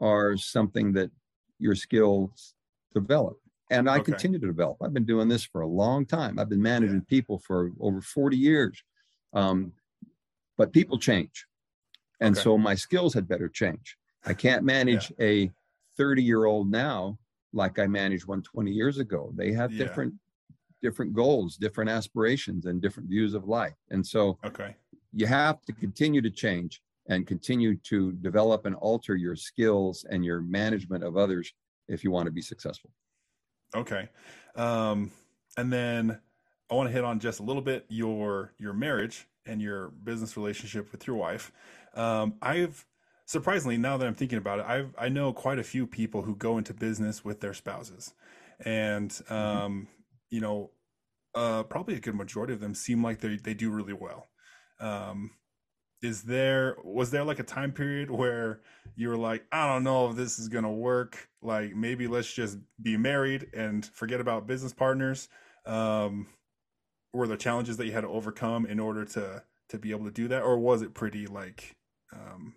are 0.01 0.37
something 0.37 0.93
that 0.95 1.11
your 1.59 1.75
skills 1.75 2.55
develop. 2.95 3.39
And 3.71 3.89
I 3.89 3.99
Okay. 3.99 4.13
continue 4.13 4.39
to 4.39 4.47
develop. 4.47 4.79
I've 4.83 4.95
been 4.95 5.05
doing 5.05 5.29
this 5.29 5.45
for 5.45 5.61
a 5.61 5.67
long 5.67 6.05
time. 6.07 6.39
I've 6.39 6.49
been 6.49 6.63
managing 6.63 7.03
people 7.03 7.39
for 7.39 7.71
over 7.81 8.01
40 8.01 8.37
years. 8.37 8.83
Um, 9.33 9.73
but 10.57 10.73
people 10.73 10.99
change. 10.99 11.47
And 12.21 12.37
Okay. 12.37 12.43
so 12.43 12.59
my 12.59 12.75
skills 12.75 13.15
had 13.15 13.29
better 13.29 13.49
change. 13.49 13.97
I 14.27 14.35
can't 14.35 14.65
manage 14.65 15.13
a 15.21 15.51
30 15.97 16.23
year 16.23 16.45
old 16.45 16.71
now 16.71 17.19
like 17.53 17.79
I 17.79 17.87
managed 17.87 18.27
one 18.27 18.43
20 18.43 18.71
years 18.71 18.99
ago. 18.99 19.33
They 19.35 19.53
have 19.53 19.71
Yeah. 19.73 19.87
different 19.87 20.15
different 20.83 21.13
goals, 21.13 21.57
different 21.57 21.91
aspirations, 21.91 22.65
and 22.67 22.81
different 22.81 23.09
views 23.09 23.35
of 23.35 23.47
life. 23.47 23.77
And 23.91 24.07
so 24.07 24.39
Okay. 24.45 24.75
you 25.13 25.27
have 25.27 25.61
to 25.63 25.73
continue 25.73 26.23
to 26.23 26.31
change 26.31 26.83
and 27.09 27.27
continue 27.27 27.77
to 27.77 28.13
develop 28.13 28.67
and 28.67 28.77
alter 28.77 29.17
your 29.17 29.37
skills 29.37 30.05
and 30.11 30.25
your 30.25 30.41
management 30.41 31.03
of 31.03 31.17
others 31.17 31.53
if 31.89 32.05
you 32.05 32.11
want 32.11 32.27
to 32.27 32.33
be 32.33 32.43
successful. 32.43 32.91
Okay. 33.75 34.09
Um, 34.57 35.11
and 35.57 35.73
then 35.73 36.19
I 36.71 36.75
want 36.75 36.89
to 36.89 36.93
hit 36.93 37.05
on 37.05 37.19
just 37.19 37.41
a 37.41 37.43
little 37.43 37.63
bit 37.63 37.85
your 37.89 38.53
your 38.59 38.73
marriage 38.73 39.27
and 39.47 39.61
your 39.61 39.89
business 39.89 40.37
relationship 40.37 40.93
with 40.93 41.07
your 41.07 41.17
wife. 41.17 41.53
Um, 41.95 42.35
I've 42.43 42.87
surprisingly 43.27 43.77
now 43.77 43.97
that 43.97 44.07
I'm 44.07 44.15
thinking 44.15 44.39
about 44.39 44.61
it, 44.61 44.67
I've 44.67 44.95
I 44.99 45.09
know 45.09 45.33
quite 45.33 45.59
a 45.59 45.65
few 45.65 45.87
people 45.87 46.23
who 46.23 46.37
go 46.37 46.59
into 46.59 46.75
business 46.75 47.25
with 47.25 47.41
their 47.41 47.55
spouses, 47.55 48.13
and 48.65 49.17
um, 49.29 49.89
you 50.31 50.41
know, 50.41 50.71
uh, 51.35 51.65
probably 51.65 51.95
a 51.95 52.01
good 52.01 52.15
majority 52.15 52.53
of 52.53 52.61
them 52.61 52.75
seem 52.75 53.03
like 53.03 53.21
they 53.21 53.37
they 53.37 53.55
do 53.55 53.71
really 53.71 53.93
well. 53.93 54.29
Um, 54.79 55.31
is 56.03 56.23
there 56.23 56.77
was 56.83 57.11
there 57.11 57.25
like 57.25 57.39
a 57.39 57.45
time 57.45 57.73
period 57.73 58.11
where 58.11 58.61
you 58.97 59.09
were 59.09 59.17
like 59.17 59.45
i 59.53 59.67
don't 59.67 59.85
know 59.85 60.09
if 60.09 60.17
this 60.17 60.39
is 60.39 60.49
to 60.65 60.71
work 60.71 61.29
like 61.43 61.75
maybe 61.75 62.07
let's 62.07 62.33
just 62.33 62.59
be 62.83 62.97
married 62.97 63.49
and 63.55 63.87
forget 63.87 64.21
about 64.21 64.47
business 64.47 64.73
partners 64.73 65.29
um 65.67 66.27
were 67.13 67.27
there 67.27 67.37
challenges 67.37 67.77
that 67.77 67.87
you 67.87 67.93
had 67.93 68.03
to 68.03 68.09
overcome 68.09 68.67
in 68.67 68.79
order 68.79 69.05
to 69.05 69.43
to 69.69 69.79
be 69.79 69.91
able 69.91 70.05
to 70.05 70.11
do 70.11 70.29
that? 70.29 70.43
Or 70.43 70.59
was 70.59 70.83
it 70.83 70.95
pretty 70.95 71.27
like 71.27 71.77
um 72.13 72.55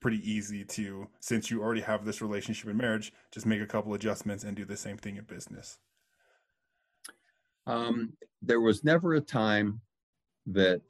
pretty 0.00 0.30
easy 0.30 0.64
to 0.64 1.08
since 1.20 1.50
you 1.50 1.62
already 1.62 1.82
have 1.82 2.04
this 2.04 2.22
relationship 2.22 2.68
in 2.70 2.76
marriage 2.76 3.12
just 3.32 3.44
make 3.44 3.60
a 3.60 3.66
couple 3.66 3.92
adjustments 3.92 4.44
and 4.44 4.56
do 4.56 4.64
the 4.64 4.76
same 4.76 4.96
thing 4.96 5.16
in 5.16 5.24
business? 5.24 5.78
Um, 7.66 8.14
there 8.42 8.60
was 8.60 8.82
never 8.82 9.14
a 9.14 9.20
time 9.20 9.82
that 10.46 10.80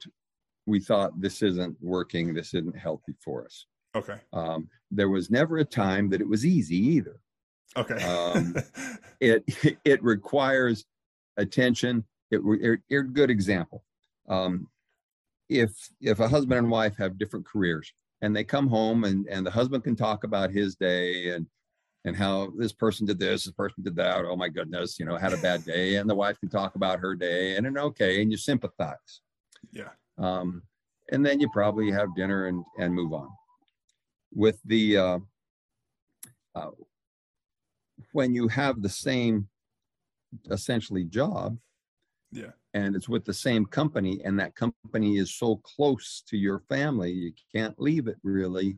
we 0.65 0.79
thought 0.79 1.19
this 1.19 1.41
isn't 1.41 1.75
working, 1.81 2.33
this 2.33 2.53
isn't 2.53 2.77
healthy 2.77 3.13
for 3.23 3.45
us. 3.45 3.65
okay 3.95 4.19
Um, 4.33 4.69
there 4.89 5.09
was 5.09 5.29
never 5.29 5.57
a 5.57 5.65
time 5.65 6.09
that 6.09 6.21
it 6.21 6.27
was 6.27 6.45
easy 6.45 6.77
either. 6.77 7.19
okay 7.77 8.03
Um, 8.03 8.55
It 9.21 9.43
it 9.85 10.03
requires 10.03 10.85
attention. 11.37 12.03
It, 12.31 12.41
it, 12.45 12.79
it 12.89 12.97
a 12.97 13.03
good 13.03 13.29
example. 13.29 13.83
Um, 14.27 14.67
if 15.49 15.71
if 15.99 16.19
a 16.19 16.27
husband 16.27 16.57
and 16.59 16.71
wife 16.71 16.95
have 16.97 17.19
different 17.19 17.45
careers 17.45 17.93
and 18.21 18.35
they 18.35 18.43
come 18.43 18.67
home 18.67 19.03
and 19.03 19.27
and 19.27 19.45
the 19.45 19.51
husband 19.51 19.83
can 19.83 19.95
talk 19.95 20.23
about 20.23 20.49
his 20.49 20.75
day 20.75 21.29
and 21.29 21.45
and 22.03 22.15
how 22.15 22.51
this 22.57 22.73
person 22.73 23.05
did 23.05 23.19
this, 23.19 23.43
this 23.43 23.53
person 23.53 23.83
did 23.83 23.95
that. 23.95 24.25
Oh 24.25 24.35
my 24.35 24.49
goodness, 24.49 24.97
you 24.97 25.05
know, 25.05 25.17
had 25.17 25.33
a 25.33 25.37
bad 25.37 25.63
day, 25.65 25.97
and 25.97 26.09
the 26.09 26.15
wife 26.15 26.39
can 26.39 26.49
talk 26.49 26.73
about 26.75 26.99
her 26.99 27.13
day 27.13 27.55
and 27.55 27.67
an 27.67 27.77
okay, 27.77 28.21
and 28.23 28.31
you 28.31 28.37
sympathize. 28.37 29.21
yeah 29.71 29.89
um, 30.17 30.63
and 31.11 31.25
then 31.25 31.39
you 31.39 31.49
probably 31.49 31.91
have 31.91 32.15
dinner 32.15 32.47
and 32.47 32.63
and 32.77 32.93
move 32.93 33.13
on. 33.13 33.29
With 34.33 34.59
the 34.65 34.97
uh, 34.97 35.19
uh, 36.55 36.71
when 38.13 38.33
you 38.33 38.47
have 38.47 38.81
the 38.81 38.89
same 38.89 39.47
essentially 40.49 41.03
job, 41.03 41.57
yeah 42.31 42.51
and 42.73 42.95
it's 42.95 43.09
with 43.09 43.25
the 43.25 43.33
same 43.33 43.65
company, 43.65 44.21
and 44.23 44.39
that 44.39 44.55
company 44.55 45.17
is 45.17 45.35
so 45.35 45.57
close 45.57 46.23
to 46.27 46.37
your 46.37 46.59
family, 46.69 47.11
you 47.11 47.33
can't 47.53 47.79
leave 47.79 48.07
it 48.07 48.17
really. 48.23 48.77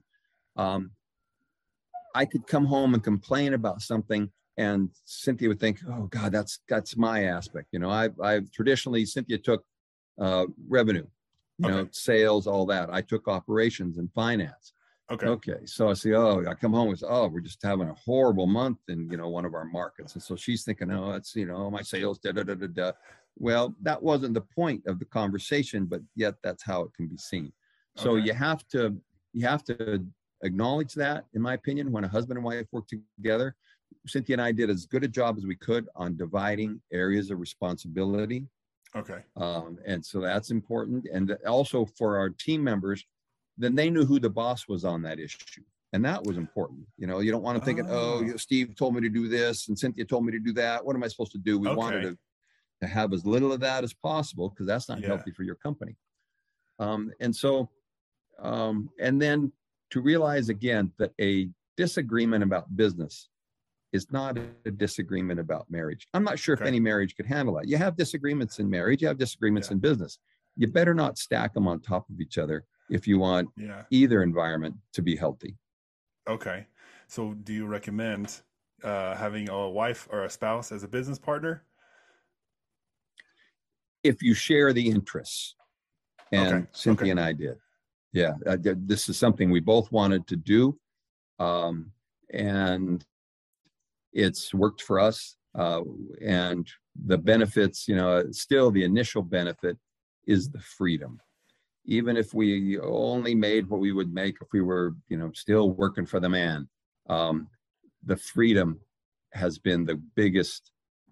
Um, 0.56 0.92
I 2.16 2.26
could 2.26 2.48
come 2.48 2.66
home 2.66 2.94
and 2.94 3.04
complain 3.04 3.54
about 3.54 3.82
something, 3.82 4.32
and 4.58 4.90
Cynthia 5.06 5.50
would 5.50 5.60
think, 5.60 5.80
"Oh 5.88 6.08
God, 6.08 6.32
that's 6.32 6.60
that's 6.68 6.98
my 6.98 7.26
aspect." 7.26 7.68
You 7.72 7.80
know, 7.80 7.90
I've 7.90 8.20
I've 8.20 8.52
traditionally 8.52 9.06
Cynthia 9.06 9.38
took 9.38 9.64
uh, 10.20 10.46
revenue, 10.68 11.06
you 11.58 11.70
know, 11.70 11.88
sales, 11.92 12.48
all 12.48 12.66
that. 12.68 12.90
I 12.92 13.02
took 13.02 13.28
operations 13.28 13.98
and 13.98 14.12
finance. 14.14 14.74
Okay. 15.12 15.28
Okay. 15.28 15.66
So 15.66 15.90
I 15.90 15.94
say, 15.94 16.14
oh, 16.14 16.44
I 16.48 16.54
come 16.54 16.74
home 16.74 16.90
and 16.90 16.98
say, 16.98 17.06
oh, 17.10 17.28
we're 17.28 17.42
just 17.42 17.62
having 17.62 17.90
a 17.90 17.94
horrible 17.94 18.48
month 18.48 18.80
in 18.88 19.10
you 19.12 19.18
know 19.18 19.30
one 19.30 19.46
of 19.46 19.54
our 19.54 19.66
markets, 19.66 20.14
and 20.14 20.24
so 20.24 20.36
she's 20.36 20.64
thinking, 20.64 20.92
oh, 20.92 21.12
it's 21.12 21.36
you 21.36 21.46
know 21.46 21.70
my 21.70 21.82
sales, 21.82 22.20
da 22.20 22.32
da 22.32 22.44
da 22.44 22.56
da 22.56 22.68
da. 22.68 22.92
Well, 23.38 23.76
that 23.82 24.02
wasn't 24.02 24.34
the 24.36 24.42
point 24.42 24.84
of 24.88 25.00
the 25.00 25.06
conversation, 25.06 25.86
but 25.86 26.02
yet 26.16 26.36
that's 26.44 26.64
how 26.64 26.84
it 26.84 26.94
can 26.96 27.08
be 27.08 27.18
seen. 27.18 27.52
So 27.96 28.12
Okay. 28.16 28.26
you 28.28 28.34
have 28.34 28.68
to 28.70 28.96
you 29.34 29.46
have 29.48 29.64
to 29.66 30.04
acknowledge 30.44 30.94
that, 30.96 31.26
in 31.34 31.42
my 31.42 31.54
opinion, 31.54 31.92
when 31.92 32.04
a 32.04 32.08
husband 32.08 32.38
and 32.38 32.46
wife 32.46 32.68
work 32.72 32.86
together. 32.88 33.56
Cynthia 34.08 34.34
and 34.36 34.42
I 34.42 34.52
did 34.52 34.70
as 34.70 34.86
good 34.86 35.04
a 35.04 35.08
job 35.08 35.38
as 35.38 35.46
we 35.46 35.56
could 35.56 35.88
on 35.96 36.18
dividing 36.18 36.82
areas 36.92 37.30
of 37.32 37.40
responsibility 37.40 38.48
Okay. 38.96 39.20
um, 39.38 39.78
and 39.86 40.06
so 40.06 40.20
that's 40.22 40.52
important. 40.52 41.08
And 41.12 41.32
also 41.48 41.86
for 41.98 42.18
our 42.18 42.30
team 42.30 42.64
members, 42.64 43.04
then 43.58 43.76
they 43.76 43.90
knew 43.90 44.06
who 44.06 44.20
the 44.20 44.30
boss 44.30 44.68
was 44.68 44.86
on 44.86 45.02
that 45.04 45.20
issue. 45.20 45.62
And 45.94 46.04
that 46.06 46.24
was 46.24 46.38
important. 46.38 46.86
You 46.98 47.06
know, 47.08 47.20
you 47.20 47.32
don't 47.32 47.44
want 47.44 47.60
to 47.60 47.66
think, 47.66 47.80
oh, 47.88 48.24
Oh. 48.24 48.38
Steve 48.38 48.76
told 48.76 48.96
me 48.96 49.02
to 49.02 49.10
do 49.10 49.28
this 49.28 49.68
and 49.68 49.78
Cynthia 49.78 50.06
told 50.06 50.26
me 50.26 50.32
to 50.32 50.40
do 50.40 50.52
that. 50.54 50.84
What 50.84 50.96
am 50.96 51.04
I 51.04 51.08
supposed 51.08 51.32
to 51.34 51.38
do? 51.38 51.60
We 51.60 51.74
wanted 51.74 52.02
to, 52.02 52.18
to 52.82 52.88
have 52.88 53.14
as 53.14 53.26
little 53.26 53.52
of 53.54 53.60
that 53.60 53.84
as 53.84 53.94
possible 53.94 54.50
because 54.50 54.66
that's 54.66 54.90
not 54.90 55.00
Yeah. 55.02 55.08
healthy 55.08 55.32
for 55.32 55.44
your 55.44 55.56
company. 55.56 55.96
Um, 56.80 57.12
and 57.20 57.36
so, 57.36 57.70
um, 58.40 58.90
and 59.00 59.22
then 59.22 59.52
to 59.92 60.02
realize 60.02 60.50
again 60.50 60.92
that 60.98 61.12
a 61.22 61.50
disagreement 61.78 62.44
about 62.44 62.76
business 62.76 63.30
is 63.94 64.12
not 64.12 64.38
a 64.66 64.72
disagreement 64.72 65.40
about 65.40 65.70
marriage. 65.70 66.08
I'm 66.14 66.24
not 66.24 66.40
sure 66.40 66.54
if 66.54 66.62
any 66.62 66.80
marriage 66.80 67.16
could 67.16 67.28
handle 67.28 67.56
that. 67.56 67.68
You 67.68 67.78
have 67.78 67.96
disagreements 67.96 68.58
in 68.60 68.70
marriage, 68.70 69.02
you 69.02 69.08
have 69.08 69.20
disagreements 69.20 69.70
Yeah. 69.70 69.74
in 69.76 69.80
business. 69.80 70.18
You 70.58 70.68
better 70.68 70.94
not 70.96 71.18
stack 71.18 71.54
them 71.54 71.68
on 71.68 71.80
top 71.80 72.10
of 72.10 72.20
each 72.20 72.38
other 72.40 72.66
if 72.90 73.08
you 73.08 73.20
want 73.20 73.50
Yeah. 73.56 73.86
either 73.92 74.24
environment 74.24 74.76
to 74.94 75.02
be 75.04 75.16
healthy. 75.16 75.56
Okay. 76.28 76.68
So, 77.08 77.34
do 77.36 77.54
you 77.54 77.68
recommend 77.68 78.42
uh, 78.84 79.16
having 79.16 79.50
a 79.50 79.70
wife 79.70 80.10
or 80.12 80.26
a 80.26 80.30
spouse 80.30 80.72
as 80.72 80.84
a 80.84 80.88
business 80.88 81.18
partner? 81.20 81.64
If 84.04 84.22
you 84.22 84.34
share 84.34 84.74
the 84.74 84.90
interests, 84.90 85.56
and 86.34 86.54
Okay, 86.56 86.68
Cynthia 86.74 87.04
okay. 87.04 87.10
and 87.12 87.20
I 87.20 87.32
did. 87.34 87.58
Yeah, 88.12 88.34
I 88.48 88.56
did- 88.58 88.88
this 88.88 89.08
is 89.08 89.18
something 89.18 89.50
we 89.52 89.60
both 89.62 89.92
wanted 89.92 90.28
to 90.28 90.36
do. 90.36 90.78
Um, 91.40 91.94
and 92.32 93.06
it's 94.14 94.54
worked 94.54 94.82
for 94.82 95.00
us. 95.00 95.36
Uh, 95.56 95.82
and 96.22 96.68
the 97.06 97.18
benefits, 97.18 97.88
you 97.88 97.96
know, 97.96 98.24
still 98.32 98.72
the 98.72 98.84
initial 98.84 99.22
benefit 99.22 99.78
is 100.28 100.50
the 100.50 100.60
freedom. 100.60 101.20
Even 101.86 102.16
if 102.16 102.34
we 102.34 102.80
only 102.80 103.36
made 103.36 103.68
what 103.70 103.80
we 103.82 103.92
would 103.92 104.14
make 104.14 104.36
if 104.42 104.48
we 104.54 104.62
were, 104.62 104.96
you 105.10 105.18
know, 105.18 105.32
still 105.34 105.72
working 105.72 106.06
for 106.06 106.20
the 106.20 106.30
man, 106.30 106.68
um, 107.10 107.48
the 108.06 108.16
freedom 108.18 108.80
has 109.34 109.58
been 109.60 109.86
the 109.86 110.02
biggest 110.16 110.72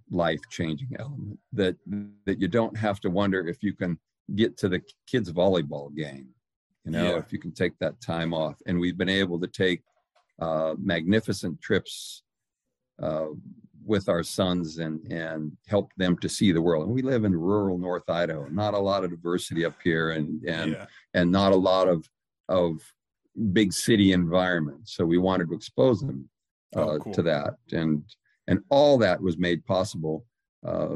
life-changing 0.10 0.96
element. 0.98 1.40
That 1.54 1.76
that 2.26 2.40
you 2.40 2.48
don't 2.48 2.78
have 2.78 3.00
to 3.02 3.10
wonder 3.10 3.48
if 3.48 3.62
you 3.64 3.74
can 3.74 4.00
get 4.36 4.58
to 4.58 4.70
the 4.70 4.82
kids' 5.08 5.32
volleyball 5.32 5.94
game. 5.96 6.30
You 6.86 6.92
know, 6.92 7.12
Yeah. 7.12 7.18
if 7.18 7.32
you 7.34 7.40
can 7.40 7.52
take 7.52 7.78
that 7.80 8.00
time 8.02 8.34
off, 8.34 8.58
and 8.66 8.80
we've 8.80 8.98
been 8.98 9.10
able 9.10 9.40
to 9.40 9.48
take 9.48 9.82
uh, 10.40 10.76
magnificent 10.80 11.62
trips 11.62 12.24
uh, 13.02 13.28
with 13.86 14.10
our 14.10 14.24
sons 14.24 14.78
and 14.78 15.06
and 15.12 15.52
help 15.68 15.92
them 15.98 16.18
to 16.18 16.30
see 16.30 16.52
the 16.52 16.62
world. 16.62 16.86
And 16.86 16.94
we 16.94 17.02
live 17.02 17.26
in 17.26 17.36
rural 17.36 17.78
North 17.78 18.10
Idaho, 18.10 18.48
not 18.50 18.74
a 18.74 18.80
lot 18.80 19.04
of 19.04 19.10
diversity 19.10 19.66
up 19.66 19.76
here, 19.84 20.12
and 20.12 20.44
and 20.44 20.72
yeah. 20.74 20.86
and 21.14 21.32
not 21.32 21.52
a 21.52 21.56
lot 21.56 21.88
of 21.88 22.08
of 22.50 22.80
big 23.54 23.74
city 23.74 24.12
environment. 24.14 24.88
So 24.88 25.06
we 25.06 25.18
wanted 25.18 25.48
to 25.50 25.56
expose 25.56 26.02
them 26.02 26.30
Oh, 26.74 26.96
uh, 26.96 26.98
cool. 27.00 27.14
to 27.14 27.22
that, 27.24 27.56
and 27.74 28.04
and 28.48 28.60
all 28.70 28.98
that 29.00 29.22
was 29.22 29.38
made 29.38 29.66
possible 29.66 30.26
uh, 30.66 30.96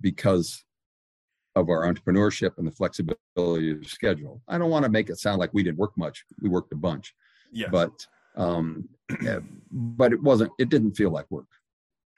because 0.00 0.62
of 1.56 1.68
our 1.68 1.82
entrepreneurship 1.92 2.58
and 2.58 2.66
the 2.66 2.70
flexibility 2.70 3.70
of 3.72 3.84
schedule. 3.86 4.40
I 4.46 4.56
don't 4.58 4.70
want 4.70 4.84
to 4.84 4.90
make 4.90 5.08
it 5.10 5.18
sound 5.18 5.38
like 5.40 5.50
we 5.52 5.62
didn't 5.64 5.78
work 5.78 5.96
much. 5.96 6.24
We 6.40 6.48
worked 6.48 6.72
a 6.72 6.76
bunch, 6.76 7.14
Yeah. 7.50 7.68
but 7.70 8.06
um, 8.36 8.88
but 9.70 10.12
it 10.12 10.22
wasn't. 10.22 10.52
It 10.58 10.68
didn't 10.68 10.92
feel 10.94 11.10
like 11.10 11.26
work. 11.30 11.46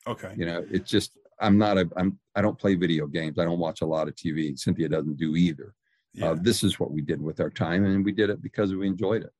okay. 0.07 0.33
You 0.37 0.47
know, 0.47 0.64
it's 0.71 0.91
just 0.91 1.12
I'm 1.41 1.59
not 1.59 1.79
a 1.79 1.89
I'm 1.97 2.19
I 2.35 2.43
don't 2.43 2.59
play 2.59 2.75
video 2.75 3.07
games. 3.07 3.39
I 3.39 3.45
don't 3.45 3.59
watch 3.59 3.81
a 3.81 3.87
lot 3.87 4.09
of 4.09 4.14
TV. 4.14 4.59
Cynthia 4.59 4.89
doesn't 4.89 5.16
do 5.16 5.37
either. 5.37 5.75
Yeah. 6.14 6.31
Uh, 6.31 6.37
this 6.41 6.64
is 6.64 6.81
what 6.81 6.91
we 6.91 7.03
did 7.03 7.21
with 7.23 7.41
our 7.41 7.51
time, 7.51 7.85
and 7.85 8.05
we 8.05 8.12
did 8.12 8.31
it 8.31 8.43
because 8.43 8.75
we 8.75 8.87
enjoyed 8.87 9.23
it. 9.23 9.33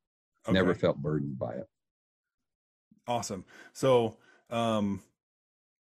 Never 0.51 0.74
felt 0.74 0.97
burdened 0.97 1.39
by 1.39 1.55
it. 1.55 1.66
Awesome. 3.07 3.45
So, 3.74 4.16
um, 4.51 5.03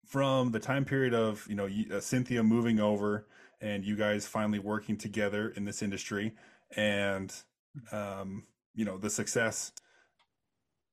from 0.04 0.50
the 0.52 0.58
time 0.58 0.84
period 0.84 1.14
of 1.14 1.46
you 1.48 1.54
know 1.54 1.66
you- 1.66 1.94
uh, 1.94 2.00
Cynthia 2.00 2.42
moving 2.42 2.80
over 2.80 3.26
and 3.60 3.84
you 3.84 3.96
guys 3.96 4.26
finally 4.26 4.58
working 4.58 4.96
together 4.96 5.50
in 5.50 5.64
this 5.64 5.82
industry, 5.82 6.34
and 6.76 7.34
um, 7.92 8.44
you 8.74 8.84
know 8.84 8.98
the 8.98 9.10
success 9.10 9.72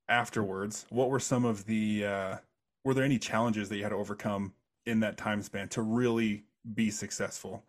afterwards, 0.10 0.86
what 0.90 1.10
were 1.10 1.20
some 1.20 1.46
of 1.46 1.66
the 1.66 2.06
uh, 2.06 2.38
were 2.84 2.94
there 2.94 3.04
any 3.04 3.18
challenges 3.20 3.70
that 3.70 3.78
you 3.78 3.84
had 3.84 3.90
to 3.90 3.96
overcome 3.96 4.54
in 4.86 5.00
that 5.00 5.18
time 5.18 5.42
span 5.42 5.68
to 5.70 5.82
really 5.82 6.44
be 6.74 6.92
successful? 6.92 7.64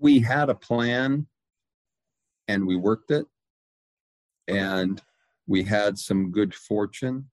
We 0.00 0.20
had 0.20 0.48
a 0.48 0.54
plan, 0.54 1.26
and 2.48 2.66
we 2.66 2.76
worked 2.76 3.10
it, 3.10 3.26
and 4.48 5.00
we 5.46 5.62
had 5.62 5.98
some 5.98 6.30
good 6.30 6.54
fortune. 6.54 7.28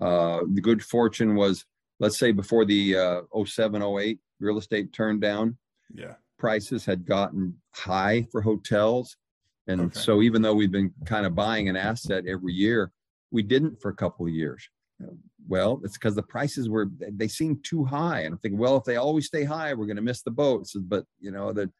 Uh, 0.00 0.40
the 0.52 0.60
good 0.60 0.82
fortune 0.82 1.34
was, 1.34 1.64
let's 2.00 2.18
say, 2.18 2.32
before 2.32 2.64
the 2.64 2.96
uh, 2.96 3.44
07, 3.44 3.82
08 3.82 4.18
real 4.40 4.58
estate 4.58 4.92
turned 4.92 5.20
down. 5.20 5.56
Yeah. 5.94 6.14
prices 6.38 6.84
had 6.84 7.06
gotten 7.06 7.56
high 7.72 8.26
for 8.32 8.40
hotels. 8.40 9.16
And 9.66 9.80
Okay. 9.80 9.98
so 9.98 10.22
even 10.22 10.42
though 10.42 10.54
we've 10.54 10.70
been 10.72 10.92
kind 11.04 11.26
of 11.26 11.34
buying 11.34 11.68
an 11.68 11.76
asset 11.76 12.26
every 12.26 12.52
year, 12.52 12.92
we 13.30 13.42
didn't 13.42 13.80
for 13.80 13.88
a 13.90 13.94
couple 13.96 14.26
of 14.26 14.32
years. 14.32 14.68
Well, 15.48 15.80
it's 15.84 15.94
because 15.98 16.14
the 16.14 16.22
prices 16.22 16.68
were 16.68 16.86
they- 16.98 17.28
seemed 17.28 17.64
too 17.64 17.84
high. 17.84 18.20
And 18.20 18.34
I'm 18.34 18.38
thinking, 18.38 18.58
well, 18.58 18.76
if 18.76 18.84
they 18.84 18.96
always 18.96 19.26
stay 19.26 19.44
high, 19.44 19.74
we're 19.74 19.86
going 19.86 19.96
to 19.96 20.02
miss 20.02 20.22
the 20.22 20.30
boat. 20.30 20.66
So, 20.68 20.80
but 20.80 21.06
you 21.18 21.30
know, 21.30 21.52
that 21.52 21.70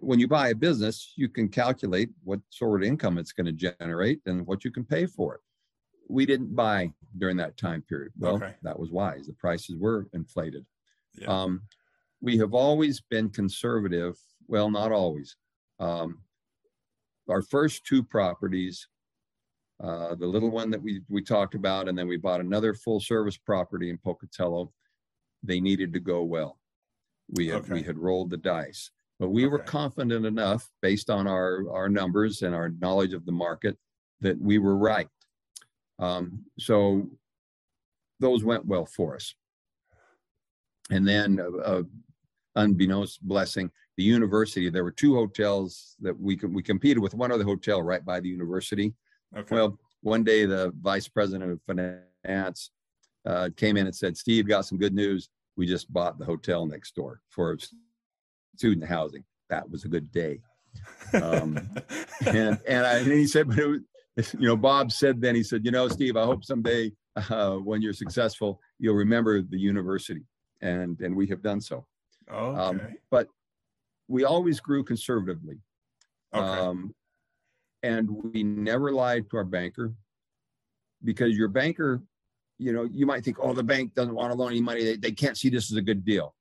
when 0.00 0.18
you 0.18 0.26
buy 0.28 0.48
a 0.48 0.54
business, 0.54 1.12
you 1.16 1.28
can 1.28 1.48
calculate 1.48 2.10
what 2.24 2.40
sort 2.50 2.82
of 2.82 2.86
income 2.88 3.18
it's 3.18 3.32
going 3.32 3.46
to 3.46 3.52
generate 3.52 4.20
and 4.26 4.46
what 4.46 4.64
you 4.64 4.70
can 4.70 4.84
pay 4.84 5.06
for 5.06 5.36
it. 5.36 5.40
We 6.08 6.26
didn't 6.26 6.54
buy 6.54 6.92
during 7.16 7.36
that 7.38 7.56
time 7.56 7.82
period. 7.82 8.12
Well, 8.18 8.36
Okay. 8.36 8.54
that 8.62 8.78
was 8.78 8.90
wise. 8.90 9.26
The 9.26 9.32
prices 9.34 9.76
were 9.76 10.08
inflated. 10.12 10.66
Yeah. 11.14 11.28
Um, 11.28 11.62
we 12.20 12.36
have 12.38 12.52
always 12.52 13.00
been 13.00 13.30
conservative. 13.30 14.16
Well, 14.48 14.70
not 14.70 14.92
always. 14.92 15.36
Um, 15.78 16.22
our 17.28 17.42
first 17.42 17.84
two 17.84 18.02
properties, 18.02 18.88
uh, 19.82 20.14
the 20.14 20.26
little 20.26 20.50
one 20.50 20.70
that 20.70 20.82
we 20.82 21.02
we 21.08 21.22
talked 21.22 21.54
about, 21.54 21.88
and 21.88 21.98
then 21.98 22.08
we 22.08 22.16
bought 22.16 22.40
another 22.40 22.74
full 22.74 23.00
service 23.00 23.36
property 23.36 23.90
in 23.90 23.98
Pocatello. 23.98 24.72
They 25.42 25.60
needed 25.60 25.92
to 25.92 26.00
go 26.00 26.22
well. 26.22 26.58
We 27.30 27.48
had 27.48 27.68
we 27.68 27.82
had 27.82 27.98
rolled 27.98 28.30
the 28.30 28.36
dice, 28.36 28.90
but 29.18 29.28
we 29.28 29.46
were 29.46 29.58
confident 29.58 30.24
enough, 30.24 30.70
based 30.80 31.10
on 31.10 31.26
our 31.26 31.70
our 31.70 31.88
numbers 31.88 32.42
and 32.42 32.54
our 32.54 32.70
knowledge 32.80 33.12
of 33.12 33.26
the 33.26 33.32
market, 33.32 33.76
that 34.20 34.40
we 34.40 34.58
were 34.58 34.76
right. 34.76 35.08
Um, 35.98 36.44
so 36.58 37.08
those 38.20 38.44
went 38.44 38.66
well 38.66 38.86
for 38.86 39.16
us. 39.16 39.34
And 40.90 41.06
then, 41.06 41.40
uh, 41.40 41.58
uh, 41.58 41.82
unbeknownst 42.54 43.20
blessing, 43.22 43.70
the 43.96 44.02
university, 44.02 44.68
there 44.68 44.84
were 44.84 44.90
two 44.90 45.14
hotels 45.14 45.96
that 46.00 46.18
we 46.18 46.36
we 46.36 46.62
competed 46.62 46.98
with 46.98 47.14
one 47.14 47.32
other 47.32 47.44
hotel 47.44 47.82
right 47.82 48.04
by 48.04 48.20
the 48.20 48.28
university. 48.28 48.94
Okay. 49.36 49.54
Well, 49.54 49.78
one 50.02 50.22
day 50.22 50.44
the 50.44 50.72
vice 50.80 51.08
president 51.08 51.50
of 51.50 51.60
finance 51.66 52.70
uh, 53.24 53.48
came 53.56 53.76
in 53.76 53.86
and 53.86 53.96
said, 53.96 54.16
Steve, 54.16 54.46
got 54.46 54.66
some 54.66 54.78
good 54.78 54.94
news. 54.94 55.28
We 55.56 55.66
just 55.66 55.92
bought 55.92 56.18
the 56.18 56.24
hotel 56.24 56.66
next 56.66 56.94
door 56.94 57.20
for 57.30 57.56
student 58.56 58.86
housing. 58.86 59.24
That 59.48 59.68
was 59.70 59.84
a 59.84 59.88
good 59.88 60.12
day. 60.12 60.40
um, 61.14 61.58
and 62.26 62.60
and, 62.68 62.86
I, 62.86 62.98
and 62.98 63.12
he 63.12 63.26
said, 63.26 63.48
but 63.48 63.58
it 63.58 63.66
was, 63.66 64.34
you 64.34 64.46
know, 64.46 64.56
Bob 64.56 64.92
said 64.92 65.20
then 65.20 65.34
he 65.34 65.42
said, 65.42 65.64
you 65.64 65.70
know, 65.70 65.88
Steve, 65.88 66.16
I 66.16 66.24
hope 66.24 66.44
someday 66.44 66.92
uh, 67.30 67.52
when 67.56 67.80
you're 67.80 67.92
successful, 67.92 68.60
you'll 68.78 68.94
remember 68.94 69.40
the 69.42 69.58
university, 69.58 70.22
and 70.60 71.00
and 71.00 71.16
we 71.16 71.26
have 71.28 71.42
done 71.42 71.60
so. 71.60 71.86
okay. 72.30 72.60
Um, 72.60 72.80
but 73.10 73.28
we 74.08 74.24
always 74.24 74.60
grew 74.60 74.84
conservatively, 74.84 75.58
okay. 76.34 76.44
um, 76.44 76.94
and 77.82 78.08
we 78.10 78.42
never 78.42 78.92
lied 78.92 79.28
to 79.30 79.36
our 79.36 79.44
banker 79.44 79.92
because 81.04 81.36
your 81.36 81.48
banker, 81.48 82.02
you 82.58 82.72
know, 82.72 82.84
you 82.84 83.06
might 83.06 83.24
think, 83.24 83.36
oh, 83.40 83.52
the 83.52 83.62
bank 83.62 83.94
doesn't 83.94 84.14
want 84.14 84.32
to 84.32 84.38
loan 84.38 84.52
any 84.52 84.60
money; 84.60 84.84
they, 84.84 84.96
they 84.96 85.12
can't 85.12 85.36
see 85.36 85.48
this 85.48 85.70
as 85.70 85.76
a 85.76 85.82
good 85.82 86.04
deal. 86.04 86.34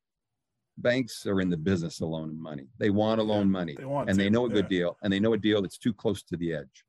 banks 0.78 1.26
are 1.26 1.42
in 1.42 1.50
the 1.50 1.58
business 1.58 2.02
of 2.02 2.10
loaning 2.10 2.42
money. 2.42 2.68
They 2.78 2.90
want 2.90 3.20
to 3.20 3.24
loan 3.24 3.50
money, 3.50 3.76
They 3.78 3.84
and 3.84 4.10
to, 4.10 4.16
they 4.16 4.30
know 4.30 4.46
a 4.46 4.50
good 4.50 4.66
yeah. 4.70 4.78
deal, 4.80 4.98
and 5.04 5.12
they 5.12 5.20
know 5.20 5.34
a 5.34 5.38
deal 5.38 5.62
that's 5.62 5.78
too 5.78 5.94
close 5.94 6.24
to 6.24 6.38
the 6.38 6.54
edge. 6.54 6.84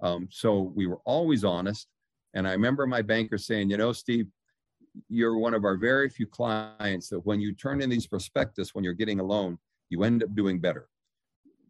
Um, 0.00 0.28
so 0.30 0.72
we 0.74 0.86
were 0.86 1.00
always 1.04 1.44
honest. 1.44 1.88
And 2.34 2.46
I 2.46 2.52
remember 2.52 2.86
my 2.86 3.02
banker 3.02 3.38
saying, 3.38 3.70
you 3.70 3.76
know, 3.76 3.92
Steve, 3.92 4.26
you're 5.08 5.38
one 5.38 5.54
of 5.54 5.64
our 5.64 5.76
very 5.76 6.08
few 6.08 6.26
clients 6.26 7.08
that 7.08 7.20
when 7.26 7.40
you 7.40 7.54
turn 7.54 7.80
in 7.80 7.90
these 7.90 8.06
prospectus 8.06 8.74
when 8.74 8.84
you're 8.84 8.92
getting 8.94 9.20
a 9.20 9.24
loan, 9.24 9.58
you 9.90 10.04
end 10.04 10.22
up 10.22 10.34
doing 10.34 10.58
better. 10.58 10.88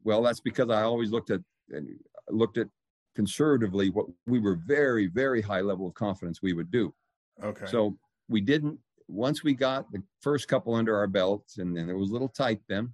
Well, 0.04 0.22
that's 0.22 0.40
because 0.40 0.70
I 0.70 0.82
always 0.82 1.10
looked 1.10 1.30
at 1.30 1.40
and 1.70 1.88
looked 2.28 2.58
at 2.58 2.68
conservatively 3.16 3.90
what 3.90 4.06
we 4.26 4.38
were 4.38 4.54
very, 4.54 5.06
very 5.08 5.42
high 5.42 5.60
level 5.60 5.86
of 5.88 5.94
confidence 5.94 6.40
we 6.40 6.52
would 6.52 6.70
do. 6.70 6.94
Okay. 7.42 7.66
So 7.66 7.98
we 8.28 8.40
didn't, 8.40 8.78
once 9.08 9.42
we 9.42 9.54
got 9.54 9.90
the 9.90 10.02
first 10.20 10.46
couple 10.46 10.74
under 10.74 10.96
our 10.96 11.06
belts 11.08 11.58
and 11.58 11.76
then 11.76 11.90
it 11.90 11.94
was 11.94 12.10
a 12.10 12.12
little 12.12 12.28
tight 12.28 12.60
then, 12.68 12.92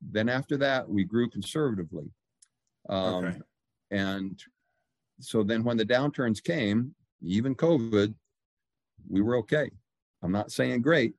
then 0.00 0.28
after 0.28 0.56
that, 0.56 0.88
we 0.88 1.04
grew 1.04 1.28
conservatively. 1.28 2.10
Um, 2.88 3.24
Okay. 3.26 3.38
And 3.90 4.42
so 5.20 5.42
then 5.42 5.62
when 5.62 5.76
the 5.76 5.84
downturns 5.84 6.42
came, 6.42 6.94
even 7.22 7.54
COVID, 7.54 8.14
we 9.08 9.20
were 9.20 9.36
okay. 9.36 9.70
I'm 10.22 10.32
not 10.32 10.50
saying 10.50 10.82
great, 10.82 11.14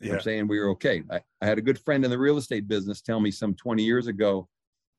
yeah. 0.00 0.14
I'm 0.14 0.20
saying 0.20 0.48
we 0.48 0.58
were 0.58 0.70
okay. 0.70 1.02
I, 1.10 1.20
I 1.40 1.46
had 1.46 1.58
a 1.58 1.62
good 1.62 1.78
friend 1.78 2.04
in 2.04 2.10
the 2.10 2.18
real 2.18 2.38
estate 2.38 2.66
business 2.68 3.00
tell 3.00 3.20
me 3.20 3.30
some 3.30 3.54
20 3.54 3.82
years 3.82 4.06
ago, 4.06 4.48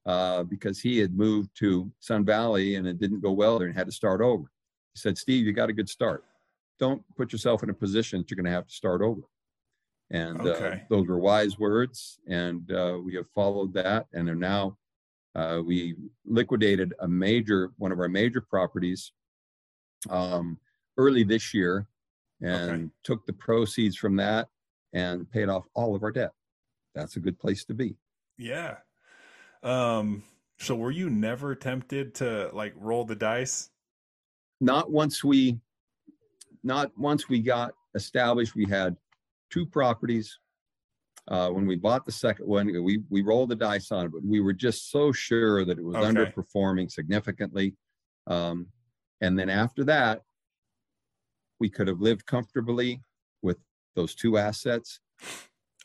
uh, 0.05 0.43
because 0.43 0.79
he 0.79 0.97
had 0.97 1.15
moved 1.15 1.49
to 1.55 1.91
Sun 1.99 2.25
Valley 2.25 2.75
and 2.75 2.87
it 2.87 2.99
didn't 2.99 3.21
go 3.21 3.31
well 3.31 3.59
there 3.59 3.67
and 3.67 3.77
had 3.77 3.87
to 3.87 3.91
start 3.91 4.21
over. 4.21 4.43
He 4.93 4.99
said, 4.99 5.17
Steve, 5.17 5.45
you 5.45 5.53
got 5.53 5.69
a 5.69 5.73
good 5.73 5.89
start. 5.89 6.23
Don't 6.79 7.03
put 7.15 7.31
yourself 7.31 7.63
in 7.63 7.69
a 7.69 7.73
position 7.73 8.19
that 8.19 8.29
you're 8.29 8.35
going 8.35 8.45
to 8.45 8.51
have 8.51 8.67
to 8.67 8.73
start 8.73 9.01
over. 9.01 9.21
And 10.09 10.41
uh, 10.41 10.75
those 10.89 11.07
were 11.07 11.19
wise 11.19 11.57
words. 11.57 12.19
And 12.27 12.69
uh, 12.71 12.97
we 13.03 13.15
have 13.15 13.29
followed 13.33 13.73
that 13.75 14.07
and 14.13 14.27
are 14.27 14.35
now, 14.35 14.77
uh, 15.35 15.61
we 15.65 15.95
liquidated 16.25 16.93
a 16.99 17.07
major, 17.07 17.71
one 17.77 17.91
of 17.91 17.99
our 17.99 18.09
major 18.09 18.41
properties 18.41 19.13
um, 20.09 20.57
early 20.97 21.23
this 21.23 21.53
year 21.53 21.87
and 22.41 22.89
took 23.03 23.25
the 23.25 23.33
proceeds 23.33 23.95
from 23.95 24.15
that 24.15 24.49
and 24.93 25.29
paid 25.31 25.49
off 25.49 25.65
all 25.73 25.95
of 25.95 26.03
our 26.03 26.11
debt. 26.11 26.31
That's 26.95 27.15
a 27.15 27.19
good 27.19 27.39
place 27.39 27.65
to 27.65 27.73
be. 27.73 27.95
Yeah. 28.37 28.77
Um. 29.63 30.23
So 30.59 30.75
were 30.75 30.91
you 30.91 31.09
never 31.09 31.55
tempted 31.55 32.13
to 32.15 32.49
like 32.53 32.73
roll 32.75 33.03
the 33.03 33.15
dice? 33.15 33.69
Not 34.59 34.91
once 34.91 35.23
we, 35.23 35.59
not 36.63 36.91
once 36.97 37.27
we 37.27 37.39
got 37.39 37.73
established, 37.95 38.55
we 38.55 38.65
had 38.65 38.95
two 39.49 39.65
properties. 39.65 40.37
Uh, 41.27 41.49
when 41.49 41.65
we 41.65 41.75
bought 41.75 42.05
the 42.05 42.11
second 42.11 42.47
one, 42.47 42.67
we, 42.83 43.01
we 43.09 43.21
rolled 43.21 43.49
the 43.49 43.55
dice 43.55 43.91
on 43.91 44.05
it, 44.05 44.11
but 44.11 44.23
we 44.23 44.39
were 44.39 44.53
just 44.53 44.91
so 44.91 45.11
sure 45.11 45.65
that 45.65 45.77
it 45.79 45.83
was 45.83 45.95
Okay. 45.95 46.07
underperforming 46.07 46.91
significantly. 46.91 47.75
Um, 48.27 48.67
and 49.21 49.37
then 49.37 49.49
after 49.49 49.83
that, 49.85 50.21
we 51.59 51.69
could 51.69 51.87
have 51.87 52.01
lived 52.01 52.25
comfortably 52.25 53.01
those 53.95 54.15
two 54.15 54.37
assets 54.37 54.99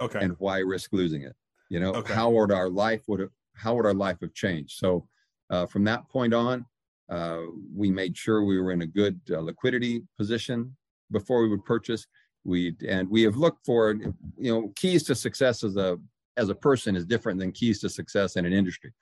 Okay. 0.01 0.21
and 0.21 0.37
why 0.39 0.59
risk 0.59 0.93
losing 0.93 1.23
it? 1.23 1.35
You 1.69 1.81
know, 1.81 1.95
Okay. 1.95 2.15
how 2.15 2.31
would 2.31 2.53
our 2.53 2.69
life 2.69 3.03
would 3.09 3.21
have, 3.21 3.31
how 3.55 3.75
would 3.75 3.87
our 3.87 3.95
life 3.95 4.21
have 4.21 4.35
changed? 4.35 4.79
So 4.79 5.09
uh, 5.51 5.67
from 5.67 5.85
that 5.85 6.09
point 6.09 6.35
on, 6.35 6.67
uh, 7.09 7.43
we 7.75 7.91
made 7.91 8.17
sure 8.17 8.45
we 8.45 8.61
were 8.61 8.73
in 8.73 8.83
a 8.83 8.87
good 8.87 9.21
uh, 9.31 9.41
liquidity 9.41 10.03
position 10.17 10.77
before 11.11 11.43
we 11.43 11.49
would 11.49 11.65
purchase. 11.65 12.07
We 12.45 12.77
and 12.87 13.09
we 13.09 13.23
have 13.23 13.37
looked 13.37 13.65
for, 13.65 13.93
you 14.37 14.53
know, 14.53 14.73
keys 14.77 15.03
to 15.05 15.15
success 15.15 15.65
as 15.65 15.77
a 15.77 15.99
as 16.37 16.49
a 16.49 16.55
person 16.55 16.95
is 16.95 17.05
different 17.05 17.41
than 17.41 17.51
keys 17.53 17.81
to 17.81 17.89
success 17.89 18.37
in 18.37 18.45
an 18.45 18.53
industry. 18.53 18.93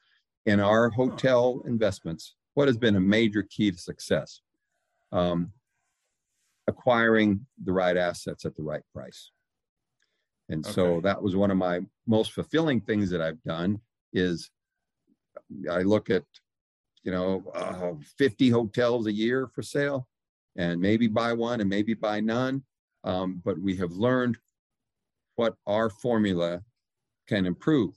In 0.47 0.61
our 0.61 0.91
hotel 0.91 1.63
investments, 1.67 2.37
what 2.55 2.69
has 2.69 2.77
been 2.77 2.97
a 2.97 3.01
major 3.01 3.43
key 3.43 3.71
to 3.71 3.79
success? 3.79 4.41
Um, 5.13 5.53
acquiring 6.67 7.47
the 7.65 7.73
right 7.73 7.97
assets 7.97 8.45
at 8.45 8.57
the 8.57 8.63
right 8.63 8.83
price. 8.95 9.31
And 10.49 10.65
so 10.65 11.01
that 11.01 11.23
was 11.23 11.35
one 11.35 11.51
of 11.51 11.57
my 11.57 11.81
most 12.07 12.33
fulfilling 12.33 12.81
things 12.81 13.11
that 13.11 13.23
I've 13.23 13.43
done 13.45 13.81
is 14.13 14.51
I 15.71 15.83
look 15.83 16.11
at, 16.11 16.25
you 17.03 17.13
know, 17.13 17.45
uh, 17.55 17.93
50 18.19 18.51
hotels 18.51 19.07
a 19.07 19.13
year 19.13 19.49
for 19.55 19.63
sale 19.63 20.07
and 20.57 20.81
maybe 20.81 21.07
buy 21.07 21.33
one 21.33 21.61
and 21.61 21.69
maybe 21.69 21.95
buy 21.95 22.21
none. 22.21 22.63
Um, 23.05 23.43
but 23.45 23.59
we 23.59 23.77
have 23.77 23.93
learned 23.93 24.37
what 25.37 25.55
our 25.67 25.91
formula 25.91 26.63
can 27.27 27.47
improve. 27.47 27.95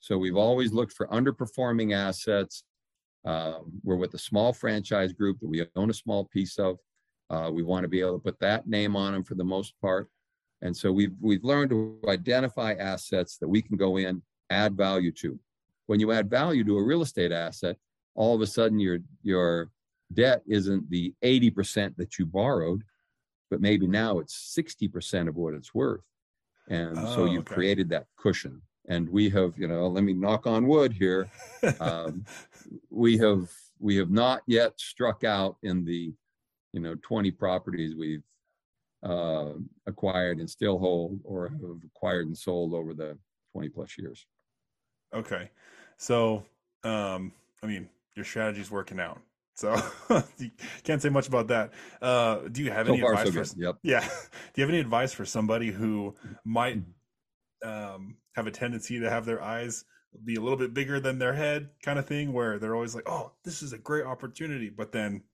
So 0.00 0.16
we've 0.18 0.36
always 0.36 0.72
looked 0.72 0.92
for 0.92 1.06
underperforming 1.08 1.94
assets. 1.94 2.64
Uh, 3.24 3.58
we're 3.82 3.96
with 3.96 4.14
a 4.14 4.18
small 4.18 4.52
franchise 4.52 5.12
group 5.12 5.40
that 5.40 5.48
we 5.48 5.64
own 5.74 5.90
a 5.90 5.94
small 5.94 6.26
piece 6.26 6.58
of. 6.58 6.78
Uh, 7.30 7.50
we 7.52 7.62
want 7.62 7.82
to 7.84 7.88
be 7.88 8.00
able 8.00 8.14
to 8.14 8.22
put 8.22 8.38
that 8.40 8.66
name 8.68 8.94
on 8.96 9.12
them 9.12 9.24
for 9.24 9.34
the 9.34 9.44
most 9.44 9.74
part. 9.80 10.08
And 10.62 10.76
so 10.76 10.90
we've 10.92 11.14
we've 11.20 11.44
learned 11.44 11.70
to 11.70 11.98
identify 12.08 12.74
assets 12.74 13.36
that 13.38 13.48
we 13.48 13.60
can 13.60 13.76
go 13.76 13.96
in, 13.98 14.22
add 14.50 14.76
value 14.76 15.12
to. 15.12 15.38
When 15.86 16.00
you 16.00 16.12
add 16.12 16.30
value 16.30 16.64
to 16.64 16.78
a 16.78 16.84
real 16.84 17.02
estate 17.02 17.32
asset, 17.32 17.76
all 18.14 18.34
of 18.34 18.40
a 18.40 18.46
sudden 18.46 18.78
your 18.78 18.98
your 19.22 19.70
debt 20.12 20.42
isn't 20.46 20.88
the 20.88 21.14
80% 21.24 21.96
that 21.96 22.18
you 22.18 22.26
borrowed, 22.26 22.84
but 23.50 23.60
maybe 23.60 23.86
now 23.88 24.20
it's 24.20 24.56
60% 24.56 25.28
of 25.28 25.34
what 25.34 25.54
it's 25.54 25.74
worth. 25.74 26.04
And 26.68 26.96
so 26.96 27.22
Oh, 27.22 27.24
you've 27.24 27.40
okay. 27.46 27.54
created 27.54 27.88
that 27.90 28.06
cushion. 28.16 28.62
And 28.88 29.08
we 29.08 29.28
have, 29.30 29.58
you 29.58 29.66
know, 29.66 29.88
let 29.88 30.04
me 30.04 30.12
knock 30.12 30.46
on 30.46 30.66
wood 30.66 30.92
here. 30.92 31.28
Um, 31.80 32.24
we 32.90 33.18
have 33.18 33.50
we 33.78 33.96
have 33.96 34.10
not 34.10 34.42
yet 34.46 34.78
struck 34.78 35.24
out 35.24 35.56
in 35.62 35.84
the, 35.84 36.12
you 36.76 36.82
know, 36.82 36.94
20 37.02 37.30
properties 37.30 37.96
we've 37.96 38.22
uh, 39.02 39.54
acquired 39.86 40.38
and 40.38 40.48
still 40.48 40.78
hold 40.78 41.18
or 41.24 41.48
have 41.48 41.60
acquired 41.86 42.26
and 42.26 42.36
sold 42.36 42.74
over 42.74 42.92
the 42.92 43.18
20 43.52 43.70
plus 43.70 43.96
years. 43.98 44.26
Okay. 45.14 45.50
So, 45.96 46.44
um, 46.84 47.32
I 47.62 47.66
mean, 47.66 47.88
your 48.14 48.26
strategy's 48.26 48.70
working 48.70 49.00
out. 49.00 49.22
So 49.54 49.74
you 50.38 50.50
can't 50.84 51.00
say 51.00 51.08
much 51.08 51.28
about 51.28 51.48
that. 51.48 51.72
Uh, 52.02 52.40
do 52.48 52.62
you 52.62 52.70
have 52.70 52.86
So 52.86 52.92
any 52.92 53.00
far, 53.00 53.14
advice 53.14 53.32
so 53.34 53.54
for. 53.54 53.60
Yep. 53.60 53.76
Yeah. 53.82 54.00
Do 54.52 54.60
you 54.60 54.62
have 54.64 54.68
any 54.68 54.80
advice 54.80 55.14
for 55.14 55.24
somebody 55.24 55.70
who 55.70 56.14
might 56.44 56.82
um, 57.64 58.18
have 58.34 58.46
a 58.46 58.50
tendency 58.50 59.00
to 59.00 59.08
have 59.08 59.24
their 59.24 59.42
eyes 59.42 59.86
be 60.24 60.34
a 60.34 60.40
little 60.40 60.58
bit 60.58 60.74
bigger 60.74 61.00
than 61.00 61.18
their 61.18 61.32
head, 61.32 61.70
kind 61.82 61.98
of 61.98 62.06
thing, 62.06 62.32
where 62.32 62.58
they're 62.58 62.74
always 62.74 62.94
like, 62.94 63.08
"Oh, 63.08 63.32
this 63.44 63.62
is 63.62 63.72
a 63.72 63.78
great 63.78 64.04
opportunity," 64.04 64.70
but 64.70 64.92
then, 64.92 65.24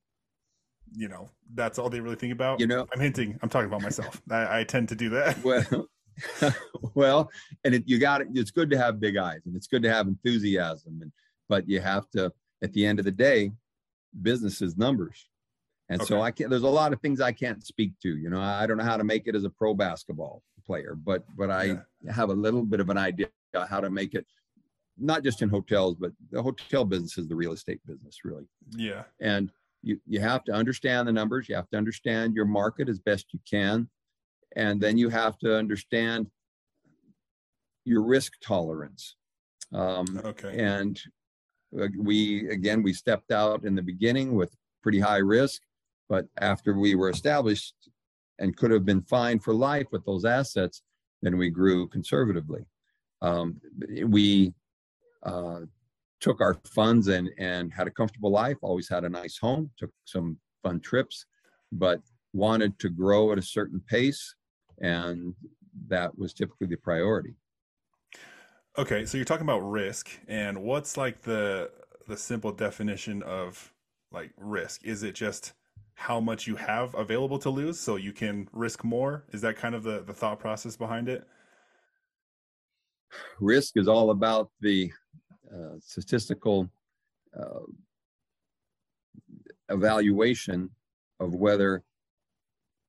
you 0.95 1.07
know, 1.07 1.29
that's 1.53 1.79
all 1.79 1.89
they 1.89 1.99
really 1.99 2.15
think 2.15 2.33
about. 2.33 2.59
You 2.59 2.67
know, 2.67 2.87
I'm 2.93 2.99
hinting. 2.99 3.37
I'm 3.41 3.49
talking 3.49 3.67
about 3.67 3.81
myself. 3.81 4.21
I, 4.31 4.59
I 4.59 4.63
tend 4.63 4.89
to 4.89 4.95
do 4.95 5.09
that. 5.09 5.43
well, 5.43 5.87
well, 6.93 7.31
and 7.63 7.75
it, 7.75 7.83
you 7.85 7.99
got 7.99 8.21
it. 8.21 8.27
It's 8.33 8.51
good 8.51 8.69
to 8.69 8.77
have 8.77 8.99
big 8.99 9.17
eyes 9.17 9.41
and 9.45 9.55
it's 9.55 9.67
good 9.67 9.83
to 9.83 9.89
have 9.91 10.07
enthusiasm, 10.07 10.99
and 11.01 11.11
but 11.49 11.67
you 11.67 11.79
have 11.81 12.09
to, 12.11 12.31
at 12.63 12.71
the 12.73 12.85
end 12.85 12.99
of 12.99 13.05
the 13.05 13.11
day, 13.11 13.51
business 14.21 14.61
is 14.61 14.77
numbers. 14.77 15.27
And 15.89 16.01
so 16.01 16.21
I 16.21 16.31
can't, 16.31 16.49
there's 16.49 16.63
a 16.63 16.67
lot 16.69 16.93
of 16.93 17.01
things 17.01 17.19
I 17.19 17.33
can't 17.33 17.63
speak 17.63 17.91
to, 18.01 18.15
you 18.17 18.29
know, 18.29 18.39
I 18.39 18.65
don't 18.65 18.77
know 18.77 18.83
how 18.85 18.97
to 18.97 19.03
make 19.03 19.27
it 19.27 19.35
as 19.35 19.43
a 19.43 19.49
pro 19.49 19.73
basketball 19.73 20.41
player, 20.65 20.95
but, 20.95 21.25
but 21.37 21.51
I 21.51 21.63
Yeah. 21.65 22.11
have 22.11 22.29
a 22.29 22.33
little 22.33 22.63
bit 22.63 22.79
of 22.79 22.89
an 22.89 22.97
idea 22.97 23.27
how 23.67 23.81
to 23.81 23.89
make 23.89 24.15
it, 24.15 24.25
not 24.97 25.23
just 25.23 25.41
in 25.41 25.49
hotels, 25.49 25.95
but 25.99 26.13
the 26.31 26.41
hotel 26.41 26.85
business 26.85 27.17
is 27.17 27.27
the 27.27 27.35
real 27.35 27.51
estate 27.51 27.81
business 27.85 28.19
really. 28.23 28.45
Yeah. 28.71 29.03
And 29.19 29.51
you, 29.83 29.99
you 30.07 30.19
have 30.21 30.43
to 30.45 30.51
understand 30.51 31.07
the 31.07 31.11
numbers. 31.11 31.47
You 31.47 31.55
have 31.55 31.69
to 31.69 31.77
understand 31.77 32.33
your 32.33 32.45
market 32.45 32.89
as 32.89 32.99
best 32.99 33.27
you 33.33 33.39
can. 33.49 33.89
And 34.55 34.79
then 34.81 34.97
you 34.97 35.09
have 35.09 35.37
to 35.39 35.55
understand 35.55 36.27
your 37.85 38.01
risk 38.01 38.33
tolerance. 38.41 39.15
Um, 39.73 40.21
Okay. 40.23 40.57
and 40.57 40.99
uh, 41.79 41.87
we, 41.97 42.49
again, 42.49 42.81
we 42.81 42.93
stepped 42.93 43.31
out 43.31 43.65
in 43.65 43.75
the 43.75 43.81
beginning 43.81 44.35
with 44.35 44.55
pretty 44.81 44.99
high 44.99 45.17
risk, 45.17 45.61
but 46.07 46.27
after 46.39 46.77
we 46.77 46.95
were 46.95 47.09
established 47.09 47.75
and 48.39 48.55
could 48.55 48.71
have 48.71 48.85
been 48.85 49.01
fine 49.01 49.39
for 49.39 49.53
life 49.53 49.87
with 49.91 50.05
those 50.05 50.23
assets, 50.23 50.81
then 51.21 51.37
we 51.37 51.49
grew 51.49 51.87
conservatively. 51.87 52.65
Um, 53.21 53.59
we 54.05 54.53
uh, 55.23 55.61
took 56.23 56.39
our 56.39 56.55
funds 56.65 57.09
and, 57.09 57.29
and 57.37 57.71
had 57.73 57.85
a 57.85 57.91
comfortable 57.91 58.31
life, 58.31 58.55
always 58.61 58.87
had 58.87 59.03
a 59.03 59.09
nice 59.09 59.37
home, 59.37 59.69
took 59.77 59.91
some 60.05 60.37
fun 60.63 60.79
trips, 60.79 61.25
but 61.73 61.99
wanted 62.31 62.79
to 62.79 62.89
grow 62.89 63.33
at 63.33 63.37
a 63.37 63.41
certain 63.41 63.81
pace. 63.89 64.33
And 64.81 65.35
that 65.89 66.17
was 66.17 66.33
typically 66.33 66.67
the 66.67 66.77
priority. 66.77 67.35
Okay, 68.77 69.05
so 69.05 69.17
you're 69.17 69.25
talking 69.25 69.45
about 69.45 69.59
risk, 69.59 70.09
and 70.27 70.63
what's 70.63 70.97
like 70.97 71.21
the 71.21 71.69
the 72.07 72.17
simple 72.17 72.51
definition 72.51 73.21
of 73.23 73.71
like 74.11 74.31
risk? 74.35 74.83
Is 74.83 75.03
it 75.03 75.13
just 75.13 75.53
how 75.93 76.19
much 76.19 76.47
you 76.47 76.55
have 76.55 76.95
available 76.95 77.37
to 77.39 77.49
lose 77.49 77.79
so 77.79 77.97
you 77.97 78.13
can 78.13 78.47
risk 78.51 78.83
more? 78.83 79.25
Is 79.31 79.41
that 79.41 79.57
kind 79.57 79.75
of 79.75 79.83
the 79.83 80.01
the 80.01 80.13
thought 80.13 80.39
process 80.39 80.75
behind 80.75 81.09
it? 81.09 81.27
risk 83.39 83.77
is 83.77 83.87
all 83.87 84.09
about 84.09 84.49
the 84.61 84.91
uh, 85.53 85.75
statistical 85.79 86.69
uh, 87.39 87.65
evaluation 89.69 90.69
of 91.19 91.35
whether 91.35 91.83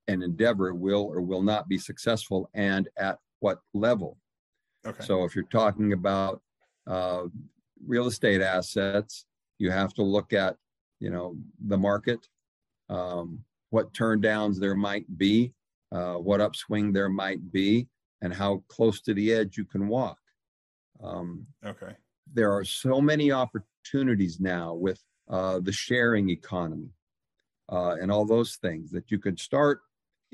an 0.09 0.23
endeavor 0.23 0.75
will 0.75 1.03
or 1.03 1.21
will 1.21 1.43
not 1.43 1.69
be 1.69 1.79
successful 1.79 2.49
and 2.55 2.89
at 2.97 3.19
what 3.41 3.59
level. 3.73 4.19
Okay. 4.87 5.05
So 5.05 5.25
if 5.25 5.35
you're 5.35 5.45
talking 5.45 5.93
about 5.93 6.43
uh, 6.87 7.25
real 7.87 8.07
estate 8.07 8.41
assets, 8.41 9.27
you 9.59 9.71
have 9.71 9.95
to 9.95 10.03
look 10.03 10.33
at, 10.33 10.57
you 11.01 11.11
know, 11.11 11.37
the 11.67 11.79
market, 11.79 12.27
um, 12.89 13.39
what 13.71 13.93
turndowns 13.93 14.59
there 14.59 14.75
might 14.75 15.07
be, 15.17 15.53
uh, 15.93 16.15
what 16.15 16.41
upswing 16.41 16.93
there 16.93 17.09
might 17.09 17.53
be, 17.53 17.89
and 18.21 18.33
how 18.33 18.63
close 18.69 19.01
to 19.03 19.15
the 19.15 19.33
edge 19.33 19.57
you 19.57 19.65
can 19.65 19.89
walk. 19.89 20.19
Um, 21.03 21.47
okay. 21.65 21.95
There 22.33 22.53
are 22.53 22.65
so 22.65 23.01
many 23.01 23.31
opportunities 23.31 24.41
now 24.41 24.75
with 24.75 25.01
uh, 25.29 25.61
the 25.61 25.73
sharing 25.73 26.31
economy 26.31 26.91
uh, 27.71 27.97
and 28.01 28.11
all 28.11 28.25
those 28.25 28.57
things 28.57 28.91
that 28.91 29.11
you 29.11 29.19
could 29.19 29.39
start 29.39 29.81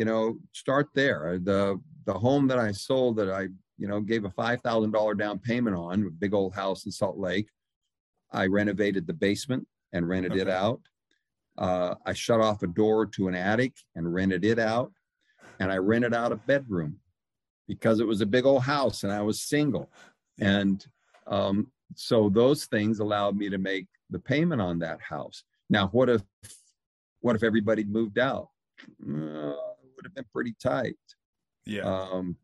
you 0.01 0.07
know 0.07 0.39
start 0.53 0.89
there. 0.95 1.39
The 1.43 1.79
the 2.07 2.15
home 2.15 2.49
that 2.49 2.59
i 2.59 2.73
sold 2.73 3.17
that 3.17 3.31
i 3.31 3.49
you 3.77 3.87
know 3.87 4.01
gave 4.01 4.25
a 4.25 4.31
$5000 4.31 5.19
down 5.19 5.39
payment 5.39 5.77
on 5.77 6.07
a 6.07 6.11
big 6.11 6.33
old 6.33 6.55
house 6.55 6.87
in 6.87 6.91
salt 6.91 7.19
lake 7.19 7.49
i 8.33 8.47
renovated 8.47 9.07
the 9.07 9.13
basement 9.13 9.67
and 9.93 10.09
rented 10.09 10.37
it 10.37 10.49
out. 10.49 10.81
Uh, 11.59 11.97
i 12.07 12.15
shut 12.15 12.41
off 12.41 12.63
a 12.63 12.67
door 12.67 13.05
to 13.05 13.29
an 13.29 13.35
attic 13.35 13.75
and 13.95 14.15
rented 14.15 14.43
it 14.43 14.59
out 14.59 14.91
and 15.59 15.71
i 15.71 15.77
rented 15.77 16.15
out 16.15 16.33
a 16.33 16.37
bedroom 16.37 16.97
because 17.69 18.01
it 18.01 18.07
was 18.07 18.23
a 18.23 18.27
big 18.27 18.47
old 18.47 18.63
house 18.63 19.05
and 19.05 19.13
i 19.13 19.21
was 19.21 19.43
single. 19.43 19.91
And 20.39 20.83
um, 21.27 21.71
so 21.95 22.29
those 22.29 22.67
things 22.67 23.01
allowed 23.01 23.37
me 23.37 23.49
to 23.51 23.59
make 23.59 23.87
the 24.11 24.19
payment 24.19 24.61
on 24.61 24.79
that 24.81 25.01
house. 25.01 25.45
Now, 25.69 25.89
what 25.89 26.09
if 26.09 26.23
what 27.21 27.37
if 27.37 27.43
everybody 27.43 27.85
moved 27.85 28.19
out? 28.19 28.49
Uh, 28.83 29.51
it 29.51 29.91
would 29.97 30.05
have 30.05 30.15
been 30.15 30.25
pretty 30.33 30.55
tight. 30.63 30.97
Yeah. 31.67 31.83
Um, 31.83 32.37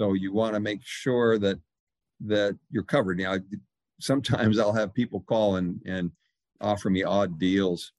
so 0.00 0.12
you 0.12 0.32
want 0.32 0.54
to 0.54 0.60
make 0.60 0.80
sure 0.82 1.38
that 1.38 1.58
that 2.26 2.56
you're 2.70 2.82
covered. 2.82 3.18
Now, 3.18 3.36
sometimes 4.00 4.58
I'll 4.58 4.72
have 4.72 4.94
people 4.94 5.20
call 5.20 5.56
and 5.56 5.80
and 5.86 6.10
offer 6.60 6.90
me 6.90 7.02
odd 7.02 7.38
deals 7.38 7.92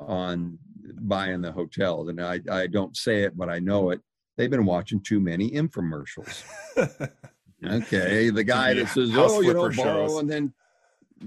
on 0.00 0.58
buying 1.02 1.42
the 1.42 1.52
hotels, 1.52 2.08
and 2.08 2.20
I 2.20 2.40
I 2.50 2.66
don't 2.66 2.96
say 2.96 3.22
it, 3.22 3.36
but 3.36 3.48
I 3.48 3.58
know 3.58 3.90
it. 3.90 4.00
They've 4.36 4.50
been 4.50 4.64
watching 4.64 5.00
too 5.00 5.20
many 5.20 5.50
infomercials. 5.50 6.42
Okay, 7.64 8.30
the 8.30 8.44
guy 8.56 8.68
Yeah, 8.72 8.84
that 8.84 8.88
says, 8.88 9.10
"Oh, 9.14 9.40
you 9.40 9.52
know, 9.54 9.68
borrow," 9.70 10.06
shows. 10.08 10.18
and 10.20 10.30
then, 10.30 10.52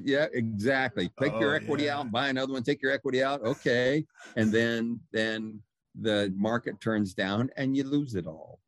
yeah, 0.04 0.28
exactly. 0.34 1.10
Take 1.20 1.40
your 1.40 1.54
Oh, 1.54 1.58
equity 1.58 1.84
yeah. 1.86 2.00
out, 2.00 2.12
buy 2.12 2.30
another 2.30 2.54
one. 2.54 2.64
Take 2.64 2.82
your 2.82 2.92
equity 2.92 3.24
out. 3.24 3.42
Okay, 3.42 4.06
and 4.36 4.52
then 4.52 5.00
then 5.12 5.62
the 6.00 6.34
market 6.36 6.82
turns 6.82 7.14
down 7.14 7.52
and 7.56 7.78
you 7.78 7.84
lose 7.84 8.16
it 8.16 8.26
all. 8.26 8.60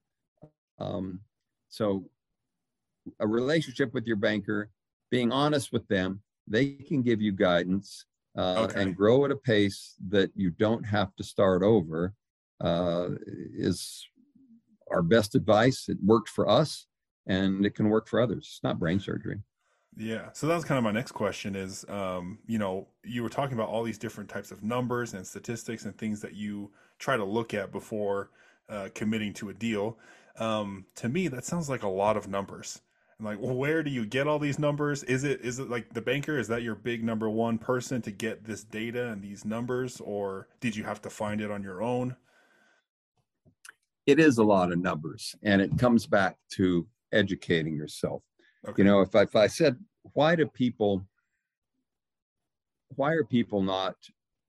Um, 0.77 1.21
so, 1.69 2.07
a 3.19 3.27
relationship 3.27 3.93
with 3.93 4.05
your 4.05 4.17
banker, 4.17 4.69
being 5.09 5.31
honest 5.31 5.71
with 5.73 5.87
them, 5.87 6.21
they 6.47 6.73
can 6.73 7.01
give 7.01 7.21
you 7.21 7.31
guidance 7.31 8.05
uh, 8.37 8.67
Okay. 8.69 8.81
and 8.83 8.95
grow 8.95 9.25
at 9.25 9.31
a 9.31 9.35
pace 9.35 9.95
that 10.09 10.29
you 10.35 10.51
don't 10.51 10.83
have 10.83 11.15
to 11.15 11.23
start 11.23 11.63
over. 11.63 12.13
Uh, 12.61 13.09
is 13.25 14.07
our 14.91 15.01
best 15.01 15.33
advice. 15.35 15.89
It 15.89 15.97
worked 16.03 16.29
for 16.29 16.47
us 16.47 16.85
and 17.27 17.65
it 17.65 17.75
can 17.75 17.89
work 17.89 18.07
for 18.07 18.19
others. 18.19 18.47
It's 18.51 18.63
not 18.63 18.79
brain 18.79 18.99
surgery. 18.99 19.41
Yeah. 19.97 20.29
So 20.33 20.47
that 20.47 20.55
was 20.55 20.65
kind 20.65 20.77
of 20.77 20.83
my 20.83 20.91
next 20.91 21.13
question 21.13 21.55
is, 21.55 21.85
um, 21.87 22.39
you 22.47 22.59
know, 22.59 22.87
you 23.03 23.23
were 23.23 23.29
talking 23.29 23.53
about 23.53 23.69
all 23.69 23.83
these 23.83 23.97
different 23.97 24.29
types 24.29 24.51
of 24.51 24.61
numbers 24.61 25.13
and 25.13 25.25
statistics 25.25 25.85
and 25.85 25.97
things 25.97 26.19
that 26.21 26.33
you 26.33 26.71
try 26.99 27.15
to 27.15 27.23
look 27.23 27.53
at 27.53 27.71
before 27.71 28.29
uh, 28.69 28.89
committing 28.93 29.33
to 29.33 29.49
a 29.49 29.53
deal. 29.53 29.97
Um, 30.37 30.85
to 30.95 31.07
me, 31.07 31.29
that 31.29 31.45
sounds 31.45 31.69
like 31.69 31.83
a 31.83 31.87
lot 31.87 32.17
of 32.17 32.27
numbers. 32.27 32.81
And 33.17 33.25
like, 33.25 33.39
well, 33.39 33.55
where 33.55 33.83
do 33.83 33.89
you 33.89 34.05
get 34.05 34.27
all 34.27 34.39
these 34.39 34.59
numbers? 34.59 35.03
Is 35.03 35.23
it 35.23 35.39
is 35.41 35.59
it 35.59 35.69
like 35.69 35.93
the 35.93 36.01
banker? 36.01 36.37
Is 36.37 36.49
that 36.49 36.63
your 36.63 36.75
big 36.75 37.01
number 37.01 37.29
one 37.29 37.57
person 37.57 38.01
to 38.01 38.11
get 38.11 38.43
this 38.43 38.65
data 38.65 39.07
and 39.07 39.21
these 39.21 39.45
numbers, 39.45 40.01
or 40.01 40.49
did 40.59 40.75
you 40.75 40.83
have 40.83 41.01
to 41.03 41.09
find 41.09 41.39
it 41.39 41.51
on 41.51 41.63
your 41.63 41.81
own? 41.81 42.17
It 44.05 44.19
is 44.19 44.37
a 44.37 44.43
lot 44.43 44.71
of 44.71 44.77
numbers 44.77 45.35
and 45.41 45.61
it 45.61 45.77
comes 45.79 46.05
back 46.05 46.37
to 46.51 46.85
educating 47.15 47.75
yourself. 47.75 48.21
Okay. 48.67 48.83
You 48.83 48.83
know, 48.83 49.01
if 49.01 49.15
I, 49.15 49.23
if 49.23 49.35
I 49.35 49.47
said, 49.47 49.77
why 50.13 50.35
do 50.35 50.45
people, 50.45 51.07
why 52.95 53.11
are 53.13 53.23
people 53.23 53.61
not 53.61 53.95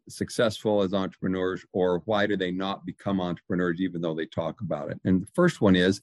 successful 0.08 0.82
as 0.82 0.94
entrepreneurs 0.94 1.64
or 1.72 2.02
why 2.04 2.26
do 2.26 2.36
they 2.36 2.50
not 2.50 2.86
become 2.86 3.20
entrepreneurs 3.20 3.80
even 3.80 4.00
though 4.00 4.14
they 4.14 4.26
talk 4.26 4.60
about 4.60 4.90
it? 4.90 5.00
And 5.04 5.22
the 5.22 5.28
first 5.34 5.60
one 5.60 5.76
is 5.76 6.00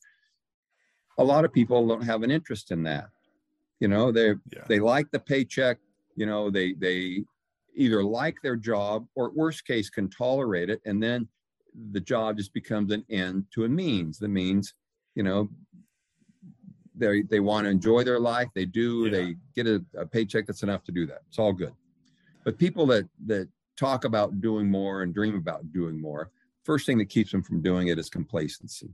a 1.17 1.23
lot 1.23 1.45
of 1.45 1.53
people 1.53 1.87
don't 1.87 2.03
have 2.03 2.23
an 2.23 2.31
interest 2.31 2.71
in 2.71 2.83
that. 2.83 3.09
You 3.79 3.87
know, 3.87 4.11
they 4.11 4.29
Yeah. 4.51 4.65
they 4.67 4.79
like 4.79 5.11
the 5.11 5.19
paycheck, 5.19 5.77
you 6.15 6.25
know, 6.25 6.49
they 6.49 6.73
they 6.73 7.23
either 7.75 8.03
like 8.03 8.37
their 8.41 8.55
job 8.55 9.07
or 9.15 9.31
worst 9.31 9.65
case 9.65 9.89
can 9.89 10.09
tolerate 10.09 10.69
it 10.69 10.81
and 10.85 11.01
then 11.01 11.27
the 11.91 11.99
job 11.99 12.37
just 12.37 12.53
becomes 12.53 12.91
an 12.91 13.03
end 13.09 13.45
to 13.51 13.65
a 13.65 13.69
means. 13.69 14.19
The 14.19 14.27
means, 14.27 14.73
you 15.15 15.23
know, 15.23 15.49
they 16.95 17.21
they 17.23 17.39
want 17.39 17.65
to 17.65 17.71
enjoy 17.71 18.03
their 18.03 18.19
life. 18.19 18.49
They 18.53 18.65
do. 18.65 19.05
Yeah. 19.05 19.11
They 19.11 19.35
get 19.55 19.67
a, 19.67 19.83
a 19.97 20.05
paycheck 20.05 20.45
that's 20.45 20.63
enough 20.63 20.83
to 20.85 20.91
do 20.91 21.05
that. 21.07 21.21
It's 21.29 21.39
all 21.39 21.53
good. 21.53 21.73
But 22.43 22.57
people 22.57 22.85
that 22.87 23.07
that 23.25 23.49
talk 23.77 24.05
about 24.05 24.41
doing 24.41 24.69
more 24.69 25.03
and 25.03 25.13
dream 25.13 25.35
about 25.35 25.71
doing 25.71 25.99
more, 25.99 26.31
first 26.63 26.85
thing 26.85 26.97
that 26.99 27.09
keeps 27.09 27.31
them 27.31 27.43
from 27.43 27.61
doing 27.61 27.87
it 27.87 27.99
is 27.99 28.09
complacency. 28.09 28.93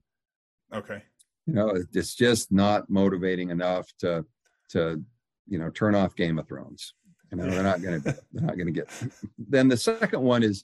Okay. 0.74 1.04
You 1.46 1.54
know, 1.54 1.74
it's 1.94 2.16
just 2.16 2.52
not 2.52 2.90
motivating 2.90 3.50
enough 3.50 3.88
to 4.00 4.26
to 4.70 5.04
you 5.48 5.60
know 5.60 5.70
turn 5.70 5.96
off 5.96 6.16
Game 6.16 6.38
of 6.40 6.48
Thrones. 6.48 6.94
You 7.32 7.38
know, 7.38 7.50
they're 7.50 7.64
not 7.64 7.82
gonna 7.82 8.00
they're 8.34 8.46
not 8.46 8.58
gonna 8.58 8.72
get. 8.72 8.90
Then 9.38 9.68
the 9.68 9.78
second 9.78 10.22
one 10.22 10.44
is 10.44 10.64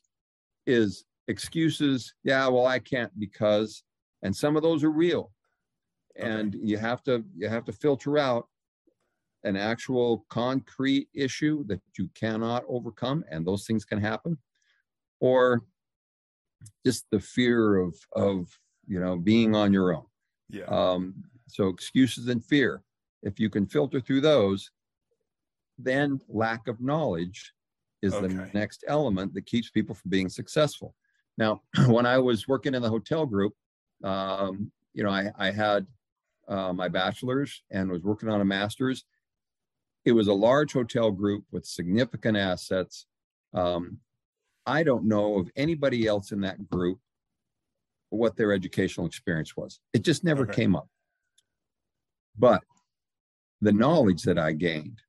is 0.68 1.06
excuses. 1.28 2.14
Yeah, 2.24 2.48
well, 2.48 2.68
I 2.68 2.80
can't 2.80 3.12
because, 3.20 3.84
and 4.22 4.36
some 4.36 4.56
of 4.56 4.64
those 4.64 4.84
are 4.84 4.92
real, 4.92 5.32
and 6.16 6.56
you 6.62 6.78
have 6.78 7.04
to 7.04 7.24
you 7.36 7.50
have 7.50 7.66
to 7.66 7.74
filter 7.74 8.18
out 8.18 8.48
an 9.44 9.56
actual 9.56 10.26
concrete 10.30 11.08
issue 11.14 11.64
that 11.68 11.82
you 11.98 12.10
cannot 12.16 12.64
overcome, 12.68 13.24
and 13.30 13.46
those 13.46 13.66
things 13.66 13.86
can 13.86 14.00
happen, 14.00 14.38
or 15.20 15.64
just 16.86 17.06
the 17.12 17.20
fear 17.20 17.78
of 17.78 17.96
of 18.14 18.48
you 18.88 19.00
know 19.00 19.18
being 19.18 19.56
on 19.56 19.74
your 19.74 19.94
own. 19.94 20.06
Yeah. 20.50 20.66
Um, 20.66 21.24
so 21.48 21.68
excuses 21.68 22.28
and 22.28 22.44
fear. 22.44 22.82
If 23.24 23.40
you 23.40 23.50
can 23.50 23.66
filter 23.66 24.00
through 24.00 24.22
those, 24.22 24.72
then 25.78 26.20
lack 26.28 26.68
of 26.68 26.82
knowledge 26.82 27.54
is 28.02 28.14
the 28.14 28.50
next 28.54 28.84
element 28.88 29.34
that 29.34 29.46
keeps 29.46 29.70
people 29.70 29.96
from 29.96 30.10
being 30.10 30.30
successful. 30.30 30.94
Now, 31.38 31.62
when 31.88 32.06
I 32.06 32.18
was 32.18 32.48
working 32.48 32.76
in 32.76 32.82
the 32.82 32.90
hotel 32.90 33.26
group, 33.26 33.54
um, 34.04 34.72
you 34.94 35.04
know, 35.04 35.10
I, 35.10 35.32
I 35.38 35.52
had 35.52 35.88
uh, 36.48 36.74
my 36.74 36.88
bachelor's 36.88 37.64
and 37.72 37.90
was 37.90 38.04
working 38.04 38.30
on 38.30 38.42
a 38.42 38.46
master's. 38.46 39.06
It 40.04 40.12
was 40.12 40.28
a 40.28 40.34
large 40.34 40.74
hotel 40.74 41.12
group 41.12 41.46
with 41.52 41.66
significant 41.66 42.38
assets. 42.38 43.08
Um, 43.54 44.00
I 44.66 44.84
don't 44.84 45.06
know 45.06 45.40
of 45.40 45.50
anybody 45.56 46.08
else 46.08 46.32
in 46.32 46.42
that 46.42 46.70
group 46.70 47.00
what 48.10 48.36
their 48.36 48.54
educational 48.54 49.08
experience 49.08 49.58
was. 49.58 49.80
It 49.94 50.04
just 50.04 50.24
never 50.24 50.44
Okay. 50.44 50.62
came 50.62 50.76
up. 50.76 50.88
But 52.38 52.64
the 53.62 53.72
knowledge 53.72 54.24
that 54.24 54.38
I 54.38 54.54
gained 54.54 55.02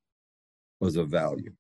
was 0.81 0.97
of 0.97 1.09
value. 1.09 1.55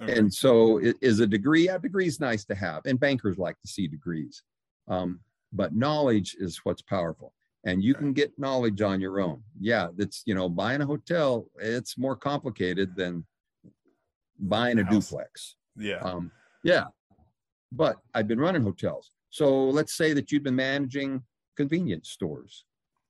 Okay. 0.00 0.18
And 0.18 0.32
so 0.32 0.78
is 0.78 1.20
a 1.20 1.26
degree, 1.26 1.68
a 1.68 1.78
degree 1.78 2.06
is 2.06 2.20
nice 2.20 2.44
to 2.46 2.54
have, 2.54 2.84
and 2.86 2.98
bankers 2.98 3.38
like 3.38 3.60
to 3.60 3.68
see 3.68 3.86
degrees. 3.86 4.42
Um, 4.88 5.20
but 5.52 5.74
knowledge 5.74 6.36
is 6.38 6.58
what's 6.64 6.82
powerful. 6.82 7.32
And 7.66 7.82
you 7.82 7.94
can 7.94 8.12
get 8.12 8.38
knowledge 8.38 8.82
on 8.82 9.00
your 9.00 9.20
own. 9.20 9.42
Yeah, 9.58 9.88
that's, 9.96 10.22
you 10.26 10.34
know, 10.34 10.48
buying 10.48 10.82
a 10.82 10.86
hotel, 10.86 11.46
it's 11.58 11.96
more 11.96 12.14
complicated 12.16 12.94
than 12.94 13.24
buying 14.38 14.78
a 14.78 14.84
House. 14.84 15.08
duplex. 15.08 15.56
yeah. 15.76 15.98
Um, 16.00 16.30
yeah, 16.62 16.84
but 17.72 17.96
I've 18.14 18.28
been 18.28 18.38
running 18.40 18.62
hotels. 18.62 19.10
So 19.30 19.68
let's 19.68 19.94
say 19.96 20.12
that 20.14 20.30
you've 20.30 20.42
been 20.42 20.56
managing 20.56 21.22
convenience 21.56 22.10
stores. 22.10 22.64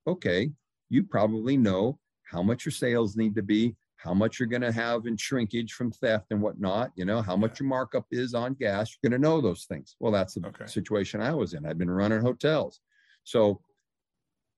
Okay, 0.07 0.51
you 0.89 1.03
probably 1.05 1.57
know 1.57 1.99
how 2.31 2.43
much 2.43 2.65
your 2.65 2.73
sales 2.73 3.17
need 3.17 3.35
to 3.37 3.43
be, 3.43 3.75
how 3.97 4.13
much 4.15 4.39
you're 4.39 4.49
going 4.49 4.63
to 4.63 4.73
have 4.73 5.07
in 5.07 5.17
shrinkage 5.17 5.73
from 5.73 5.91
theft 5.93 6.27
and 6.31 6.41
whatnot. 6.43 6.91
You 6.97 7.05
know 7.05 7.23
how 7.23 7.37
much 7.37 7.61
your 7.61 7.69
markup 7.69 8.07
is 8.11 8.35
on 8.35 8.55
gas. 8.55 8.91
You're 9.03 9.11
going 9.11 9.21
to 9.21 9.27
know 9.29 9.41
those 9.41 9.65
things. 9.65 9.97
Well, 10.01 10.13
that's 10.13 10.35
the 10.35 10.47
Okay. 10.49 10.67
situation 10.67 11.21
I 11.21 11.33
was 11.35 11.55
in. 11.55 11.65
I've 11.67 11.79
been 11.79 11.91
running 11.91 12.21
hotels, 12.21 12.81
so 13.25 13.61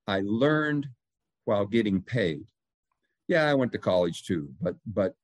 I 0.07 0.23
learned 0.25 0.89
while 1.45 1.67
getting 1.67 2.01
paid. 2.01 2.45
yeah, 3.29 3.49
I 3.49 3.55
went 3.55 3.73
to 3.73 3.79
college 3.79 4.25
too, 4.25 4.51
but 4.61 4.77
but 4.87 5.15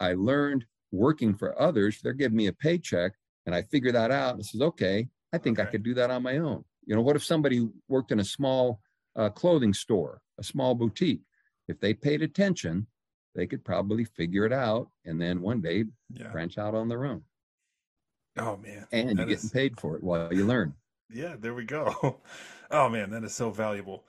I 0.00 0.14
learned 0.14 0.64
working 0.90 1.34
for 1.34 1.60
others. 1.60 2.00
They're 2.00 2.12
giving 2.12 2.36
me 2.36 2.46
a 2.46 2.52
paycheck, 2.52 3.12
and 3.46 3.54
I 3.54 3.62
figured 3.62 3.94
that 3.94 4.10
out. 4.10 4.34
And 4.34 4.44
says, 4.44 4.60
okay, 4.60 5.08
I 5.32 5.38
think 5.38 5.58
okay. 5.58 5.68
I 5.68 5.70
could 5.70 5.82
do 5.82 5.94
that 5.94 6.10
on 6.10 6.22
my 6.22 6.38
own. 6.38 6.64
You 6.86 6.94
know, 6.96 7.02
what 7.02 7.16
if 7.16 7.24
somebody 7.24 7.68
worked 7.88 8.12
in 8.12 8.20
a 8.20 8.24
small 8.24 8.80
uh, 9.16 9.30
clothing 9.30 9.72
store, 9.72 10.20
a 10.38 10.44
small 10.44 10.74
boutique? 10.74 11.22
If 11.68 11.80
they 11.80 11.94
paid 11.94 12.22
attention, 12.22 12.86
they 13.34 13.46
could 13.46 13.64
probably 13.64 14.04
figure 14.04 14.44
it 14.44 14.52
out, 14.52 14.88
and 15.04 15.20
then 15.20 15.40
one 15.40 15.60
day 15.60 15.84
yeah. 16.12 16.28
branch 16.28 16.58
out 16.58 16.74
on 16.74 16.88
their 16.88 17.04
own. 17.04 17.22
Oh 18.38 18.56
man, 18.56 18.86
and 18.92 19.18
you're 19.18 19.26
getting 19.26 19.50
paid 19.50 19.78
for 19.78 19.96
it 19.96 20.02
while 20.02 20.32
you 20.32 20.46
learn. 20.46 20.74
Yeah, 21.14 21.36
there 21.38 21.54
we 21.54 21.64
go. 21.64 22.20
Oh 22.74 22.88
man, 22.88 23.10
that 23.10 23.22
is 23.22 23.34
so 23.34 23.50
valuable. 23.50 24.02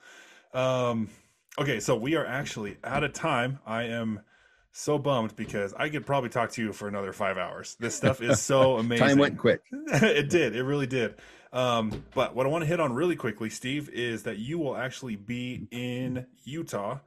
Um, 0.54 1.10
okay, 1.58 1.80
so 1.80 1.96
we 1.96 2.16
are 2.16 2.24
actually 2.24 2.78
out 2.82 3.04
of 3.04 3.12
time. 3.12 3.58
I 3.66 3.82
am 3.82 4.20
so 4.72 4.96
bummed 4.96 5.36
because 5.36 5.74
I 5.74 5.90
could 5.90 6.06
probably 6.06 6.30
talk 6.30 6.50
to 6.52 6.62
you 6.62 6.72
for 6.72 6.88
another 6.88 7.12
five 7.12 7.36
hours. 7.36 7.76
This 7.78 7.94
stuff 7.94 8.22
is 8.22 8.40
so 8.40 8.76
amazing. 8.78 9.06
time 9.06 9.18
went 9.18 9.36
quick. 9.36 9.60
it 9.70 10.30
did. 10.30 10.56
It 10.56 10.64
really 10.64 10.86
did. 10.86 11.16
Um, 11.52 12.04
but 12.14 12.34
what 12.34 12.46
I 12.46 12.48
want 12.48 12.62
to 12.62 12.66
hit 12.66 12.80
on 12.80 12.94
really 12.94 13.16
quickly, 13.16 13.50
Steve, 13.50 13.90
is 13.90 14.22
that 14.22 14.38
you 14.38 14.58
will 14.58 14.78
actually 14.78 15.16
be 15.16 15.68
in 15.70 16.24
Utah, 16.44 17.00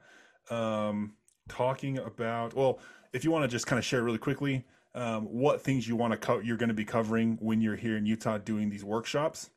um, 0.51 1.13
talking 1.47 1.97
about. 1.97 2.53
Well, 2.53 2.77
if 3.13 3.23
you 3.25 3.31
want 3.31 3.45
to 3.45 3.47
just 3.47 3.65
kind 3.65 3.79
of 3.79 3.83
share 3.83 4.03
really 4.03 4.19
quickly 4.19 4.63
um, 4.93 5.25
what 5.25 5.61
things 5.61 5.87
you 5.87 5.95
want 5.95 6.13
to 6.13 6.17
co- 6.17 6.39
you're 6.39 6.57
going 6.57 6.69
to 6.69 6.75
be 6.75 6.85
covering 6.85 7.37
when 7.41 7.61
you're 7.61 7.75
here 7.75 7.97
in 7.97 8.05
Utah 8.05 8.37
doing 8.37 8.69
these 8.69 8.83
workshops 8.83 9.49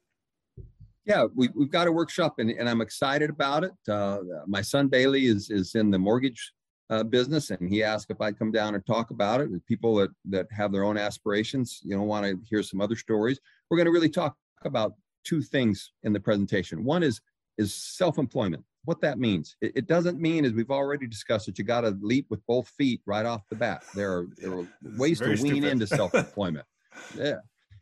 yeah, 1.06 1.26
we, 1.34 1.48
we've 1.54 1.70
got 1.70 1.86
a 1.86 1.92
workshop 1.92 2.34
and, 2.38 2.50
and 2.50 2.68
I'm 2.68 2.80
excited 2.80 3.30
about 3.30 3.64
it. 3.64 3.72
Uh, 3.88 4.18
my 4.46 4.62
son 4.62 4.88
Bailey 4.88 5.26
is, 5.26 5.50
is 5.50 5.74
in 5.74 5.90
the 5.90 5.98
mortgage 5.98 6.52
uh, 6.90 7.04
business 7.04 7.50
and 7.50 7.68
he 7.68 7.82
asked 7.82 8.10
if 8.10 8.20
I'd 8.20 8.38
come 8.38 8.52
down 8.52 8.74
and 8.74 8.84
talk 8.84 9.10
about 9.10 9.40
it 9.40 9.50
with 9.50 9.64
people 9.66 9.94
that, 9.96 10.10
that 10.26 10.46
have 10.50 10.72
their 10.72 10.84
own 10.84 10.98
aspirations, 10.98 11.80
you 11.82 11.96
know, 11.96 12.02
want 12.02 12.26
to 12.26 12.38
hear 12.48 12.62
some 12.62 12.80
other 12.80 12.96
stories. 12.96 13.40
We're 13.70 13.76
going 13.76 13.86
to 13.86 13.92
really 13.92 14.10
talk 14.10 14.36
about 14.64 14.94
two 15.24 15.40
things 15.40 15.92
in 16.02 16.12
the 16.12 16.20
presentation. 16.20 16.84
One 16.84 17.02
is, 17.02 17.20
is 17.56 17.74
self-employment, 17.74 18.64
what 18.84 19.00
that 19.00 19.18
means. 19.18 19.56
It, 19.60 19.72
it 19.76 19.86
doesn't 19.86 20.20
mean, 20.20 20.44
as 20.44 20.52
we've 20.52 20.70
already 20.70 21.06
discussed, 21.06 21.46
that 21.46 21.58
you 21.58 21.64
got 21.64 21.82
to 21.82 21.96
leap 22.02 22.26
with 22.28 22.44
both 22.46 22.68
feet 22.76 23.00
right 23.06 23.24
off 23.24 23.42
the 23.48 23.56
bat. 23.56 23.84
There 23.94 24.12
are, 24.12 24.26
there 24.36 24.52
are 24.52 24.66
ways 24.96 25.20
to 25.20 25.28
wean 25.28 25.38
stupid. 25.38 25.64
into 25.64 25.86
self-employment. 25.86 26.66
yeah. 27.16 27.36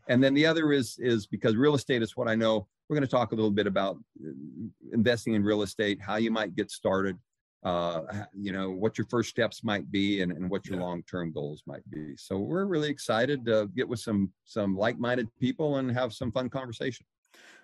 And 0.08 0.22
then 0.22 0.34
the 0.34 0.46
other 0.46 0.72
is, 0.72 0.96
is 0.98 1.26
because 1.26 1.56
real 1.56 1.74
estate 1.74 2.02
is 2.02 2.16
what 2.16 2.28
I 2.28 2.34
know 2.34 2.66
we're 2.88 2.96
going 2.96 3.06
to 3.06 3.10
talk 3.10 3.32
a 3.32 3.34
little 3.34 3.50
bit 3.50 3.66
about 3.66 3.96
uh, 4.24 4.30
investing 4.92 5.34
in 5.34 5.44
real 5.44 5.62
estate, 5.62 6.00
how 6.00 6.16
you 6.16 6.30
might 6.30 6.56
get 6.56 6.70
started, 6.70 7.18
uh, 7.64 8.02
you 8.34 8.52
know, 8.52 8.70
what 8.70 8.96
your 8.96 9.06
first 9.10 9.28
steps 9.28 9.62
might 9.62 9.90
be, 9.90 10.22
and, 10.22 10.32
and 10.32 10.48
what 10.48 10.66
your 10.66 10.78
yeah. 10.78 10.84
long-term 10.84 11.32
goals 11.32 11.62
might 11.66 11.88
be. 11.90 12.16
So 12.16 12.38
we're 12.38 12.64
really 12.64 12.88
excited 12.88 13.44
to 13.46 13.68
get 13.76 13.88
with 13.88 14.00
some 14.00 14.32
some 14.44 14.76
like-minded 14.76 15.28
people 15.38 15.76
and 15.76 15.90
have 15.90 16.12
some 16.12 16.32
fun 16.32 16.48
conversation. 16.48 17.04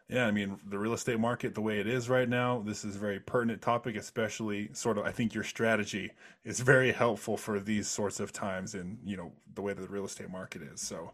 Yeah, 0.09 0.27
I 0.27 0.33
mean, 0.33 0.59
the 0.69 0.79
real 0.79 0.93
estate 0.93 1.19
market, 1.19 1.55
the 1.55 1.63
way 1.63 1.81
it 1.81 1.87
is 1.87 2.11
right 2.11 2.29
now, 2.29 2.63
this 2.67 2.85
is 2.85 2.95
a 2.95 2.99
very 2.99 3.19
pertinent 3.19 3.63
topic, 3.63 3.97
especially 3.97 4.69
sort 4.75 4.99
of, 4.99 5.07
I 5.07 5.13
think 5.13 5.33
your 5.33 5.45
strategy 5.45 6.11
is 6.45 6.61
very 6.61 6.93
helpful 6.93 7.39
for 7.39 7.59
these 7.59 7.89
sorts 7.89 8.21
of 8.21 8.31
times 8.31 8.75
and, 8.75 8.99
you 9.03 9.17
know, 9.17 9.33
the 9.55 9.63
way 9.63 9.73
that 9.73 9.81
the 9.81 9.89
real 9.89 10.05
estate 10.05 10.29
market 10.29 10.61
is. 10.61 10.83
So 10.83 11.13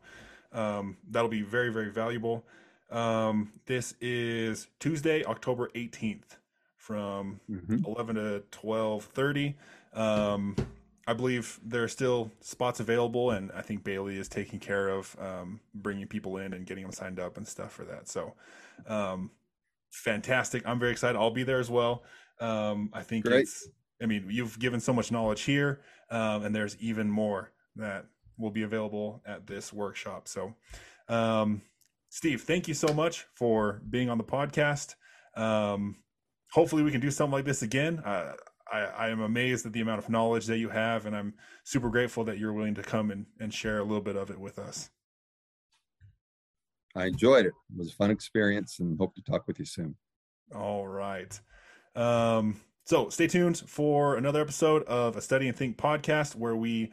um, 0.53 0.97
that'll 1.09 1.29
be 1.29 1.43
very, 1.43 1.73
very 1.73 1.91
valuable. 1.93 2.45
Um, 2.91 3.53
this 3.67 3.95
is 4.01 4.67
Tuesday, 4.81 5.25
October 5.25 5.71
18th 5.75 6.37
from 6.77 7.41
mm-hmm. 7.49 7.85
11 7.85 8.17
to 8.17 8.43
12:30. 8.51 9.55
Um, 9.93 10.57
I 11.07 11.13
believe 11.13 11.61
there 11.65 11.85
are 11.85 11.89
still 11.89 12.31
spots 12.41 12.81
available, 12.81 13.31
and 13.31 13.51
I 13.53 13.63
think 13.63 13.85
Bailey 13.85 14.19
is 14.19 14.29
taking 14.29 14.59
care 14.59 14.89
of 14.89 15.17
um, 15.21 15.61
bringing 15.75 16.07
people 16.07 16.37
in 16.39 16.53
and 16.53 16.67
getting 16.67 16.85
them 16.85 16.93
signed 16.93 17.21
up 17.21 17.37
and 17.37 17.47
stuff 17.47 17.73
for 17.73 17.85
that. 17.85 18.09
So, 18.09 18.35
um, 18.87 19.31
fantastic! 19.91 20.67
I'm 20.67 20.79
very 20.79 20.93
excited. 20.93 21.17
I'll 21.19 21.31
be 21.31 21.45
there 21.45 21.61
as 21.61 21.71
well. 21.71 22.03
Um, 22.41 22.91
I 22.93 23.03
think 23.03 23.25
Great. 23.25 23.43
it's. 23.43 23.69
I 24.03 24.07
mean, 24.07 24.27
you've 24.31 24.59
given 24.59 24.81
so 24.81 24.93
much 24.93 25.13
knowledge 25.13 25.43
here, 25.43 25.83
um, 26.11 26.45
and 26.45 26.55
there's 26.55 26.77
even 26.81 27.11
more 27.11 27.53
that 27.77 28.07
will 28.39 28.51
be 28.51 28.63
available 28.63 29.23
at 29.27 29.47
this 29.47 29.73
workshop. 29.73 30.27
So, 30.27 30.55
um, 31.09 31.61
Steve, 32.11 32.43
thank 32.43 32.67
you 32.67 32.75
so 32.75 32.93
much 32.93 33.25
for 33.35 33.83
being 33.89 34.11
on 34.11 34.19
the 34.19 34.25
podcast. 34.25 34.97
Um, 35.37 35.97
hopefully, 36.53 36.83
we 36.83 36.91
can 36.91 37.01
do 37.01 37.11
something 37.11 37.33
like 37.33 37.45
this 37.45 37.63
again. 37.63 38.01
Uh, 38.01 38.33
I, 38.71 38.81
I, 38.81 39.09
am 39.09 39.21
amazed 39.21 39.65
at 39.65 39.73
the 39.73 39.81
amount 39.81 40.01
of 40.01 40.11
knowledge 40.11 40.47
that 40.47 40.59
you 40.59 40.69
have, 40.69 41.07
and 41.07 41.17
I'm 41.17 41.35
super 41.65 41.89
grateful 41.89 42.25
that 42.25 42.39
you're 42.39 42.53
willing 42.53 42.75
to 42.75 42.83
come 42.83 43.13
and, 43.13 43.27
and 43.39 43.55
share 43.55 43.79
a 43.79 43.85
little 43.85 44.03
bit 44.03 44.17
of 44.17 44.31
it 44.31 44.39
with 44.39 44.59
us. 44.59 44.91
I 46.97 47.07
enjoyed 47.07 47.47
it. 47.47 47.53
It 47.73 47.79
was 47.79 47.93
a 47.93 47.95
fun 47.95 48.11
experience 48.11 48.81
and 48.81 48.99
hope 48.99 49.15
to 49.15 49.23
talk 49.23 49.47
with 49.47 49.61
you 49.61 49.65
soon. 49.65 49.95
All 50.55 50.89
right. 50.89 51.41
Um, 51.95 52.61
so 52.85 53.09
stay 53.09 53.29
tuned 53.29 53.59
for 53.59 54.17
another 54.17 54.41
episode 54.41 54.83
of 54.85 55.17
a 55.17 55.21
Study 55.21 55.47
and 55.47 55.57
Think 55.57 55.77
podcast 55.77 56.35
where 56.35 56.57
we 56.57 56.93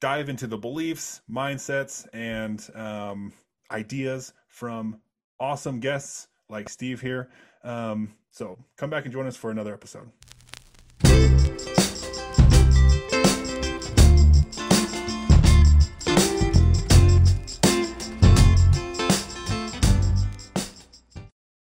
dive 0.00 0.28
into 0.28 0.46
the 0.46 0.56
beliefs, 0.58 1.20
mindsets, 1.28 2.06
and 2.12 2.64
um, 2.76 3.32
ideas 3.70 4.32
from 4.48 5.00
awesome 5.40 5.80
guests 5.80 6.28
like 6.48 6.68
Steve 6.68 7.00
here. 7.00 7.28
Um, 7.64 8.14
so 8.30 8.58
come 8.76 8.90
back 8.90 9.04
and 9.04 9.12
join 9.12 9.26
us 9.26 9.36
for 9.36 9.50
another 9.50 9.74
episode. 9.74 10.10